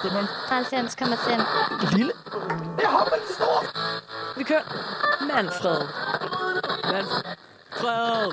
[0.00, 1.96] 90,5.
[1.96, 2.12] Lille.
[2.80, 3.58] Jeg har en stor.
[4.38, 4.62] Vi kører.
[5.26, 5.80] Manfred.
[6.92, 8.32] Manfred.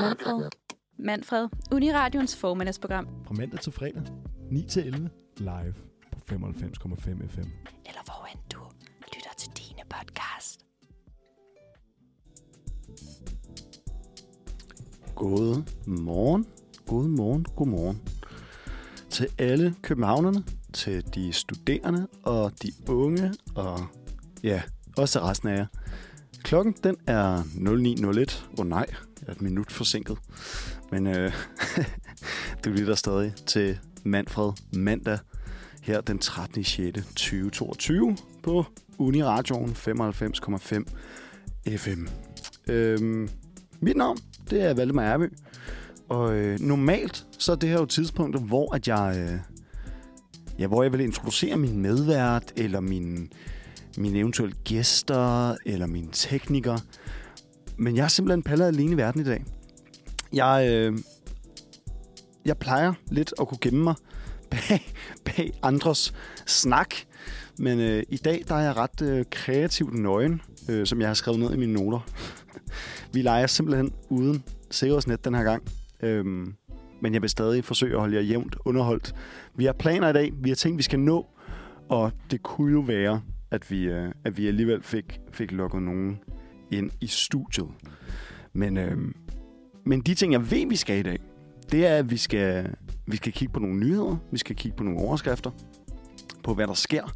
[0.00, 0.50] Manfred.
[0.98, 1.48] Manfred.
[1.72, 3.06] Uniradions formiddagsprogram.
[3.26, 4.02] Fra mandag til fredag.
[4.50, 5.10] 9 til 11.
[5.36, 5.74] Live
[6.12, 7.48] på 95,5 FM.
[7.86, 8.58] Eller hvor end du
[9.14, 10.60] lytter til dine podcast.
[15.14, 16.46] God morgen.
[16.86, 17.44] God morgen.
[17.56, 18.02] God morgen.
[19.10, 20.44] Til alle københavnerne,
[20.76, 23.86] til de studerende og de unge, og
[24.42, 24.62] ja,
[24.96, 25.66] også resten af jer.
[26.42, 28.08] Klokken den er 09.01.
[28.08, 28.24] Åh
[28.58, 28.86] oh, nej,
[29.20, 30.18] jeg er et minut forsinket.
[30.90, 31.32] Men øh,
[32.64, 35.18] du lytter stadig til Manfred mandag
[35.82, 36.64] her den 13.
[36.64, 36.98] 6.
[37.06, 38.64] 2022 på
[38.98, 42.06] Uniradioen 95,5 FM.
[42.68, 43.28] Øhm,
[43.80, 44.18] mit navn,
[44.50, 45.32] det er Valdemar Erby.
[46.08, 49.55] Og øh, normalt, så er det her jo tidspunktet, hvor at jeg, øh,
[50.58, 53.32] ja, hvor jeg vil introducere min medvært, eller min,
[53.96, 56.78] mine eventuelle gæster, eller mine teknikere.
[57.76, 59.44] Men jeg er simpelthen pallet alene i verden i dag.
[60.32, 60.98] Jeg, øh,
[62.44, 63.94] jeg plejer lidt at kunne gemme mig
[64.50, 64.92] bag,
[65.24, 66.14] bag andres
[66.46, 66.94] snak.
[67.58, 71.14] Men øh, i dag der er jeg ret øh, kreativt nøgen, øh, som jeg har
[71.14, 72.00] skrevet ned i mine noter.
[73.12, 75.62] Vi leger simpelthen uden sikkerhedsnet den her gang.
[76.02, 76.54] Øhm,
[77.00, 79.14] men jeg vil stadig forsøge at holde jer jævnt underholdt.
[79.54, 81.26] Vi har planer i dag, vi har ting, vi skal nå,
[81.88, 86.18] og det kunne jo være, at vi, øh, at vi alligevel fik, fik lukket nogen
[86.70, 87.68] ind i studiet.
[88.52, 88.98] Men, øh,
[89.86, 91.18] men de ting, jeg ved, vi skal i dag,
[91.72, 92.74] det er, at vi skal,
[93.06, 95.50] vi skal kigge på nogle nyheder, vi skal kigge på nogle overskrifter,
[96.44, 97.12] på hvad der sker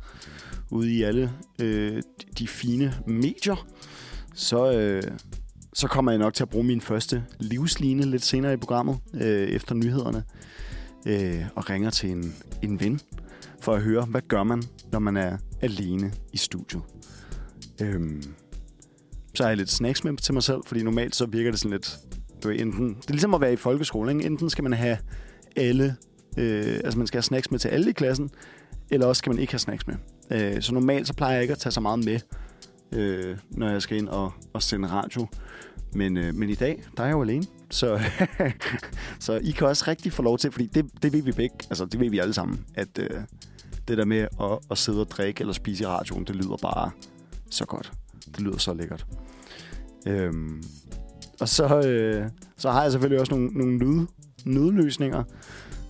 [0.70, 2.02] ude i alle øh,
[2.38, 3.66] de fine medier.
[4.34, 5.02] Så, øh,
[5.72, 9.48] så kommer jeg nok til at bruge min første livsline lidt senere i programmet, øh,
[9.48, 10.24] efter nyhederne,
[11.06, 13.00] øh, og ringer til en, en ven,
[13.60, 16.82] for at høre, hvad gør man, når man er alene i studiet.
[17.82, 18.22] Øhm,
[19.34, 21.70] så har jeg lidt snacks med til mig selv, fordi normalt så virker det sådan
[21.70, 21.98] lidt...
[22.42, 24.24] Du ved, enten, det er ligesom at være i folkeskole, ikke?
[24.24, 24.98] Enten skal man have
[25.56, 25.96] alle...
[26.38, 28.30] Øh, altså man skal have snacks med til alle i klassen,
[28.90, 29.94] eller også skal man ikke have snacks med.
[30.30, 32.18] Øh, så normalt så plejer jeg ikke at tage så meget med,
[32.92, 35.26] øh, når jeg skal ind og, og sende radio.
[35.92, 37.44] Men, øh, men i dag, der er jeg jo alene.
[37.70, 38.00] Så,
[39.20, 41.84] så I kan også rigtig få lov til, fordi det, det ved vi begge, altså
[41.84, 43.20] det ved vi alle sammen, at øh,
[43.88, 46.90] det der med at, at sidde og drikke eller spise i radioen, det lyder bare
[47.50, 47.92] så godt.
[48.26, 49.06] Det lyder så lækkert.
[50.06, 50.62] Øhm,
[51.40, 54.06] og så, øh, så har jeg selvfølgelig også nogle, nogle nød,
[54.44, 55.24] nødløsninger,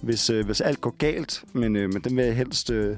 [0.02, 2.70] hvis, øh, hvis alt går galt, men, øh, men den vil jeg helst...
[2.70, 2.96] Øh,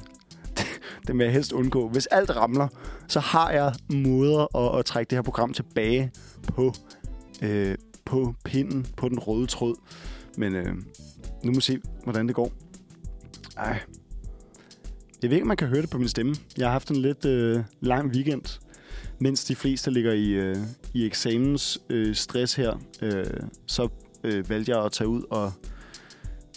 [1.06, 1.88] den vil jeg helst undgå.
[1.88, 2.68] Hvis alt ramler,
[3.12, 6.10] så har jeg måder at, at trække det her program tilbage
[6.42, 6.72] på,
[7.42, 7.74] øh,
[8.04, 9.74] på pinden, på den røde tråd.
[10.36, 10.74] Men øh,
[11.44, 12.52] nu må vi se, hvordan det går.
[13.56, 13.80] Ej.
[15.22, 16.34] Jeg ved ikke, om man kan høre det på min stemme.
[16.58, 18.60] Jeg har haft en lidt øh, lang weekend,
[19.18, 20.56] mens de fleste ligger i, øh,
[20.94, 22.80] i eksamens øh, stress her.
[23.02, 23.24] Øh,
[23.66, 23.88] så
[24.24, 25.52] øh, valgte jeg at tage ud og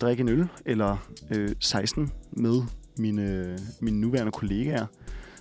[0.02, 0.98] drikke en øl, eller
[1.36, 2.62] øh, 16 med
[2.98, 4.86] mine, øh, mine nuværende kollegaer,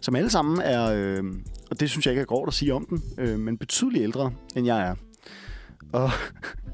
[0.04, 1.24] som alle sammen er, øh,
[1.70, 4.32] og det synes jeg ikke er grovt at sige om den, øh, men betydeligt ældre,
[4.56, 4.94] end jeg er.
[5.92, 6.10] Og,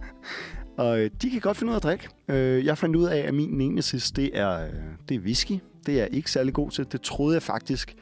[0.85, 2.09] og øh, de kan godt finde ud af at drikke.
[2.29, 4.73] Øh, jeg fandt ud af, at min nemesis, det er, øh,
[5.09, 5.59] det er whisky.
[5.87, 6.87] Det er jeg ikke særlig god til.
[6.93, 7.97] Det troede jeg faktisk,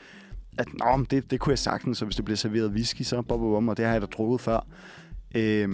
[0.58, 3.40] at nå, det, det kunne jeg sagtens, så hvis det bliver serveret whisky, så bob,
[3.40, 4.66] bob, og det har jeg da drukket før.
[5.34, 5.68] Øh,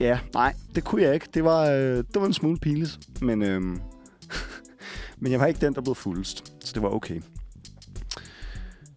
[0.00, 1.26] ja, nej, det kunne jeg ikke.
[1.34, 3.42] Det var, øh, det var en smule pinligt, men...
[3.42, 3.60] Øh,
[5.20, 7.20] men jeg var ikke den, der blev fuldest, så det var okay.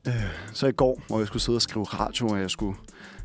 [0.08, 0.14] Øh,
[0.54, 2.78] så i går, hvor jeg skulle sidde og skrive radio, og jeg skulle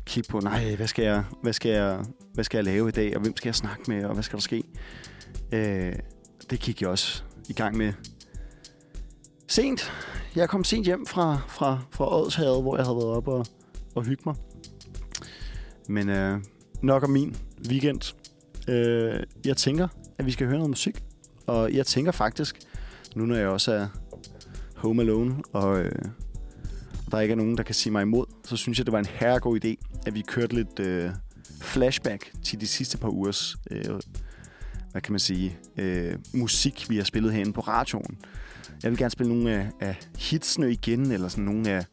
[0.05, 3.15] kigge på, nej, hvad skal jeg, hvad skal jeg, hvad skal jeg lave i dag,
[3.15, 4.63] og hvem skal jeg snakke med, og hvad skal der ske?
[5.51, 5.95] Øh,
[6.49, 7.93] det gik jeg også i gang med
[9.47, 9.91] sent.
[10.35, 13.45] Jeg kom sent hjem fra, fra, fra Ådshavet, hvor jeg havde været oppe og,
[13.95, 14.35] og hygge mig.
[15.87, 16.39] Men øh,
[16.81, 17.35] nok om min
[17.69, 18.13] weekend.
[18.67, 19.87] Øh, jeg tænker,
[20.17, 21.03] at vi skal høre noget musik.
[21.47, 22.59] Og jeg tænker faktisk,
[23.15, 23.87] nu når jeg også er
[24.75, 25.91] home alone, og øh,
[27.11, 29.05] der ikke er nogen, der kan sige mig imod, så synes jeg, det var en
[29.05, 31.09] herregod idé, at vi kørte lidt øh,
[31.61, 33.85] flashback til de sidste par ugers, øh,
[34.91, 38.17] hvad kan man sige, øh, musik, vi har spillet herinde på radioen.
[38.83, 41.85] Jeg vil gerne spille nogle af, af hitsene igen, eller sådan nogle af,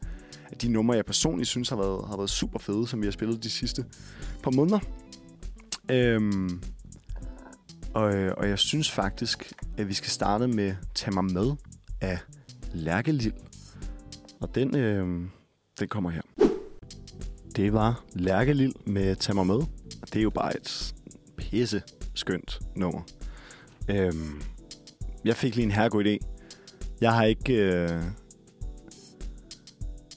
[0.51, 3.11] af de numre, jeg personligt synes har været, har været super fede, som vi har
[3.11, 3.85] spillet de sidste
[4.43, 4.79] par måneder.
[5.91, 6.61] Øhm,
[7.93, 11.55] og, øh, og jeg synes faktisk, at vi skal starte med Tag mig med
[12.01, 12.19] af
[12.73, 13.33] Lærkelil.
[14.41, 15.29] Og den, øh,
[15.79, 16.21] den kommer her.
[17.55, 19.59] Det var Lærkelil med Tag mig med.
[20.05, 20.93] Det er jo bare et
[21.37, 21.81] pisse
[22.15, 23.01] skønt nummer.
[23.89, 24.41] Øhm,
[25.25, 26.17] jeg fik lige en herregod idé.
[27.01, 27.53] Jeg har ikke...
[27.53, 28.03] Øh...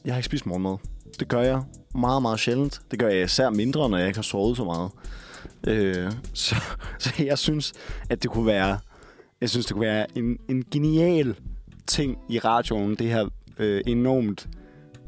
[0.04, 0.76] Jeg har ikke spist morgenmad.
[1.20, 1.62] Det gør jeg
[1.94, 2.80] meget, meget sjældent.
[2.90, 4.90] Det gør jeg især mindre, når jeg ikke har sovet så meget.
[5.66, 6.54] Øh, så,
[6.98, 7.72] så jeg synes,
[8.10, 8.78] at det kunne være...
[9.40, 11.36] Jeg synes, det kunne være en, en genial
[11.86, 12.94] ting i radioen.
[12.94, 13.28] Det her
[13.58, 14.48] øh, enormt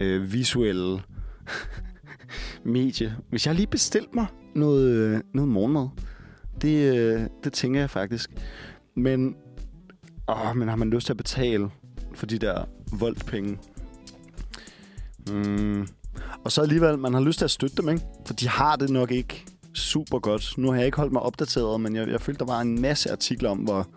[0.00, 1.00] øh, visuelle
[2.64, 3.16] medie.
[3.30, 5.88] Hvis jeg lige bestilt mig noget, øh, noget morgenmad,
[6.62, 8.30] det, øh, det tænker jeg faktisk.
[8.96, 9.36] Men,
[10.28, 11.70] åh, men har man lyst til at betale
[12.14, 13.58] for de der voldpenge?
[15.28, 15.88] Mm.
[16.44, 18.02] Og så alligevel, man har lyst til at støtte dem, ikke?
[18.26, 19.44] For de har det nok ikke
[19.74, 20.54] super godt.
[20.58, 23.12] Nu har jeg ikke holdt mig opdateret, men jeg, jeg følte, der var en masse
[23.12, 23.88] artikler om, hvor,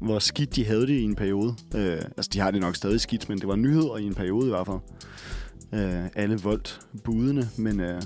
[0.00, 1.54] hvor skidt de havde det i en periode.
[1.74, 4.46] Øh, altså, de har det nok stadig skidt, men det var nyheder i en periode
[4.46, 4.80] i hvert fald.
[5.74, 8.02] Øh, alle voldt budene, men, øh,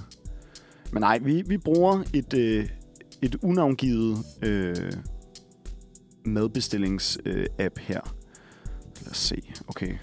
[0.93, 2.69] men nej, vi, vi bruger et, øh,
[3.23, 4.93] et unavngivet øh,
[6.25, 8.01] madbestillings-app øh, her.
[9.03, 9.53] Lad os se.
[9.69, 9.95] Okay.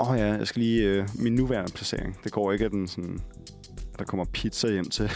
[0.00, 0.82] Åh oh ja, jeg skal lige...
[0.82, 2.16] Øh, min nuværende placering.
[2.24, 3.20] Det går ikke, at den sådan...
[3.92, 5.04] At der kommer pizza hjem til...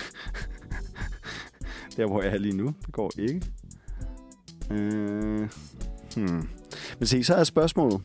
[1.97, 2.75] der, hvor jeg er lige nu.
[2.87, 3.43] Det går ikke.
[4.71, 5.49] Øh,
[6.17, 6.49] hmm.
[6.99, 8.01] Men se, så er spørgsmålet.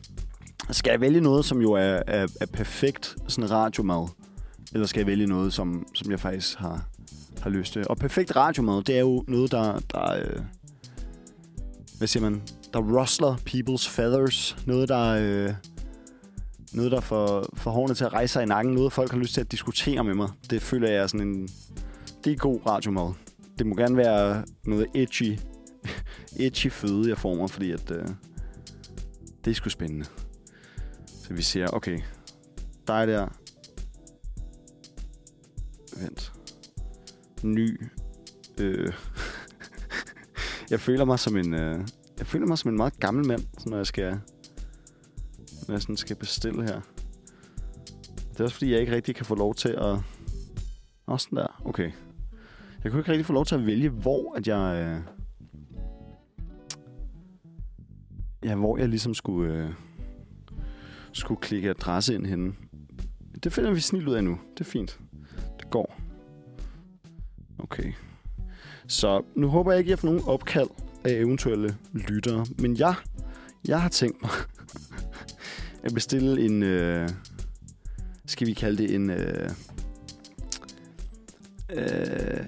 [0.70, 4.08] Skal jeg vælge noget, som jo er, er, er perfekt sådan radiomad?
[4.72, 6.88] Eller skal jeg vælge noget, som, som jeg faktisk har,
[7.42, 7.88] har lyst til?
[7.88, 9.78] Og perfekt radiomad, det er jo noget, der...
[9.92, 10.40] der øh,
[11.98, 12.42] hvad siger man?
[12.72, 14.56] Der rustler people's feathers.
[14.66, 15.08] Noget, der...
[15.20, 15.54] Øh,
[16.72, 18.74] noget, der får, får hårene til at rejse sig i nakken.
[18.74, 20.28] Noget, folk har lyst til at diskutere med mig.
[20.50, 21.48] Det føler jeg er sådan en...
[22.24, 23.12] Det er god radiomad.
[23.58, 25.38] Det må gerne være noget edgy,
[26.46, 28.08] edgy føde, jeg får mig, fordi at, øh,
[29.44, 30.06] det er sgu spændende.
[31.06, 32.00] Så vi ser, okay,
[32.86, 33.28] dig der.
[35.96, 36.32] Vent.
[37.42, 37.80] Ny.
[38.60, 38.92] Øh.
[40.70, 41.54] jeg føler mig som en...
[41.54, 41.86] Øh,
[42.18, 44.20] jeg føler mig som en meget gammel mand, når jeg skal
[45.68, 46.80] når jeg sådan skal bestille her.
[48.32, 49.98] Det er også fordi, jeg ikke rigtig kan få lov til at...
[51.08, 51.62] Nå, sådan der.
[51.64, 51.92] Okay.
[52.84, 54.86] Jeg kunne ikke rigtig få lov til at vælge, hvor at jeg...
[54.86, 55.23] Øh...
[58.44, 59.54] Ja, hvor jeg ligesom skulle...
[59.54, 59.70] Øh...
[61.12, 62.52] Skulle klikke adresse ind henne.
[63.44, 64.38] Det finder vi snilt ud af nu.
[64.54, 65.00] Det er fint.
[65.60, 66.00] Det går.
[67.58, 67.92] Okay.
[68.86, 70.68] Så nu håber jeg ikke, at jeg får nogen opkald
[71.04, 72.46] af eventuelle lyttere.
[72.58, 72.94] Men jeg,
[73.68, 74.30] jeg har tænkt mig
[75.82, 76.62] at bestille en...
[76.62, 77.08] Øh,
[78.26, 79.10] skal vi kalde det en...
[79.10, 79.50] Øh,
[81.70, 82.46] øh,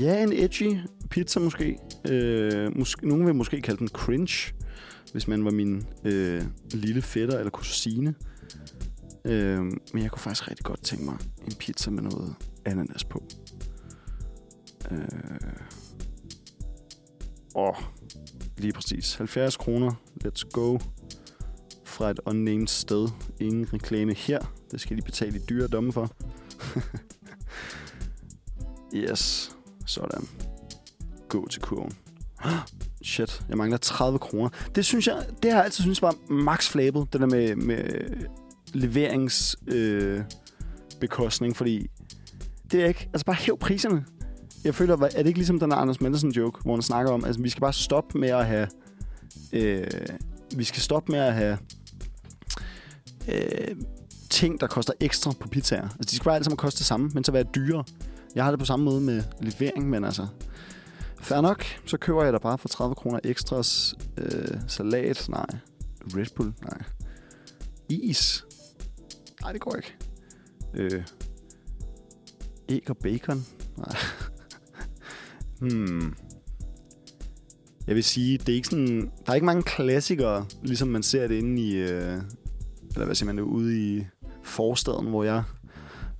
[0.00, 0.76] ja, en edgy
[1.16, 1.78] pizza måske.
[2.08, 3.08] Øh, måske.
[3.08, 4.54] Nogen vil måske kalde den cringe,
[5.12, 8.14] hvis man var min øh, lille fætter eller kusine.
[9.24, 9.58] Øh,
[9.92, 12.34] men jeg kunne faktisk rigtig godt tænke mig en pizza med noget
[12.64, 13.22] ananas på.
[14.90, 14.98] Øh,
[17.54, 17.74] åh,
[18.58, 19.14] lige præcis.
[19.14, 19.92] 70 kroner.
[20.24, 20.78] Let's go
[21.84, 23.08] fra et unnamed sted.
[23.40, 24.54] Ingen reklame her.
[24.70, 26.16] Det skal de betale i dyre domme for.
[29.04, 29.56] yes.
[29.86, 30.45] Sådan.
[31.36, 31.92] Gå til kurven.
[33.02, 34.48] Shit, jeg mangler 30 kroner.
[34.74, 37.84] Det synes jeg, det har jeg altid synes var max flabet, det der med, med
[38.72, 41.90] leveringsbekostning, øh, fordi
[42.72, 44.04] det er ikke, altså bare hæv priserne.
[44.64, 47.42] Jeg føler, er det ikke ligesom den Anders Mendelsen joke, hvor han snakker om, altså
[47.42, 48.68] vi skal bare stoppe med at have,
[49.52, 49.86] øh,
[50.56, 51.58] vi skal stoppe med at have
[53.28, 53.76] øh,
[54.30, 55.82] ting, der koster ekstra på pizzaer.
[55.82, 57.84] Altså, de skal bare alle sammen koste det samme, men så være dyrere.
[58.34, 60.26] Jeg har det på samme måde med levering, men altså...
[61.26, 65.26] Fair nok, så køber jeg da bare for 30 kroner ekstras øh, salat.
[65.28, 65.46] Nej.
[66.00, 66.52] Red Bull.
[66.62, 66.82] Nej.
[67.88, 68.44] Is.
[69.42, 69.94] Nej, det går ikke.
[70.74, 71.02] Øh,
[72.68, 73.46] æg og bacon.
[73.76, 73.96] Nej.
[75.60, 76.14] hmm.
[77.86, 81.28] Jeg vil sige, det er ikke sådan, der er ikke mange klassikere, ligesom man ser
[81.28, 82.20] det inde i, øh,
[82.92, 84.06] eller hvad siger man, ude i
[84.42, 85.42] forstaden, hvor jeg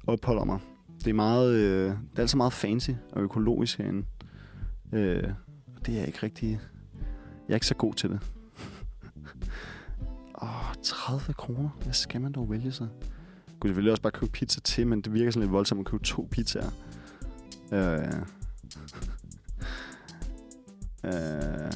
[0.07, 0.59] opholder mig.
[0.99, 4.07] Det er meget, øh, det er altså meget fancy og økologisk herinde.
[4.93, 5.31] Øh,
[5.87, 6.61] det er ikke rigtig,
[7.49, 8.21] jeg er ikke så god til det.
[10.43, 11.69] Åh, oh, 30 kroner.
[11.83, 12.89] Hvad skal man dog vælge sig?
[13.47, 15.87] Jeg kunne selvfølgelig også bare købe pizza til, men det virker sådan lidt voldsomt at
[15.87, 16.71] købe to pizzaer.
[17.73, 18.13] Øh.
[21.15, 21.73] øh.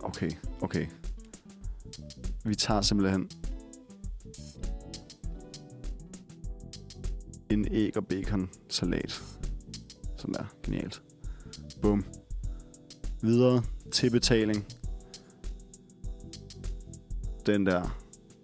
[0.00, 0.86] Okay, okay.
[2.44, 3.30] Vi tager simpelthen
[7.50, 9.22] en æg og bacon salat.
[10.16, 10.44] Sådan der.
[10.62, 11.02] Genialt.
[11.82, 12.04] Bum.
[13.22, 13.62] Videre
[13.92, 14.66] til betaling.
[17.46, 17.98] Den der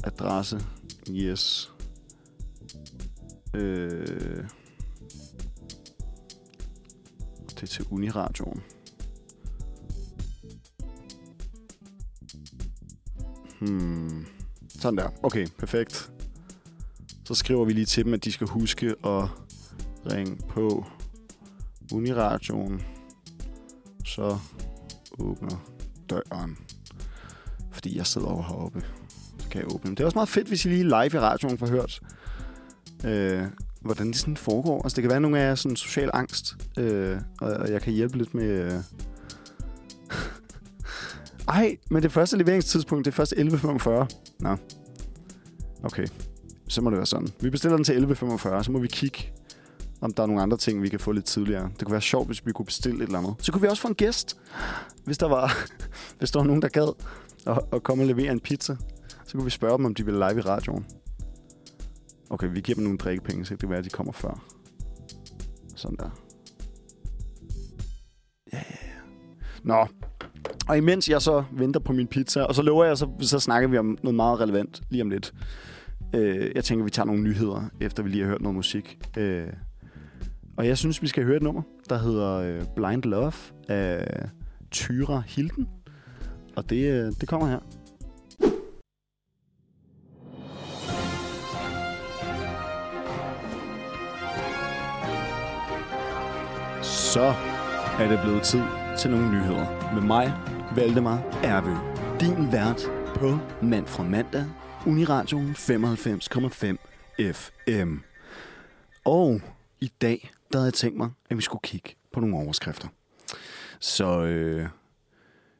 [0.05, 0.61] adresse.
[1.11, 1.73] Yes.
[3.55, 4.49] Øh.
[7.51, 8.63] Det er til Uniradioen.
[13.61, 14.27] Hmm.
[14.69, 15.11] Sådan der.
[15.23, 16.13] Okay, perfekt.
[17.25, 19.29] Så skriver vi lige til dem, at de skal huske at
[20.13, 20.85] ringe på
[21.93, 22.83] Uniradioen.
[24.07, 24.39] Så
[25.19, 25.65] åbner
[26.11, 26.59] døren.
[27.73, 28.85] Fordi jeg sidder over heroppe.
[29.39, 29.97] Så kan jeg åbne dem.
[29.97, 32.01] Det er også meget fedt, hvis I lige live i radioen får hørt,
[33.05, 33.43] øh,
[33.81, 34.83] hvordan det sådan foregår.
[34.83, 37.93] Altså, det kan være, at nogle af jer sådan social angst, øh, og jeg kan
[37.93, 38.45] hjælpe lidt med...
[38.45, 38.73] Øh...
[41.49, 43.91] Ej, men det første leveringstidspunkt, det er først 11.45.
[44.41, 44.57] Nå.
[45.83, 46.07] Okay,
[46.75, 47.29] så må det være sådan.
[47.41, 49.33] Vi bestiller den til 11.45, så må vi kigge,
[50.01, 51.71] om der er nogle andre ting, vi kan få lidt tidligere.
[51.79, 53.35] Det kunne være sjovt, hvis vi kunne bestille et eller andet.
[53.39, 54.37] Så kunne vi også få en gæst,
[55.05, 55.57] hvis der var,
[56.19, 56.93] hvis der var nogen, der gad
[57.47, 58.77] at, at komme og levere en pizza.
[59.27, 60.87] Så kunne vi spørge dem, om de vil live i radioen.
[62.31, 64.45] Okay, vi giver dem nogle drikkepenge, så det kan være, at de kommer før.
[65.77, 66.11] Sådan der.
[68.53, 69.01] Ja, ja, ja.
[69.63, 69.87] Nå.
[70.69, 73.69] Og imens jeg så venter på min pizza, og så lover jeg, så, så snakker
[73.69, 75.35] vi om noget meget relevant lige om lidt.
[76.15, 78.99] Øh, jeg tænker, vi tager nogle nyheder, efter vi lige har hørt noget musik.
[79.17, 79.47] Øh,
[80.57, 83.33] og jeg synes, vi skal høre et nummer, der hedder øh, Blind Love
[83.69, 84.29] af
[84.71, 85.69] Tyra Hilden.
[86.57, 87.59] Og det, øh, det kommer her.
[96.83, 97.35] Så
[98.01, 98.63] er det blevet tid
[98.99, 99.95] til nogle nyheder.
[99.95, 100.33] Med mig,
[100.77, 101.75] Valdemar Ervø.
[102.21, 102.83] Din vært
[103.15, 104.45] på Mand fra Mandag,
[104.87, 106.77] Uniradioen 95,5
[107.33, 107.97] FM.
[109.05, 109.41] Og
[109.81, 112.89] i dag, der havde jeg tænkt mig, at vi skulle kigge på nogle overskrifter.
[113.81, 114.69] Så øh,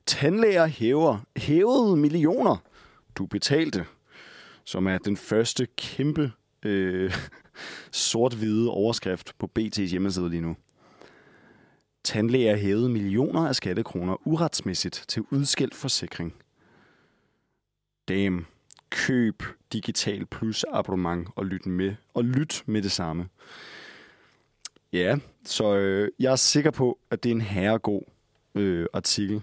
[0.07, 2.57] tandlæger hæver, hævede millioner,
[3.15, 3.87] du betalte,
[4.65, 7.15] som er den første kæmpe øh,
[7.93, 10.57] sort-hvide overskrift på BT's hjemmeside lige nu.
[12.05, 16.35] Tandlæger hævede millioner af skattekroner uretsmæssigt til udskilt forsikring.
[18.09, 18.47] Damn.
[18.95, 21.95] Køb Digital Plus abonnement og lyt med.
[22.15, 23.29] Og lyt med det samme.
[24.93, 28.03] Ja, så øh, jeg er sikker på, at det er en herregod
[28.55, 29.43] øh, artikel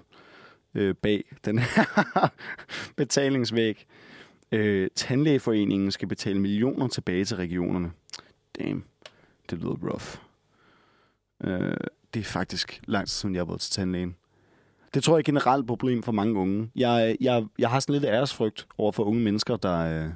[0.76, 2.32] øh, bag den her
[2.98, 3.86] betalingsvæg.
[4.52, 7.92] Øh, Tandlægeforeningen skal betale millioner tilbage til regionerne.
[8.60, 8.84] Damn,
[9.50, 10.18] det lyder rough.
[11.44, 11.78] Øh,
[12.14, 14.16] det er faktisk lang tid siden, jeg har været til tandlægen.
[14.94, 16.72] Det tror jeg er et generelt problem for mange unge.
[16.76, 20.10] Jeg, jeg, jeg har sådan lidt æresfrygt over for unge mennesker, der, øh,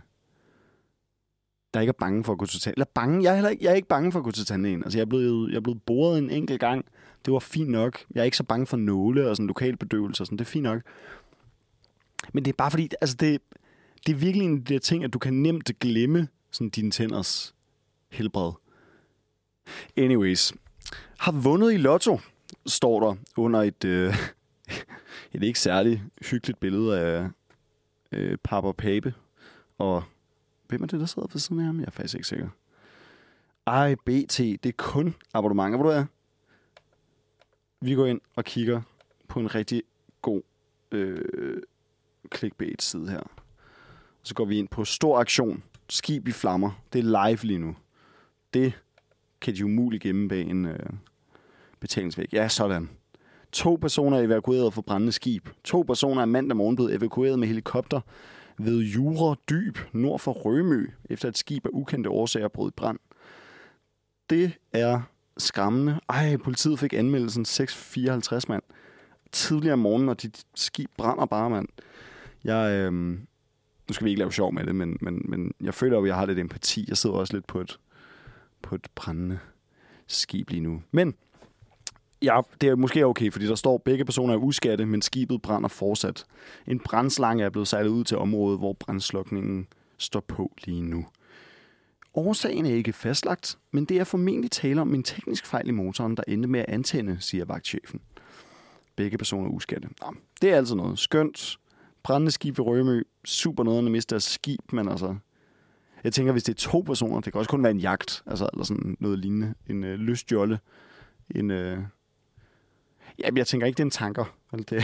[1.74, 2.78] der ikke er bange for at gå til tandlægen.
[2.78, 4.84] Eller bange, jeg er, heller ikke, jeg er ikke bange for at gå til tandlægen.
[4.84, 6.86] Altså, jeg er blevet, jeg er blevet boret en enkelt gang.
[7.26, 8.06] Det var fint nok.
[8.16, 10.38] Jeg er ikke så bange for nåle og sådan lokal bedøvelse og sådan.
[10.38, 10.82] Det er fint nok.
[12.34, 13.42] Men det er bare fordi, altså det,
[14.06, 16.92] det er virkelig en af de der ting, at du kan nemt glemme sådan dine
[16.92, 17.56] tænders
[18.12, 18.52] helbred.
[19.98, 20.54] Anyways,
[21.20, 22.20] har vundet i lotto,
[22.66, 24.16] står der under et, øh,
[25.34, 27.30] et ikke særlig hyggeligt billede af
[28.12, 29.14] øh, Papa Pape.
[29.78, 30.04] Og
[30.68, 31.80] hvem er det, der sidder ved siden af ham?
[31.80, 32.50] Jeg er faktisk ikke sikker.
[33.68, 36.06] Ej, BT, det er kun abonnementer, hvor du er.
[37.82, 38.82] Vi går ind og kigger
[39.28, 39.84] på en rigtig
[40.22, 40.42] god
[40.92, 41.62] øh,
[42.36, 43.22] clickbait-side her.
[44.24, 45.64] Så går vi ind på stor aktion.
[45.90, 46.82] Skib i flammer.
[46.94, 47.76] Det er live lige nu.
[48.54, 48.74] Det
[49.42, 50.90] kan de umuligt gemme bag en øh,
[51.80, 52.34] betalingsvæg.
[52.34, 52.90] Ja, sådan.
[53.56, 55.50] To personer er evakueret fra brændende skib.
[55.64, 58.02] To personer er mandag morgen blevet evakueret med helikopter
[58.58, 63.00] ved Jura Dyb nord for Rømø, efter et skib af ukendte årsager brød i brand.
[64.30, 65.02] Det er
[65.38, 66.00] skræmmende.
[66.10, 68.64] Ej, politiet fik anmeldelsen 6.54, mand.
[69.32, 71.68] Tidligere om morgenen, og dit skib brænder bare, mand.
[72.44, 76.00] Jeg, øh, nu skal vi ikke lave sjov med det, men, men, men jeg føler
[76.00, 76.86] at jeg har lidt empati.
[76.88, 77.80] Jeg sidder også lidt på et,
[78.62, 79.40] på et brændende
[80.08, 80.82] skib lige nu.
[80.92, 81.16] Men
[82.26, 85.70] ja, det er måske okay, fordi der står, begge personer er uskatte, men skibet brænder
[85.70, 86.26] fortsat.
[86.68, 89.68] En brændslange er blevet sejlet ud til området, hvor brændslukningen
[89.98, 91.06] står på lige nu.
[92.14, 96.18] Årsagen er ikke fastlagt, men det er formentlig tale om en teknisk fejl i motoren,
[96.18, 98.02] der endte med at antænde, siger vagtchefen.
[98.96, 99.88] Begge personer er uskatte.
[100.02, 101.00] Nå, det er altså noget.
[101.00, 101.58] Skønt.
[102.04, 103.04] Brændende skib i Rømø.
[103.26, 105.16] Super noget, at miste deres skib, men altså...
[106.04, 108.50] Jeg tænker, hvis det er to personer, det kan også kun være en jagt, altså,
[108.54, 109.54] eller sådan noget lignende.
[109.70, 110.60] En øh, lystjolle.
[111.36, 111.78] En, øh...
[113.20, 114.36] Jamen, jeg tænker ikke, det er en tanker.
[114.54, 114.84] Eller det...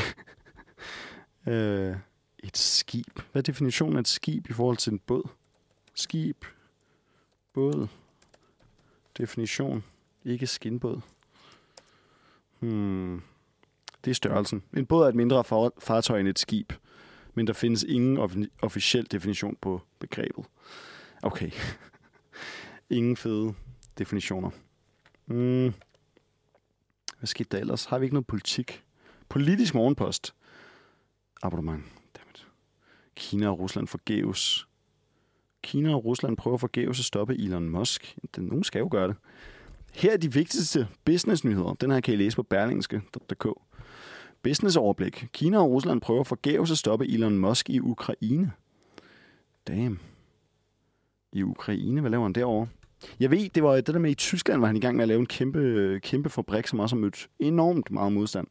[1.54, 1.96] øh...
[2.44, 3.20] Et skib.
[3.32, 5.30] Hvad er definitionen af et skib i forhold til en båd?
[5.96, 6.46] Skib.
[7.54, 7.88] Båd.
[9.18, 9.84] Definition.
[10.26, 11.02] Ikke skinbåd.
[12.60, 13.22] Hmm.
[14.06, 14.64] Det er størrelsen.
[14.74, 15.44] En båd er et mindre
[15.80, 16.74] fartøj end et skib,
[17.34, 18.18] men der findes ingen
[18.62, 20.46] officiel definition på begrebet.
[21.24, 21.52] Okay.
[22.90, 23.54] ingen fede
[23.98, 24.50] definitioner.
[25.26, 25.74] Mm.
[27.22, 27.86] Hvad skete der ellers?
[27.86, 28.84] Har vi ikke noget politik?
[29.30, 30.34] Politisk morgenpost.
[31.42, 31.84] Abonnement.
[32.18, 32.48] Dammit.
[33.16, 34.68] Kina og Rusland forgæves.
[35.64, 38.18] Kina og Rusland prøver forgæves at stoppe Elon Musk.
[38.38, 39.16] Nogen skal jo gøre det.
[39.94, 41.74] Her er de vigtigste businessnyheder.
[41.74, 43.48] Den her kan I læse på berlingske.dk.
[44.44, 45.28] Businessoverblik.
[45.34, 48.52] Kina og Rusland prøver forgæves at stoppe Elon Musk i Ukraine.
[49.68, 50.00] Damn.
[51.34, 52.02] I Ukraine?
[52.02, 52.68] Hvad laver han derovre?
[53.20, 55.08] Jeg ved, det var det der med i Tyskland, var han i gang med at
[55.08, 58.48] lave en kæmpe, kæmpe fabrik, som også har mødt enormt meget modstand.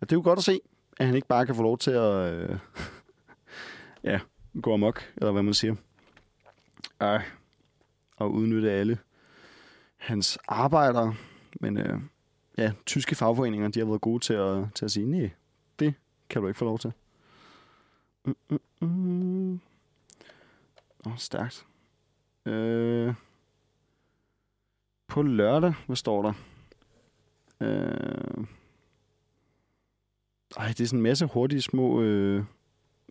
[0.00, 0.60] Ja, det er jo godt at se,
[0.96, 2.58] at han ikke bare kan få lov til at øh,
[4.04, 4.20] ja,
[4.62, 5.74] gå amok, eller hvad man siger.
[7.02, 7.20] Øh,
[8.16, 8.98] og udnytte alle
[9.96, 11.14] hans arbejdere.
[11.60, 12.00] Men øh,
[12.58, 15.30] ja, tyske fagforeninger, de har været gode til at, til at sige, nej,
[15.78, 15.94] det
[16.30, 16.92] kan du ikke få lov til.
[18.24, 19.60] Mm, mm, mm.
[21.06, 21.66] Oh, stærkt.
[22.46, 23.14] Øh,
[25.08, 26.32] på lørdag, hvad står der?
[27.60, 28.44] Øh,
[30.56, 32.44] ej, det er sådan en masse hurtige små øh,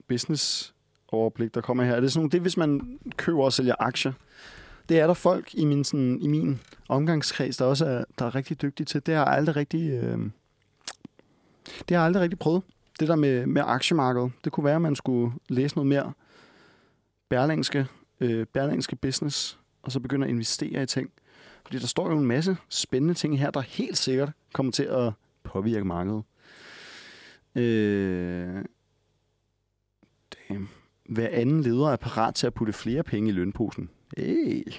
[0.08, 0.74] business
[1.08, 1.96] overblik, der kommer her.
[1.96, 4.14] Det er, sådan, det er, hvis man køber og sælger aktier.
[4.90, 6.60] Det er der folk i min, sådan, i min
[6.90, 9.06] omgangskreds, der også er, der er rigtig dygtige til.
[9.06, 10.20] Det har jeg aldrig rigtig, øh,
[11.66, 12.64] det har jeg aldrig rigtig prøvet.
[13.00, 14.32] Det der med, med aktiemarkedet.
[14.44, 16.14] Det kunne være, at man skulle læse noget mere
[17.30, 17.88] berlingske,
[18.20, 21.12] øh, berlingske business, og så begynde at investere i ting.
[21.66, 25.14] Fordi der står jo en masse spændende ting her, der helt sikkert kommer til at
[25.44, 26.24] påvirke markedet.
[27.56, 28.66] Øh,
[30.50, 30.70] damn.
[31.10, 33.90] Hver anden leder er parat til at putte flere penge i lønposen.
[34.18, 34.74] Hey.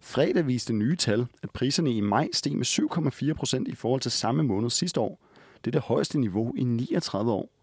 [0.00, 4.10] Fredag viste nye tal, at priserne i maj steg med 7,4 procent i forhold til
[4.10, 5.24] samme måned sidste år.
[5.64, 7.61] Det er det højeste niveau i 39 år.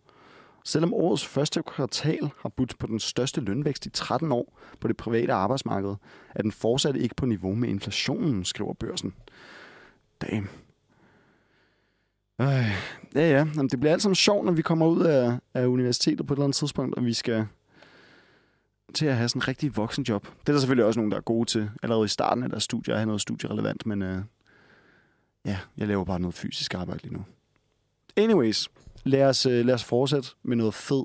[0.63, 4.97] Selvom årets første kvartal har budt på den største lønvækst i 13 år på det
[4.97, 5.95] private arbejdsmarked,
[6.35, 9.13] er den fortsat ikke på niveau med inflationen, skriver børsen.
[10.21, 10.49] Damn.
[12.41, 12.47] Øh,
[13.15, 13.47] ja, ja.
[13.55, 16.37] Jamen, det bliver alt sammen sjovt, når vi kommer ud af, af universitetet på et
[16.37, 17.48] eller andet tidspunkt, og vi skal
[18.93, 20.25] til at have sådan en rigtig voksenjob.
[20.25, 22.63] Det er der selvfølgelig også nogen, der er gode til allerede i starten af deres
[22.63, 24.22] studier, at have noget studierelevant, men øh,
[25.45, 27.24] ja, jeg laver bare noget fysisk arbejde lige nu.
[28.17, 28.69] Anyways,
[29.09, 31.03] lad os, øh, lad os fortsætte med noget fed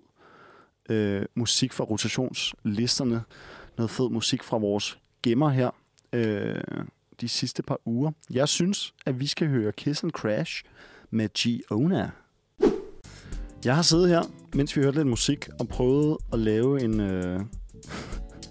[0.88, 3.22] øh, musik fra rotationslisterne.
[3.76, 5.70] Noget fed musik fra vores gemmer her
[6.12, 6.60] øh,
[7.20, 8.12] de sidste par uger.
[8.30, 10.64] Jeg synes, at vi skal høre Kiss and Crash
[11.10, 12.10] med Giona.
[13.64, 14.22] Jeg har siddet her,
[14.54, 17.40] mens vi hørte lidt musik, og prøvet at lave en, øh,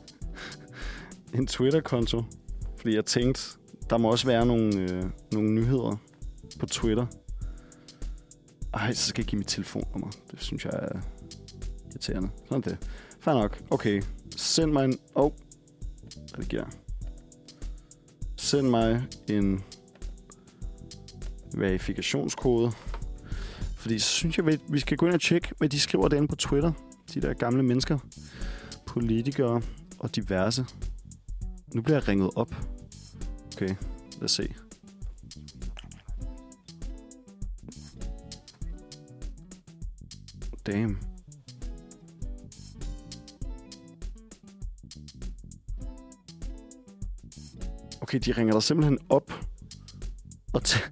[1.37, 2.23] en Twitter-konto.
[2.77, 3.41] Fordi jeg tænkte,
[3.89, 5.95] der må også være nogle, øh, nogle nyheder
[6.59, 7.05] på Twitter.
[8.73, 10.11] Ej, så skal jeg give mit telefonnummer.
[10.31, 10.99] Det synes jeg er
[11.91, 12.29] irriterende.
[12.49, 12.77] Sådan det.
[13.19, 13.63] Fair nok.
[13.69, 14.01] Okay.
[14.35, 14.99] Send mig en...
[15.15, 15.25] Åh.
[15.25, 15.31] Oh.
[16.37, 16.65] Rediger.
[18.37, 19.63] Send mig en
[21.53, 22.71] verifikationskode.
[23.75, 26.35] Fordi så synes jeg, vi skal gå ind og tjekke, hvad de skriver derinde på
[26.35, 26.71] Twitter.
[27.13, 27.97] De der gamle mennesker.
[28.85, 29.61] Politikere
[29.99, 30.65] og diverse.
[31.73, 32.55] Nu bliver jeg ringet op.
[33.55, 33.75] Okay,
[34.15, 34.53] lad os se.
[40.65, 40.97] Damn.
[48.01, 49.33] Okay, de ringer dig simpelthen op
[50.53, 50.89] og, t-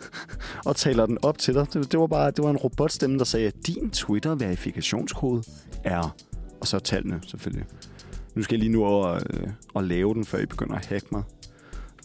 [0.66, 1.72] og taler den op til dig.
[1.72, 5.42] Det, det var bare det var en robotstemme, der sagde, at din Twitter-verifikationskode
[5.84, 6.16] er...
[6.60, 7.66] Og så tallene, selvfølgelig.
[8.34, 11.06] Nu skal jeg lige nu over øh, og lave den, før I begynder at hacke
[11.12, 11.22] mig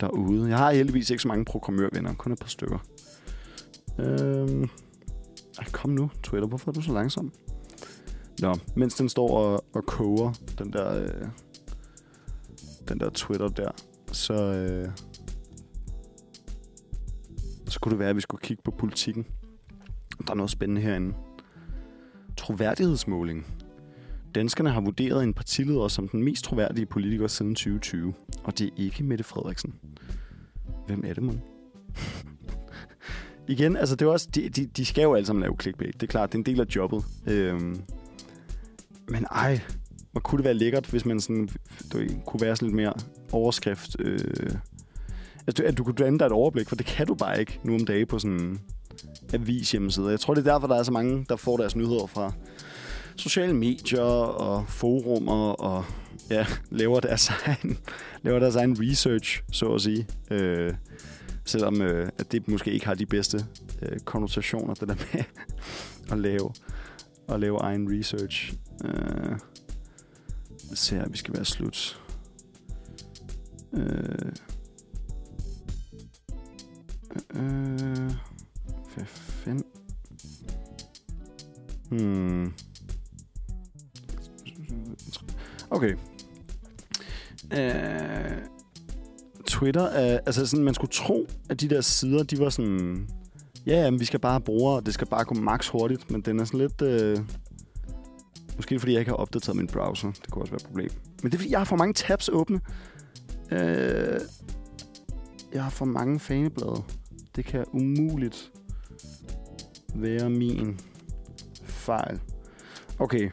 [0.02, 0.50] derude.
[0.50, 2.78] Jeg har heldigvis ikke så mange programmørvenner, kun et par stykker.
[4.00, 4.70] Øhm,
[5.60, 6.48] ej, kom nu, Twitter.
[6.48, 7.32] Hvorfor er du så langsom?
[8.42, 11.28] Nå, mens den står og, og koger, den der, øh,
[12.90, 13.72] den der Twitter der,
[14.12, 14.92] så, øh,
[17.68, 19.26] så kunne det være, at vi skulle kigge på politikken.
[20.28, 21.14] Der er noget spændende herinde.
[22.38, 23.46] Troværdighedsmåling.
[24.36, 28.72] Danskerne har vurderet en partileder som den mest troværdige politiker siden 2020, og det er
[28.78, 29.76] ikke Mette Frederiksen.
[30.88, 31.42] Hvem er det, mon?
[33.50, 35.94] Igen, altså det er også, de, de, de skal jo alle sammen lave clickbait.
[35.94, 37.06] Det er klart, det er en del af jobbet.
[37.28, 37.82] Øhm,
[39.08, 39.62] men ej,
[40.12, 41.50] hvor kunne det være lækkert, hvis man sådan,
[41.94, 42.94] du, kunne være sådan lidt mere
[43.32, 43.96] overskrift.
[44.00, 44.52] Øh,
[45.48, 47.76] altså, at du kunne danne dig et overblik, for det kan du bare ikke nu
[47.76, 48.60] om dagen på sådan en
[49.34, 50.10] avis hjemmeside.
[50.10, 52.34] Jeg tror, det er derfor, der er så mange, der får deres nyheder fra
[53.16, 55.86] sociale medier og forumer og
[56.30, 57.78] ja, laver deres egen,
[58.22, 60.08] laver deres egen research, så at sige.
[60.32, 60.74] Øh,
[61.50, 63.46] selvom øh, at det måske ikke har de bedste
[63.82, 65.24] øh, konnotationer, det der med
[66.12, 66.52] at lave,
[67.28, 68.54] at lave egen research.
[68.86, 69.38] Øh,
[70.70, 72.02] jeg ser, at vi skal være slut.
[73.74, 74.32] Øh,
[77.36, 78.12] øh,
[78.96, 79.66] hvad fanden?
[81.90, 82.54] Hmm.
[85.70, 85.96] Okay.
[87.54, 88.59] Øh,
[89.50, 90.20] Twitter er...
[90.26, 93.08] Altså sådan, man skulle tro, at de der sider, de var sådan...
[93.66, 96.40] Ja, jamen, vi skal bare bruge, og det skal bare gå max hurtigt, men den
[96.40, 96.82] er sådan lidt...
[96.82, 97.18] Øh,
[98.56, 100.12] måske fordi jeg ikke har opdateret min browser.
[100.12, 100.90] Det kunne også være et problem.
[101.24, 102.62] Men det er fordi, jeg har for mange tabs åbne.
[103.52, 104.20] Øh,
[105.54, 106.84] jeg har for mange faneblade.
[107.36, 108.52] Det kan umuligt
[109.96, 110.80] være min
[111.64, 112.20] fejl.
[113.00, 113.30] Okay.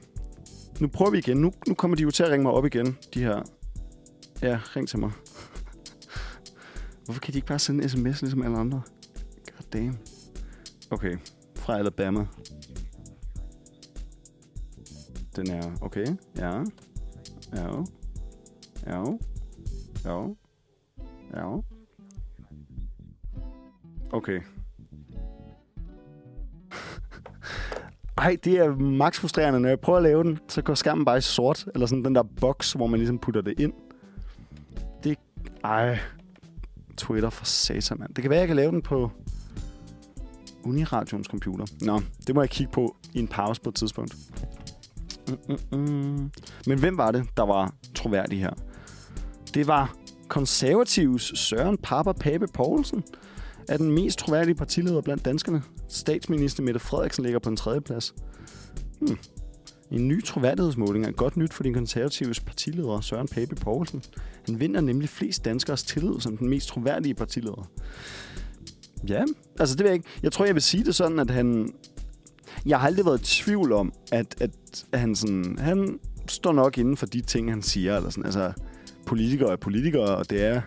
[0.80, 1.36] Nu prøver vi igen.
[1.36, 3.42] Nu, nu kommer de jo til at ringe mig op igen, de her.
[4.42, 5.10] Ja, ring til mig.
[7.06, 8.82] Hvorfor kan de ikke bare sende en sms ligesom alle andre?
[9.46, 9.98] God damn.
[10.90, 11.16] Okay.
[11.54, 12.26] Fra Alabama.
[15.36, 16.06] Den er okay.
[16.36, 16.64] Ja.
[17.54, 17.84] Ja.
[18.86, 19.04] Ja.
[20.04, 20.26] Ja.
[21.34, 21.56] Ja.
[24.12, 24.40] Okay.
[28.18, 29.60] Ej, det er max frustrerende.
[29.60, 31.68] Når jeg prøver at lave den, så går skærmen bare i sort.
[31.74, 33.72] Eller sådan den der boks, hvor man ligesom putter det ind.
[35.04, 35.18] Det...
[35.64, 35.98] Ej.
[36.96, 38.14] Twitter for satan, mand.
[38.14, 39.10] Det kan være, jeg kan lave den på
[40.64, 41.66] Uniradions computer.
[41.80, 44.16] Nå, det må jeg kigge på i en pause på et tidspunkt.
[45.28, 46.30] Mm-mm.
[46.66, 48.50] Men hvem var det, der var troværdig her?
[49.54, 49.96] Det var
[50.28, 53.04] konservativs Søren Papa Pape Poulsen
[53.68, 55.62] er den mest troværdige partileder blandt danskerne.
[55.88, 58.14] Statsminister Mette Frederiksen ligger på en tredje plads.
[59.00, 59.18] Hmm.
[59.90, 64.02] En ny troværdighedsmåling er godt nyt for din konservatives partileder Søren Pape Poulsen.
[64.46, 67.70] Han vinder nemlig flest danskers tillid som den mest troværdige partileder.
[69.08, 69.24] Ja,
[69.58, 70.08] altså det ved jeg ikke.
[70.22, 71.72] Jeg tror, jeg vil sige det sådan, at han...
[72.66, 74.50] Jeg har aldrig været i tvivl om, at, at
[74.94, 75.58] han sådan...
[75.58, 77.96] Han står nok inden for de ting, han siger.
[77.96, 78.24] Eller sådan.
[78.24, 78.52] Altså,
[79.06, 80.60] politikere er politikere, og det er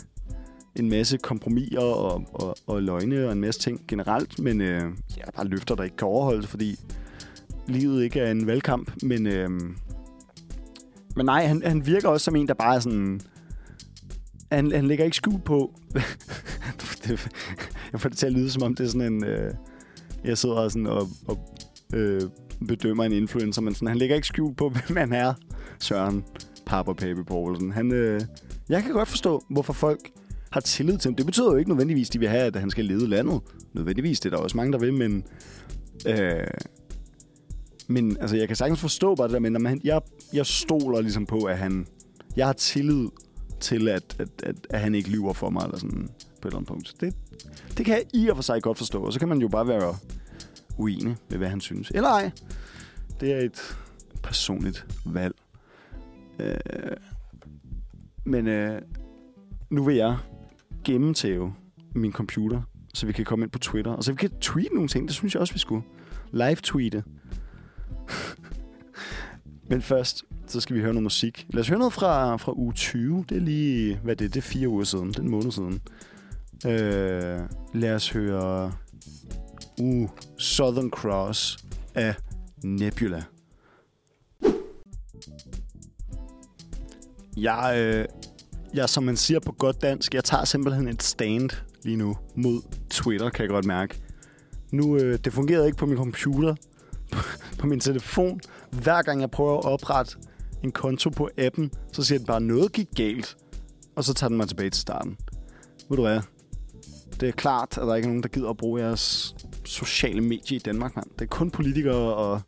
[0.75, 4.83] en masse kompromiser og, og, og løgne og en masse ting generelt, men øh,
[5.17, 6.79] ja, bare løfter, der ikke kan overholdes, fordi
[7.69, 9.49] livet ikke er en valgkamp, men, øh,
[11.15, 13.21] men nej, han, han virker også som en, der bare er sådan...
[14.51, 15.79] Han, han lægger ikke skjul på...
[17.07, 17.27] det,
[17.91, 19.25] jeg får det til at lyde, som om det er sådan en...
[19.25, 19.53] Øh,
[20.23, 21.55] jeg sidder sådan og, og
[21.93, 22.21] øh,
[22.67, 25.33] bedømmer en influencer, men sådan, han lægger ikke skjul på, hvem han er,
[25.79, 26.23] Søren
[26.65, 27.71] Papa Pape Poulsen.
[27.71, 28.21] Han, øh,
[28.69, 29.99] jeg kan godt forstå, hvorfor folk
[30.51, 31.15] har tillid til ham.
[31.15, 33.41] Det betyder jo ikke nødvendigvis, at de vil have, at han skal lede landet.
[33.73, 35.23] Nødvendigvis, det er der også mange, der vil, men...
[36.07, 36.47] Øh,
[37.89, 40.01] men altså, jeg kan sagtens forstå bare det der, men man, jeg,
[40.33, 41.87] jeg stoler ligesom på, at han...
[42.35, 43.07] Jeg har tillid
[43.59, 46.09] til, at, at, at, at han ikke lyver for mig, eller sådan
[46.41, 46.95] på et eller andet punkt.
[47.01, 47.15] Det,
[47.77, 49.67] det kan jeg i og for sig godt forstå, og så kan man jo bare
[49.67, 49.95] være
[50.77, 51.91] uenig med, hvad han synes.
[51.95, 52.31] Eller ej.
[53.19, 53.77] Det er et
[54.23, 55.35] personligt valg.
[56.39, 56.55] Øh,
[58.23, 58.81] men øh,
[59.69, 60.17] nu vil jeg
[60.83, 61.53] gennemtæve
[61.95, 62.61] min computer,
[62.93, 63.91] så vi kan komme ind på Twitter.
[63.91, 65.07] Og så vi kan tweete nogle ting.
[65.07, 65.83] Det synes jeg også, vi skulle.
[66.31, 67.03] Live-tweete.
[69.69, 71.45] Men først, så skal vi høre noget musik.
[71.49, 73.25] Lad os høre noget fra, fra uge 20.
[73.29, 75.07] Det er lige, hvad det er, det er fire uger siden.
[75.07, 75.81] Det er en måned siden.
[76.65, 77.39] Øh,
[77.73, 78.71] lad os høre
[79.81, 81.57] uh, Southern Cross
[81.95, 82.15] af
[82.63, 83.23] Nebula.
[87.37, 88.05] Jeg, øh,
[88.73, 91.49] jeg, som man siger på godt dansk, jeg tager simpelthen et stand
[91.83, 94.01] lige nu mod Twitter, kan jeg godt mærke.
[94.71, 96.55] Nu, øh, det fungerede ikke på min computer,
[97.59, 98.39] på, min telefon.
[98.71, 100.17] Hver gang jeg prøver at oprette
[100.63, 103.37] en konto på appen, så siger den bare, noget gik galt.
[103.95, 105.17] Og så tager den mig tilbage til starten.
[105.89, 106.21] Ved du hvad?
[107.19, 110.55] Det er klart, at der ikke er nogen, der gider at bruge jeres sociale medier
[110.55, 111.07] i Danmark, mand.
[111.13, 112.41] Det er kun politikere og...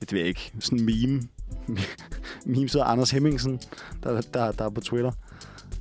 [0.00, 0.52] Det ved ikke.
[0.60, 1.22] Sådan en meme.
[2.46, 3.60] meme sidder Anders Hemmingsen,
[4.02, 5.12] der, der, der er på Twitter.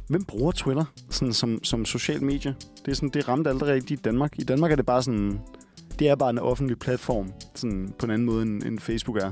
[0.07, 2.55] Hvem bruger Twitter sådan, som, som social medie?
[2.85, 4.39] Det er sådan, det ramte aldrig rigtigt i Danmark.
[4.39, 5.39] I Danmark er det bare sådan...
[5.99, 9.31] Det er bare en offentlig platform, sådan på en anden måde, end, end Facebook er.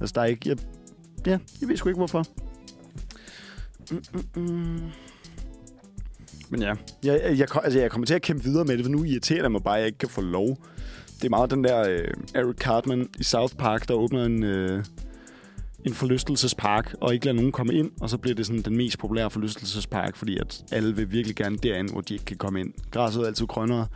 [0.00, 0.48] Altså, der er ikke...
[0.48, 0.58] Jeg,
[1.26, 2.24] ja, jeg ved sgu ikke, hvorfor.
[3.90, 4.80] Mm-mm-mm.
[6.50, 8.92] Men ja, jeg, jeg, jeg, altså, jeg kommer til at kæmpe videre med det, for
[8.92, 10.58] nu irriterer det mig bare, at jeg ikke kan få lov.
[11.16, 14.84] Det er meget den der øh, Eric Cartman i South Park, der åbner en, øh,
[15.84, 18.98] en forlystelsespark, og ikke lader nogen komme ind, og så bliver det sådan den mest
[18.98, 22.72] populære forlystelsespark, fordi at alle vil virkelig gerne derind, hvor de ikke kan komme ind.
[22.90, 23.86] Græsset er altid grønnere.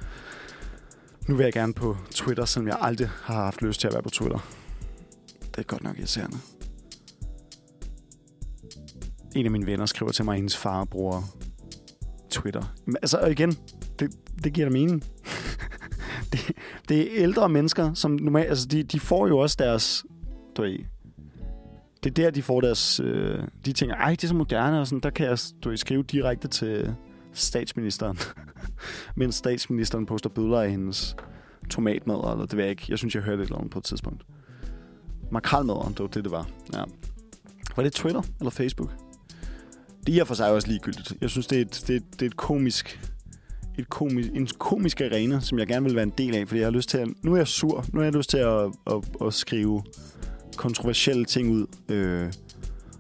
[1.29, 4.03] Nu vil jeg gerne på Twitter, selvom jeg aldrig har haft lyst til at være
[4.03, 4.39] på Twitter.
[5.41, 6.37] Det er godt nok irriterende.
[9.37, 11.23] En af mine venner skriver til mig, at hendes far bruger
[12.31, 12.75] Twitter.
[12.87, 13.57] Altså, og igen,
[13.99, 14.11] det,
[14.45, 15.05] det giver da mening.
[16.33, 16.53] det,
[16.89, 20.05] det er ældre mennesker, som normalt, altså de, de får jo også deres,
[20.57, 20.79] du ved,
[22.05, 24.87] det er der, de får deres, øh, de tænker, ej, det er så moderne, og
[24.87, 26.95] sådan, der kan jeg du ved, skrive direkte til
[27.33, 28.19] statsministeren.
[29.15, 31.17] Mens statsministeren poster billeder af hendes
[31.71, 32.87] tomatmad, eller det ved jeg ikke.
[32.89, 34.27] Jeg synes, jeg hørte det eller andet på et tidspunkt.
[35.31, 36.49] Makralmaderen, det var det, det var.
[36.75, 36.85] Ja.
[37.77, 38.91] Var det Twitter eller Facebook?
[40.07, 41.13] Det er i og for sig også ligegyldigt.
[41.21, 43.01] Jeg synes, det er et, det er, det er et komisk
[43.79, 46.67] et komisk, en komisk arena, som jeg gerne vil være en del af, fordi jeg
[46.67, 47.09] har lyst til at...
[47.23, 47.85] Nu er jeg sur.
[47.93, 49.83] Nu har jeg lyst til at, at, at skrive
[50.57, 51.67] kontroversielle ting ud.
[51.89, 52.33] Øh,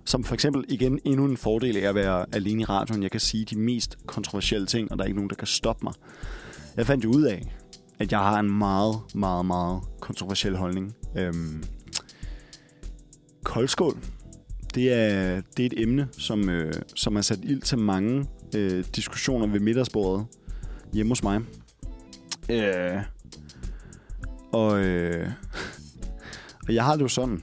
[0.08, 3.02] som for eksempel igen endnu en fordel af at være alene i radioen.
[3.02, 5.84] Jeg kan sige de mest kontroversielle ting, og der er ikke nogen, der kan stoppe
[5.84, 5.92] mig.
[6.76, 7.42] Jeg fandt jo ud af,
[7.98, 10.94] at jeg har en meget, meget, meget kontroversiel holdning.
[11.16, 11.64] Øhm,
[13.44, 13.96] koldskål,
[14.74, 18.84] det er, det er et emne, som, øh, som har sat ild til mange øh,
[18.96, 20.26] diskussioner ved middagsbordet
[20.92, 21.40] hjemme hos mig.
[22.50, 23.02] Øh,
[24.52, 25.30] og, øh,
[26.68, 27.42] og jeg har det jo sådan,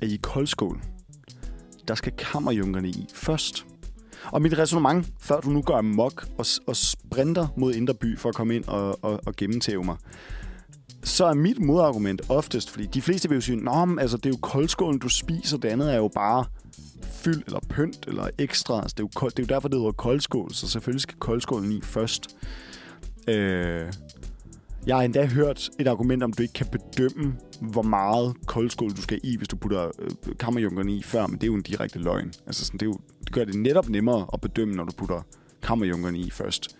[0.00, 0.80] at i koldskål,
[1.88, 3.66] der skal kammerjunkerne i først.
[4.24, 8.28] Og mit resonemang, før du nu gør mok og, og sprinter mod Indre By for
[8.28, 9.96] at komme ind og, og, og gennemtæve mig,
[11.04, 14.26] så er mit modargument oftest, fordi de fleste vil jo sige, Nå, men, altså, det
[14.26, 16.44] er jo koldskålen, du spiser, det andet er jo bare
[17.12, 18.82] fyld eller pynt eller ekstra.
[18.82, 21.18] Altså, det, er jo kold, det er jo derfor, det hedder koldskål, så selvfølgelig skal
[21.18, 22.36] koldskålen i først.
[23.28, 23.92] Øh,
[24.88, 29.02] jeg har endda hørt et argument om, du ikke kan bedømme, hvor meget koldskål du
[29.02, 31.98] skal i, hvis du putter øh, kammerjunkerne i før, men det er jo en direkte
[31.98, 32.32] løgn.
[32.46, 35.22] Altså, sådan, det, er jo, det gør det netop nemmere at bedømme, når du putter
[35.62, 36.76] kammerjunkerne i først.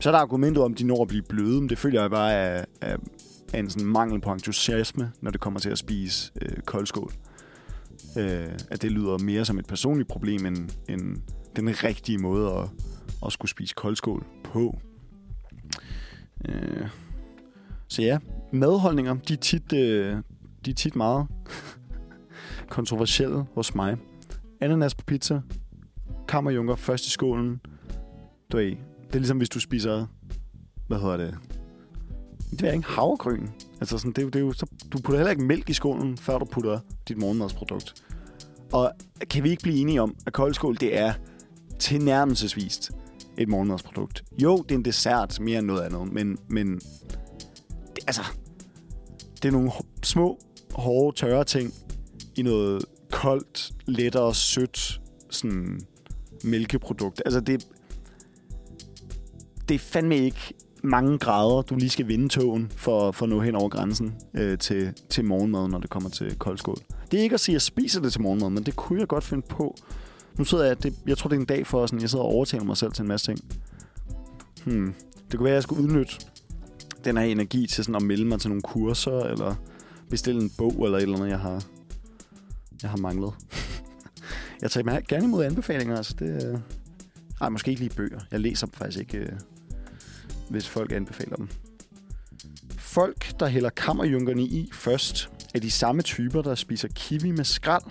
[0.00, 2.32] Så er der argumentet om, de når at blive bløde, men det føler jeg bare
[2.32, 2.96] er, er,
[3.52, 7.12] er en sådan mangel på entusiasme, når det kommer til at spise øh, koldskål.
[8.18, 11.16] Øh, at det lyder mere som et personligt problem, end, end
[11.56, 12.68] den rigtige måde at,
[13.26, 14.78] at skulle spise koldskål på.
[16.48, 16.88] Øh,
[17.94, 18.18] så ja,
[18.52, 20.16] madholdninger, de er tit, øh,
[20.64, 21.26] de er tit meget
[22.76, 23.96] kontroversielle hos mig.
[24.60, 25.40] Ananas på pizza,
[26.28, 27.60] kammerjunker først i skålen.
[28.52, 28.70] Du ved,
[29.06, 30.06] det er ligesom hvis du spiser,
[30.86, 31.36] hvad hedder det?
[32.50, 33.48] Det er ikke havregryn.
[33.80, 35.72] Altså sådan, det, er jo, det er jo, så, du putter heller ikke mælk i
[35.72, 36.78] skålen, før du putter
[37.08, 38.04] dit morgenmadsprodukt.
[38.72, 38.92] Og
[39.30, 41.12] kan vi ikke blive enige om, at koldskål, det er
[41.78, 42.92] tilnærmelsesvist
[43.38, 44.24] et morgenmadsprodukt.
[44.42, 46.80] Jo, det er en dessert mere end noget andet, men, men
[48.06, 48.22] altså,
[49.42, 49.70] det er nogle
[50.02, 50.38] små,
[50.74, 51.74] hårde, tørre ting
[52.36, 55.80] i noget koldt, lettere, sødt sådan
[56.44, 57.22] mælkeprodukt.
[57.24, 57.66] Altså, det,
[59.68, 63.40] det er fandme ikke mange grader, du lige skal vinde togen for, for at nå
[63.40, 66.76] hen over grænsen øh, til, til morgenmad, når det kommer til koldskål.
[67.10, 69.08] Det er ikke at sige, at jeg spiser det til morgenmad, men det kunne jeg
[69.08, 69.76] godt finde på.
[70.38, 72.30] Nu sidder jeg, det, jeg tror, det er en dag for, sådan, jeg sidder og
[72.30, 73.38] overtaler mig selv til en masse ting.
[74.64, 74.94] Hmm.
[75.30, 76.14] Det kunne være, at jeg skulle udnytte
[77.04, 79.54] den her energi til sådan at melde mig til nogle kurser, eller
[80.10, 81.64] bestille en bog, eller et eller andet, jeg har,
[82.82, 83.32] jeg har manglet.
[84.62, 86.44] jeg tager gerne imod anbefalinger, altså det...
[86.44, 86.58] Øh,
[87.40, 88.20] nej, måske ikke lige bøger.
[88.30, 89.32] Jeg læser dem faktisk ikke, øh,
[90.50, 91.48] hvis folk anbefaler dem.
[92.78, 97.84] Folk, der hælder kammerjunkerne i først, er de samme typer, der spiser kiwi med skrald.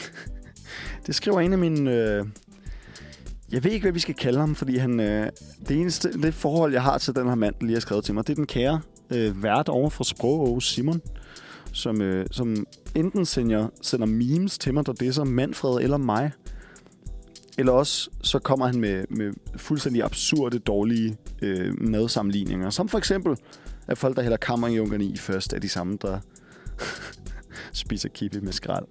[1.06, 1.90] det skriver en af mine...
[1.90, 2.26] Øh,
[3.52, 5.28] jeg ved ikke, hvad vi skal kalde ham, fordi han, øh,
[5.68, 8.14] det eneste det forhold, jeg har til den her mand, der lige har skrevet til
[8.14, 11.00] mig, det er den kære øh, vært over for Sprog Simon,
[11.72, 16.30] som, øh, som enten sender, sender memes til mig, der det så Manfred eller mig,
[17.58, 22.70] eller også så kommer han med, med fuldstændig absurde, dårlige øh, madsammenligninger.
[22.70, 23.36] Som for eksempel,
[23.86, 26.18] at folk, der hælder kammerjunkerne i først, er de samme, der
[27.72, 28.84] spiser kippe med skrald.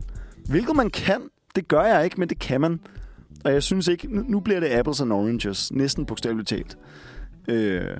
[0.46, 1.22] Hvilket man kan.
[1.56, 2.80] Det gør jeg ikke, men det kan man.
[3.46, 4.08] Og jeg synes ikke...
[4.32, 5.72] Nu, bliver det apples and oranges.
[5.72, 6.78] Næsten bogstaveligt talt.
[7.48, 7.98] Øh,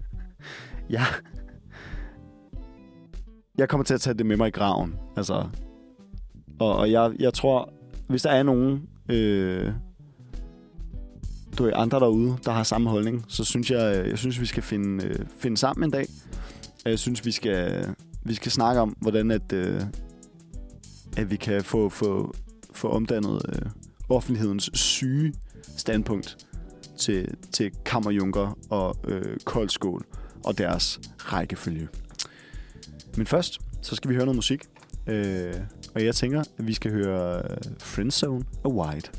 [0.90, 1.04] ja.
[3.58, 4.94] Jeg kommer til at tage det med mig i graven.
[5.16, 5.48] Altså.
[6.58, 7.72] Og, og jeg, jeg tror,
[8.08, 8.88] hvis der er nogen...
[9.08, 9.72] Øh,
[11.58, 14.46] du er andre derude, der har samme holdning, så synes jeg, øh, jeg synes, vi
[14.46, 16.06] skal finde, øh, finde sammen en dag.
[16.84, 17.88] Jeg synes, vi skal,
[18.22, 19.80] vi skal snakke om, hvordan at, øh,
[21.16, 22.34] at vi kan få, få,
[22.72, 23.70] få omdannet øh,
[24.08, 25.34] offentlighedens syge
[25.76, 26.46] standpunkt
[26.98, 30.06] til, til kammerjunker og øh, koldskål
[30.44, 31.88] og deres rækkefølge.
[33.16, 34.64] Men først, så skal vi høre noget musik.
[35.06, 35.54] Øh,
[35.94, 39.10] og jeg tænker, at vi skal høre øh, Friendzone af White.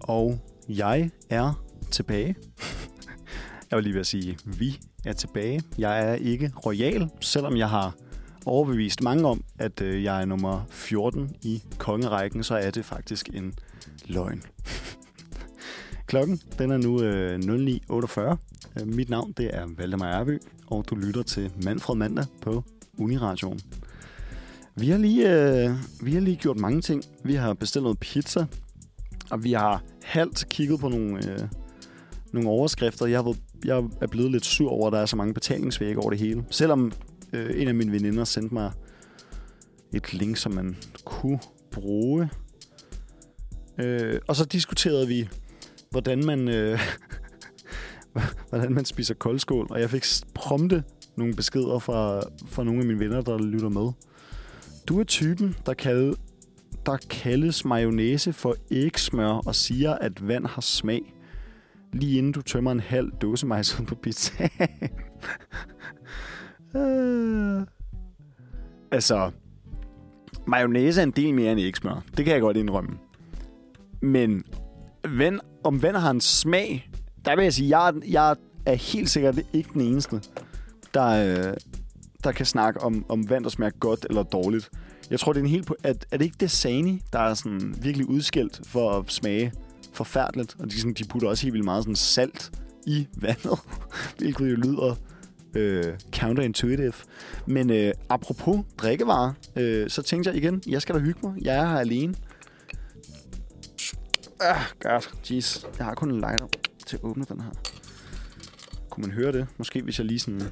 [0.00, 0.38] Og
[0.68, 2.36] jeg er tilbage.
[3.70, 5.62] jeg vil lige ved at sige, vi er tilbage.
[5.78, 7.94] Jeg er ikke royal, selvom jeg har
[8.46, 13.28] overbevist mange om, at øh, jeg er nummer 14 i kongerækken, så er det faktisk
[13.34, 13.54] en
[14.06, 14.42] løgn.
[16.06, 18.36] Klokken den er nu øh, 09.48.
[18.80, 22.64] Øh, mit navn det er Valdemar Erby, og du lytter til Manfred Mandag på
[22.98, 23.60] Uniradioen.
[24.76, 25.70] Vi har, lige, øh,
[26.02, 27.02] vi har lige gjort mange ting.
[27.24, 28.46] Vi har bestilt noget pizza,
[29.30, 31.48] og vi har halvt kigget på nogle, øh,
[32.32, 33.06] nogle overskrifter.
[33.06, 36.00] Jeg, har været, jeg er blevet lidt sur over, at der er så mange betalingsvægge
[36.00, 36.44] over det hele.
[36.50, 36.92] Selvom
[37.32, 38.72] Øh, en af mine veninder sendte mig
[39.94, 42.30] et link, som man kunne bruge.
[43.78, 45.28] Øh, og så diskuterede vi,
[45.90, 46.80] hvordan man, øh,
[48.48, 49.66] hvordan man spiser koldskål.
[49.70, 50.84] Og jeg fik prompte
[51.16, 53.92] nogle beskeder fra, fra nogle af mine venner, der lytter med.
[54.88, 56.16] Du er typen, der, kalde,
[56.86, 61.14] der kaldes mayonnaise for ægsmør og siger, at vand har smag.
[61.92, 64.50] Lige inden du tømmer en halv dåse majs ud på pizzaen.
[66.76, 67.66] øh.
[68.90, 69.30] Altså,
[70.46, 72.02] mayonnaise er en del mere end ægsmør.
[72.16, 72.98] Det kan jeg godt indrømme.
[74.02, 74.44] Men
[75.08, 76.90] ven, om ven har en smag,
[77.24, 80.22] der vil jeg sige, jeg, jeg er helt sikkert ikke den eneste,
[80.94, 81.54] der, øh,
[82.24, 84.70] der kan snakke om, om vand, der smager godt eller dårligt.
[85.10, 85.70] Jeg tror, det er en helt...
[85.84, 89.52] Er, er det ikke det Sani, der er sådan virkelig udskilt for at smage
[89.92, 90.56] forfærdeligt?
[90.58, 92.52] Og de, sådan, de putter også helt vildt meget sådan salt
[92.86, 93.58] i vandet,
[94.18, 94.94] hvilket jo lyder
[95.54, 96.92] øh, counterintuitive.
[97.46, 101.34] Men øh, apropos drikkevarer, øh, så tænkte jeg igen, jeg skal da hygge mig.
[101.42, 102.14] Jeg er her alene.
[104.40, 105.14] Ah, godt.
[105.30, 105.64] Jeez.
[105.78, 106.46] Jeg har kun en lighter
[106.86, 107.50] til at åbne den her.
[108.90, 109.46] Kunne man høre det?
[109.58, 110.42] Måske hvis jeg lige sådan...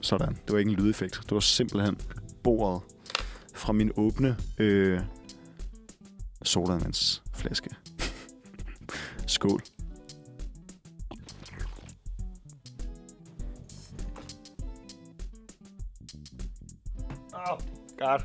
[0.00, 0.28] Sådan.
[0.28, 1.20] Det var ikke en lydeffekt.
[1.22, 1.96] Det var simpelthen
[2.42, 2.82] bordet
[3.54, 5.00] fra min åbne øh,
[6.42, 7.70] sodavandsflaske.
[9.26, 9.60] Skål.
[17.50, 17.58] Oh,
[17.98, 18.20] God.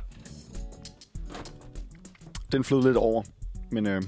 [2.52, 3.22] Den flød lidt over,
[3.70, 4.02] men øh,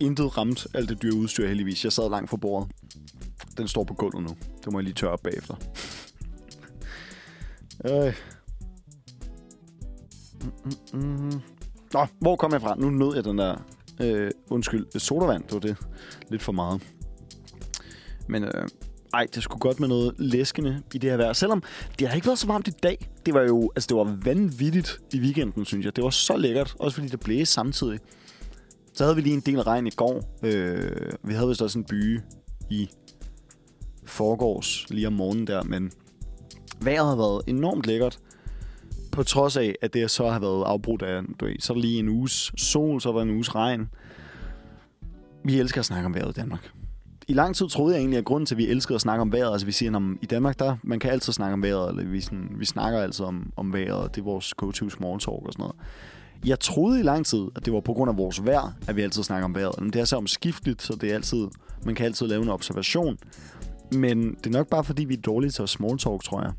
[0.00, 1.84] intet ramt alt det dyre udstyr heldigvis.
[1.84, 2.70] Jeg sad langt fra bordet.
[3.56, 4.36] Den står på gulvet nu.
[4.64, 5.54] Det må jeg lige tørre op bagefter.
[7.88, 8.14] øh.
[10.44, 11.40] Mm, mm, mm.
[11.92, 12.74] Nå, hvor kom jeg fra?
[12.74, 13.56] Nu nød jeg den der...
[14.00, 15.76] Øh, undskyld, sodavand, det var det.
[16.28, 16.82] Lidt for meget.
[18.28, 18.68] Men øh,
[19.16, 21.32] ej, det skulle godt med noget læskende i det her vejr.
[21.32, 21.62] Selvom
[21.98, 23.08] det har ikke været så varmt i dag.
[23.26, 25.96] Det var jo altså, det var vanvittigt i weekenden, synes jeg.
[25.96, 27.98] Det var så lækkert, også fordi det blæste samtidig.
[28.94, 30.38] Så havde vi lige en del regn i går.
[30.42, 32.20] Øh, vi havde vist også en by
[32.70, 32.90] i
[34.04, 35.92] forgårs lige om morgenen der, men
[36.80, 38.18] vejret har været enormt lækkert.
[39.12, 42.08] På trods af, at det så har været afbrudt af, du ved, så lige en
[42.08, 43.88] uges sol, så var en uges regn.
[45.44, 46.75] Vi elsker at snakke om vejret i Danmark
[47.28, 49.32] i lang tid troede jeg egentlig, at grunden til, at vi elskede at snakke om
[49.32, 52.04] vejret, altså vi siger, at i Danmark, der, man kan altid snakke om vejret, eller
[52.04, 55.52] vi, sådan, vi snakker altid om, om vejret, det er vores go-to small talk og
[55.52, 55.76] sådan noget.
[56.44, 59.02] Jeg troede i lang tid, at det var på grund af vores vejr, at vi
[59.02, 59.80] altid snakker om vejret.
[59.80, 61.46] Men det er så omskifteligt, så det er altid,
[61.84, 63.18] man kan altid lave en observation.
[63.92, 66.52] Men det er nok bare, fordi vi er dårlige til at small talk, tror jeg.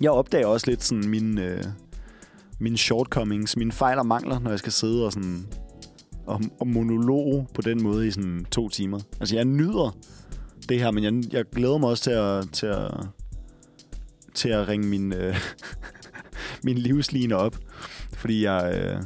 [0.00, 1.64] Jeg opdager også lidt sådan min, øh,
[2.58, 5.46] mine shortcomings, mine fejl og mangler, når jeg skal sidde og sådan
[6.26, 9.00] og, og monolog på den måde i sådan to timer.
[9.20, 9.96] Altså, jeg nyder
[10.68, 12.90] det her, men jeg, jeg glæder mig også til at, til at,
[14.34, 15.36] til at ringe min, øh,
[16.64, 17.56] min livsline op.
[18.12, 18.74] Fordi jeg...
[18.74, 19.02] Øh,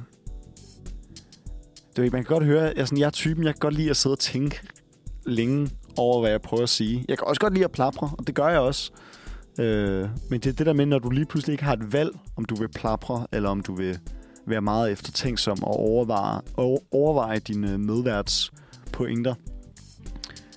[1.96, 3.96] det man kan godt høre, jeg, sådan, jeg er typen, jeg kan godt lide at
[3.96, 4.60] sidde og tænke
[5.26, 7.04] længe over, hvad jeg prøver at sige.
[7.08, 8.92] Jeg kan også godt lide at plapre, og det gør jeg også.
[9.58, 12.10] Øh, men det er det der med, når du lige pludselig ikke har et valg,
[12.36, 13.98] om du vil plapre, eller om du vil
[14.50, 18.52] være meget eftertænksom og overveje, og overveje dine medværts
[18.92, 19.34] pointer.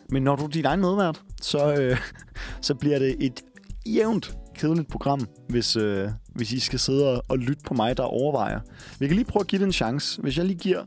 [0.09, 1.97] Men når du er din egen medvært, så, øh,
[2.67, 3.41] så bliver det et
[3.85, 8.03] jævnt kedeligt program, hvis, øh, hvis I skal sidde og, og lytte på mig, der
[8.03, 8.59] overvejer.
[8.99, 10.21] Vi kan lige prøve at give det en chance.
[10.21, 10.83] Hvis jeg lige giver...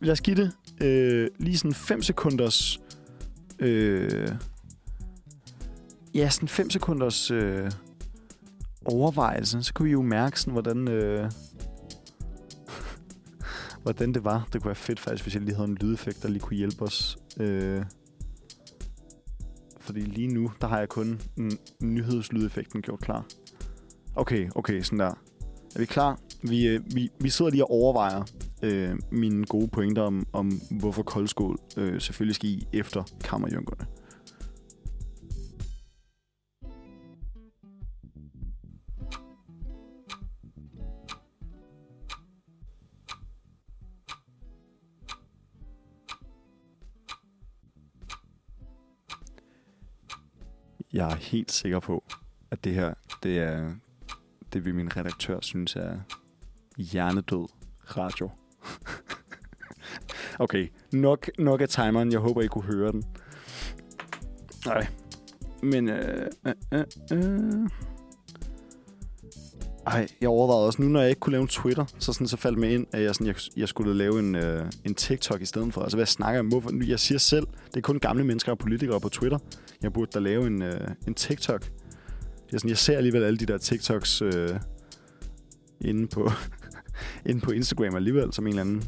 [0.00, 2.80] Lad os give det øh, lige sådan 5 sekunders...
[3.58, 4.28] Øh,
[6.14, 7.70] ja, sådan 5 sekunders øh,
[8.84, 9.62] overvejelse.
[9.62, 11.30] Så kunne vi jo mærke, sådan, hvordan, øh,
[13.84, 14.48] hvordan det var.
[14.52, 16.82] Det kunne være fedt faktisk, hvis jeg lige havde en lydeffekt, der lige kunne hjælpe
[16.82, 17.18] os.
[17.40, 17.84] Øh,
[19.80, 23.26] fordi lige nu, der har jeg kun en nyhedslydeffekten gjort klar.
[24.16, 25.14] Okay, okay, sådan der.
[25.74, 26.20] Er vi klar?
[26.42, 28.22] Vi, øh, vi, vi sidder lige og overvejer
[28.62, 33.86] øh, mine gode pointer om, om hvorfor koldskål øh, selvfølgelig skal i efter kammerjunkerne.
[50.94, 52.04] Jeg er helt sikker på,
[52.50, 53.72] at det her, det er
[54.52, 55.98] det vi min redaktør synes er
[56.78, 57.48] hjernedød
[57.96, 58.30] radio.
[60.44, 62.12] okay, nok, nok af timeren.
[62.12, 63.02] Jeg håber, I kunne høre den.
[64.66, 64.86] Nej.
[65.62, 67.70] Men, øh, øh, øh, øh.
[69.86, 72.36] Ej, jeg overvejede også nu, når jeg ikke kunne lave en Twitter, så, sådan, så
[72.36, 75.44] faldt mig ind, at jeg, sådan, jeg, jeg skulle lave en, øh, en TikTok i
[75.44, 75.82] stedet for.
[75.82, 76.82] Altså, hvad snakker jeg om?
[76.82, 79.38] Jeg siger selv, det er kun gamle mennesker og politikere på Twitter.
[79.82, 81.70] Jeg burde da lave en, øh, en TikTok,
[82.52, 84.48] Jeg, sådan, jeg ser alligevel alle de der TikToks øh,
[85.80, 86.30] inde, på,
[87.26, 88.84] inde på Instagram alligevel, som en eller anden...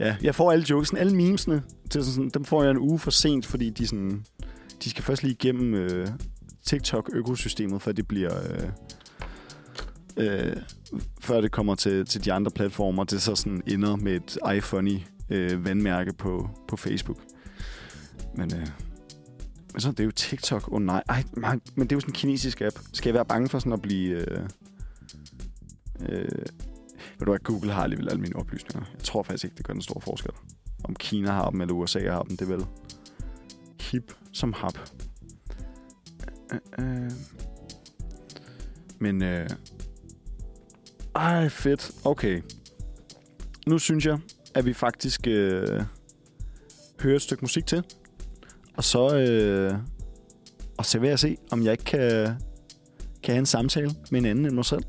[0.00, 3.10] Ja, jeg får alle jokesene, alle memesene, til sådan, dem får jeg en uge for
[3.10, 4.24] sent, fordi de, sådan,
[4.84, 6.08] de skal først lige igennem øh,
[6.66, 8.32] TikTok-økosystemet, før det bliver...
[8.50, 8.68] Øh,
[10.16, 10.56] øh,
[11.20, 15.00] før det kommer til, til de andre platformer, det så sådan ender med et iFunny
[15.30, 17.18] øh, vandmærke på, på Facebook.
[18.34, 18.66] Men, øh,
[19.72, 20.68] men så det er jo TikTok.
[20.68, 21.02] Åh oh, nej.
[21.08, 22.78] Ej, man, men det er jo sådan en kinesisk app.
[22.92, 24.10] Skal jeg være bange for sådan at blive...
[24.10, 24.48] Øh,
[26.08, 26.46] øh,
[27.18, 28.88] ved du hvad, Google har alligevel alle mine oplysninger.
[28.94, 30.32] Jeg tror faktisk ikke, det gør en stor forskel.
[30.84, 32.66] Om Kina har dem, eller USA har dem, det er vel
[33.80, 34.78] hip som hap.
[36.52, 37.04] Øh, øh.
[37.04, 37.10] øh.
[38.98, 39.48] Men, øh,
[41.14, 41.90] ej, fedt.
[42.04, 42.42] Okay.
[43.66, 44.18] Nu synes jeg,
[44.54, 45.82] at vi faktisk øh,
[47.00, 47.84] hører et stykke musik til.
[48.76, 49.74] Og så, øh,
[50.78, 52.36] og så vil jeg se, om jeg ikke kan,
[53.22, 54.84] kan have en samtale med en anden end mig selv.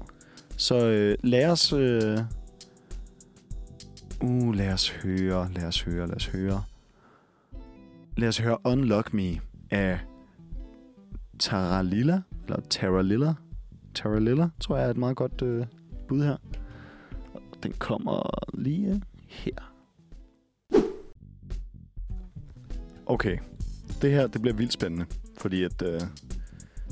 [0.57, 1.73] Så øh, lad os...
[1.73, 2.19] Øh,
[4.23, 6.63] uh, lad os høre, lad os høre, lad os høre.
[8.17, 9.39] Lad os høre Unlock Me
[9.71, 9.99] af
[11.39, 13.33] Taralilla, eller Taralilla.
[13.93, 15.65] Taralilla, tror jeg er et meget godt øh,
[16.13, 16.37] bud her.
[17.63, 19.73] Den kommer lige her.
[23.05, 23.37] Okay,
[24.01, 25.05] det her det bliver vildt spændende,
[25.37, 26.01] fordi at øh,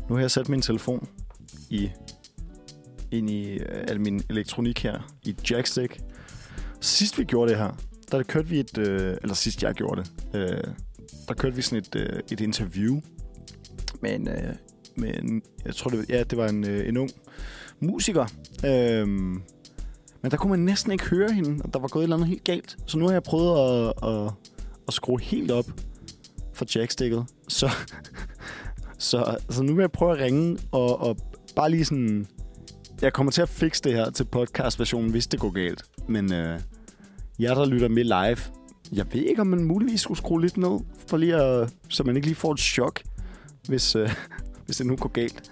[0.10, 1.08] nu har jeg sat min telefon
[1.70, 1.90] i
[3.12, 6.02] ind i øh, al min elektronik her i jackstick.
[6.80, 7.78] Sidst vi gjorde det her,
[8.12, 10.74] der kørte vi et, øh, eller sidst jeg gjorde det, øh,
[11.28, 13.02] der kørte vi sådan et, øh, et interview
[14.02, 14.56] med en, øh,
[14.96, 17.12] med en, jeg tror det, ja, det var en, øh, en ung
[17.82, 18.26] musiker.
[18.66, 19.42] Øhm,
[20.22, 22.30] men der kunne man næsten ikke høre hende, og der var gået et eller andet
[22.30, 22.78] helt galt.
[22.88, 24.32] Så nu har jeg prøvet at, at,
[24.88, 25.66] at skrue helt op
[26.54, 27.26] for jackstikket.
[27.48, 27.70] Så,
[28.98, 31.18] så, så nu vil jeg prøve at ringe og, og
[31.56, 32.28] bare lige sådan...
[33.02, 35.84] Jeg kommer til at fikse det her til podcast-versionen, hvis det går galt.
[36.08, 36.60] Men øh,
[37.40, 38.38] jer, der lytter med live,
[38.92, 42.16] jeg ved ikke, om man muligvis skulle skrue lidt ned, for lige at, så man
[42.16, 43.02] ikke lige får et chok,
[43.68, 44.10] hvis, øh,
[44.66, 45.52] hvis det nu går galt.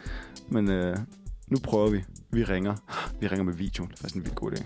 [0.50, 0.98] Men øh,
[1.50, 2.04] nu prøver vi.
[2.32, 2.76] Vi ringer.
[3.20, 3.86] Vi ringer med video.
[3.86, 4.64] Det er faktisk en vildt god idé.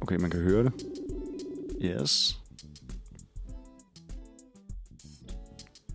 [0.00, 0.72] Okay, man kan høre det.
[1.82, 2.38] Yes.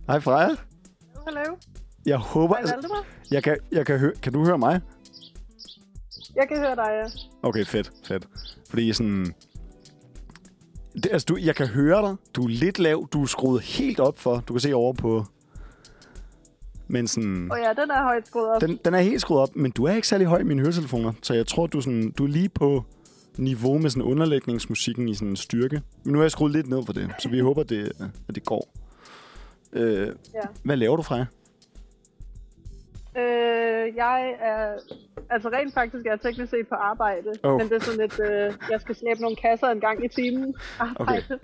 [0.06, 0.48] Hej Freja.
[1.26, 1.56] Hallo.
[2.06, 2.54] Jeg håber...
[2.54, 3.04] Hej, Altså, Valdemar.
[3.30, 4.80] jeg kan, jeg kan, høre, kan du høre mig?
[6.34, 7.04] Jeg kan høre dig, ja.
[7.48, 8.28] Okay, fedt, fedt.
[8.70, 9.34] Fordi sådan...
[10.94, 12.16] Det, altså, du, jeg kan høre dig.
[12.34, 13.08] Du er lidt lav.
[13.12, 14.40] Du er skruet helt op for.
[14.40, 15.24] Du kan se over på...
[16.88, 17.48] Men sådan...
[17.50, 18.60] Og ja, den er højt skruet op.
[18.60, 21.12] Den, den er helt skruet op, men du er ikke særlig høj i mine høretelefoner.
[21.22, 22.84] Så jeg tror, du sådan, du er lige på
[23.38, 25.82] niveau med sådan underlægningsmusikken i sådan styrke.
[26.04, 27.92] Men nu har jeg skruet lidt ned for det, så vi håber, det,
[28.28, 28.68] at det går.
[29.72, 30.40] Øh, Ja.
[30.64, 31.26] hvad laver du, Freja?
[33.18, 34.72] Øh, jeg er...
[35.30, 37.28] Altså rent faktisk er jeg teknisk set på arbejde.
[37.42, 37.58] Oh.
[37.58, 38.20] Men det er sådan lidt...
[38.20, 40.54] Øh, jeg skal slæbe nogle kasser en gang i timen.
[40.78, 41.24] Arbejde.
[41.30, 41.38] Okay.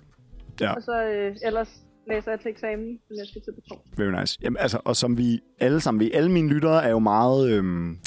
[0.61, 0.73] Ja.
[0.75, 1.69] Og så øh, ellers
[2.09, 3.93] læser jeg til eksamen, jeg skal til på torsdag.
[3.97, 4.39] Very nice.
[4.43, 7.99] Jamen, altså, og som vi alle sammen ved, alle mine lyttere er jo meget, øhm,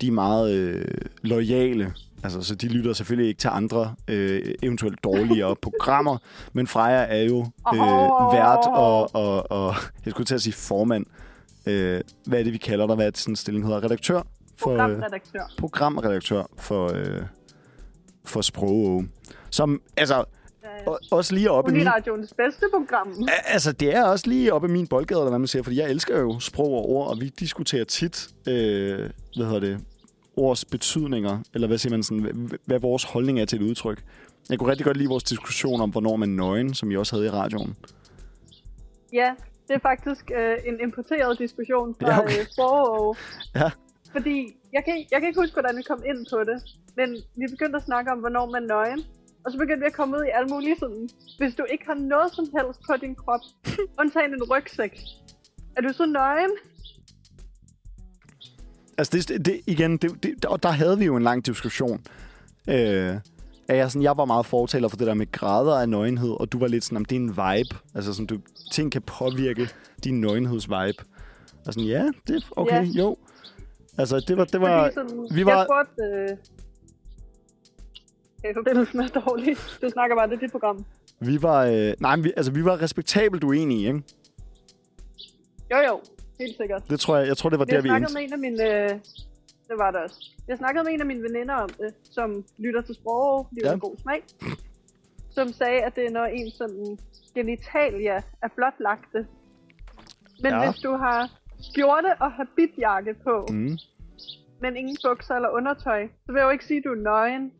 [0.00, 0.84] de er meget øh,
[1.22, 1.94] lojale.
[2.24, 6.18] Altså, så de lytter selvfølgelig ikke til andre øh, eventuelt dårligere programmer.
[6.52, 7.38] Men Freja er jo
[7.74, 11.06] øh, vært og, og, og, jeg skulle til at sige formand.
[11.66, 12.96] Øh, hvad er det, vi kalder dig?
[12.96, 13.84] Hvad er det, sådan en stilling hedder?
[13.84, 14.22] Redaktør?
[14.56, 15.52] For, øh, Programredaktør.
[15.58, 17.22] programredaktør for, øh,
[18.24, 19.04] for Sprog.
[19.50, 20.24] Som, altså,
[20.64, 21.80] Ja, o- også lige oppe i min...
[21.80, 23.28] Uniradions bedste program.
[23.44, 25.90] Altså, det er også lige oppe i min boldgade, eller hvad man siger, fordi jeg
[25.90, 29.80] elsker jo sprog og ord, og vi diskuterer tit, øh, hvad hedder det,
[30.36, 34.02] ords betydninger, eller hvad siger man sådan, hvad, hvad vores holdning er til et udtryk.
[34.50, 37.16] Jeg kunne rigtig godt lide vores diskussion om, hvornår man er nøgen, som vi også
[37.16, 37.76] havde i radioen.
[39.12, 39.30] Ja,
[39.68, 42.40] det er faktisk øh, en importeret diskussion fra Ja, ja, okay.
[42.40, 43.16] øh, Sprog.
[43.54, 43.70] Ja.
[44.12, 44.36] Fordi,
[44.72, 46.62] jeg kan, jeg kan ikke huske, hvordan vi kom ind på det,
[46.96, 49.00] men vi begyndte at snakke om, hvornår man nøgen.
[49.44, 51.94] Og så begyndte vi at komme ud i alle mulige sådan, hvis du ikke har
[51.94, 53.40] noget som helst på din krop,
[54.00, 55.00] undtagen en rygsæk,
[55.76, 56.50] er du så nøgen?
[58.98, 62.00] Altså, det, det, igen, det, det, og der havde vi jo en lang diskussion.
[62.68, 63.14] Øh,
[63.68, 66.52] at jeg, sådan, jeg var meget fortaler for det der med grader af nøgenhed, og
[66.52, 67.76] du var lidt sådan, om det er en vibe.
[67.94, 68.38] Altså, sådan, du,
[68.72, 69.68] ting kan påvirke
[70.04, 71.04] din nøgenhedsvibe.
[71.66, 73.00] Og sådan, ja, det er okay, Ja.
[73.02, 73.16] jo.
[73.98, 76.32] Altså, det var, det var, sådan, vi var- Jeg spurgte...
[76.32, 76.36] Øh...
[78.54, 79.56] Forbindelsen er dårlig.
[79.82, 80.84] Du snakker bare, det er dit program.
[81.20, 84.02] vi var, øh, nej, vi, altså, vi var respektabelt uenige, ikke?
[85.70, 86.00] Jo, jo.
[86.40, 86.82] Helt sikkert.
[86.90, 88.12] Det tror jeg, jeg tror, det var Vi der, vi endte.
[88.14, 88.82] med en af mine...
[88.82, 88.88] Øh...
[89.68, 90.30] Det var det også.
[90.48, 93.76] Jeg snakkede med en af mine veninder om det, som lytter til sprog, de Ja.
[93.76, 94.22] god smag.
[95.30, 96.98] Som sagde, at det er når en sådan
[97.34, 99.26] genitalia er blotlagte,
[100.42, 100.70] Men Ja.
[100.70, 101.30] hvis du har
[101.60, 103.46] skjorte og habitjakke på.
[103.50, 103.78] Mm.
[104.60, 107.52] men ingen bukser eller undertøj, så vil jeg jo ikke sige, at du er nøgen.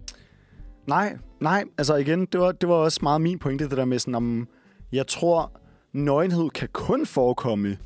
[0.87, 3.99] Nej, nej, altså igen, det var, det var også meget min pointe, det der med
[3.99, 4.49] sådan, om
[4.93, 5.61] jeg tror,
[5.93, 7.79] nøgenhed kan kun forekomme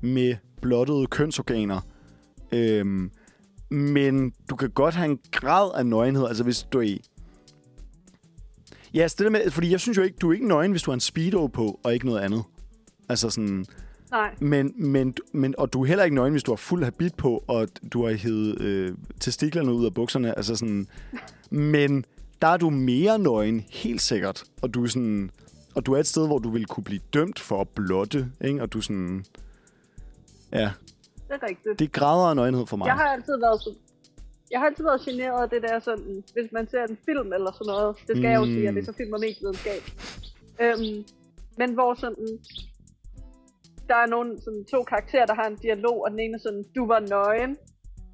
[0.00, 1.80] med blottede kønsorganer.
[2.52, 3.10] Øhm,
[3.70, 6.96] men du kan godt have en grad af nøgenhed, altså hvis du er...
[8.94, 10.82] Ja, altså det der med, fordi jeg synes jo ikke, du er ikke nøgen, hvis
[10.82, 12.42] du har en speedo på, og ikke noget andet.
[13.08, 13.66] Altså sådan,
[14.10, 14.34] Nej.
[14.40, 17.44] men, men, men, og du er heller ikke nøgen, hvis du har fuld habit på,
[17.46, 20.36] og du har hævet øh, testiklerne ud af bukserne.
[20.36, 20.86] Altså sådan,
[21.50, 22.04] men
[22.42, 24.44] der er du mere nøgen, helt sikkert.
[24.62, 25.30] Og du er sådan,
[25.74, 28.62] og du er et sted, hvor du vil kunne blive dømt for at blotte, ikke?
[28.62, 29.24] Og du er sådan,
[30.52, 30.70] ja,
[31.28, 31.78] Det er rigtigt.
[31.78, 32.86] det er grader af nøgenhed for mig.
[32.86, 33.74] Jeg har altid været så...
[34.50, 37.52] Jeg har altid været generet af det der sådan, hvis man ser en film eller
[37.52, 38.22] sådan noget, det skal mm.
[38.32, 38.52] jeg jo Mm.
[38.54, 39.82] sige, at det er så film og medievidenskab.
[40.62, 41.04] Øhm,
[41.58, 42.26] men hvor sådan,
[43.88, 46.64] der er nogle sådan, to karakterer, der har en dialog, og den ene er sådan,
[46.76, 47.56] du var nøgen,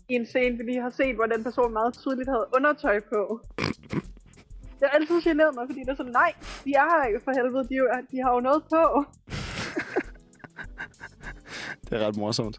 [0.08, 3.40] i en scene, vi lige har set, hvor den person meget tydeligt havde undertøj på.
[4.84, 6.32] Det har altid generet mig, fordi det er sådan, nej,
[6.64, 9.04] de er her jo for helvede, de, er de har jo noget på.
[11.90, 12.58] Det er ret morsomt.